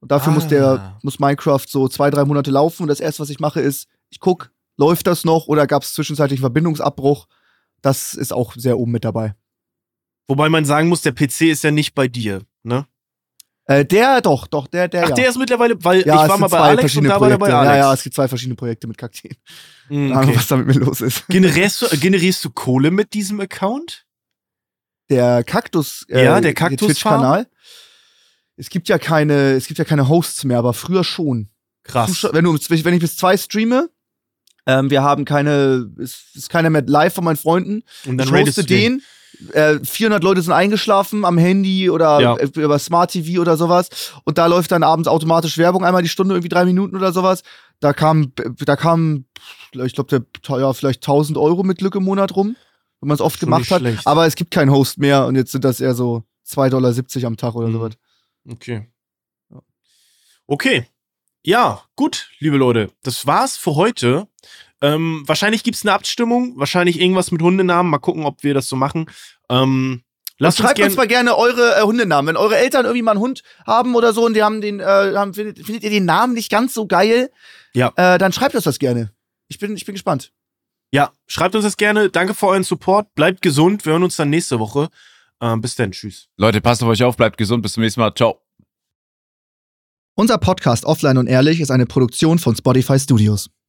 [0.00, 0.48] Und dafür muss Ah.
[0.48, 2.82] der, muss Minecraft so zwei, drei Monate laufen.
[2.82, 5.94] Und das erste, was ich mache, ist, ich guck, läuft das noch oder gab es
[5.94, 7.26] zwischenzeitlich einen Verbindungsabbruch?
[7.80, 9.34] Das ist auch sehr oben mit dabei.
[10.28, 12.86] Wobei man sagen muss, der PC ist ja nicht bei dir, ne?
[13.68, 15.14] Äh, der, doch, doch, der, der, Ach, ja.
[15.16, 17.52] der ist mittlerweile, weil ja, ich war mal bei Alex und da war er bei.
[17.52, 17.70] Alex.
[17.72, 19.34] Ja, ja, es gibt zwei verschiedene Projekte mit Kakteen.
[19.88, 20.38] Hm, Keine Ahnung, okay.
[20.38, 21.26] was damit mit los ist.
[21.28, 24.06] generierst, du, generierst du Kohle mit diesem Account?
[25.08, 27.20] der Kaktus, äh, Ja, der Kaktus-Farm?
[27.20, 27.46] Twitch-Kanal.
[28.56, 31.50] Es gibt ja keine, es gibt ja keine Hosts mehr, aber früher schon.
[31.84, 32.26] Krass.
[32.32, 33.90] Wenn, du, wenn ich bis zwei streame,
[34.66, 37.82] ähm, wir haben keine, es ist keiner mehr live von meinen Freunden.
[38.06, 38.98] Und dann ich hoste du den.
[38.98, 39.02] den.
[39.52, 42.36] Äh, 400 Leute sind eingeschlafen am Handy oder Ja.
[42.36, 44.12] äh, über Smart TV oder sowas.
[44.24, 47.42] Und da läuft dann abends automatisch Werbung einmal die Stunde, irgendwie drei Minuten oder sowas.
[47.80, 49.26] Da kam, da kam,
[49.72, 52.56] ich glaube, ja, vielleicht 1000 Euro mit Glück im Monat rum,
[53.00, 53.80] wenn man es oft Schon gemacht hat.
[53.80, 54.06] schlecht.
[54.06, 56.70] Aber es gibt keinen Host mehr und jetzt sind das eher so 2,70
[57.20, 57.72] Dollar am Tag oder Mhm.
[57.74, 57.92] sowas.
[58.48, 58.86] Okay.
[60.46, 60.86] Okay.
[61.44, 62.90] Ja, gut, liebe Leute.
[63.02, 64.26] Das war's für heute.
[64.82, 67.90] Ähm, wahrscheinlich gibt's eine Abstimmung, wahrscheinlich irgendwas mit Hundenamen.
[67.90, 69.06] Mal gucken, ob wir das so machen.
[69.48, 70.02] Ähm,
[70.38, 70.90] lasst uns Schreibt gerne.
[70.90, 72.28] uns mal gerne eure äh, Hundenamen.
[72.28, 74.84] Wenn eure Eltern irgendwie mal einen Hund haben oder so und die haben den, äh,
[74.84, 77.30] haben, findet, findet ihr den Namen nicht ganz so geil,
[77.72, 77.92] Ja.
[77.96, 79.12] äh, dann schreibt uns das gerne.
[79.48, 80.32] Ich bin, ich bin gespannt.
[80.92, 82.10] Ja, schreibt uns das gerne.
[82.10, 83.14] Danke für euren Support.
[83.14, 83.84] Bleibt gesund.
[83.86, 84.88] Wir hören uns dann nächste Woche.
[85.40, 85.92] Ähm, bis dann.
[85.92, 86.28] Tschüss.
[86.36, 88.14] Leute, passt auf euch auf, bleibt gesund, bis zum nächsten Mal.
[88.14, 88.40] Ciao.
[90.14, 93.50] Unser Podcast Offline und Ehrlich ist eine Produktion von Spotify Studios.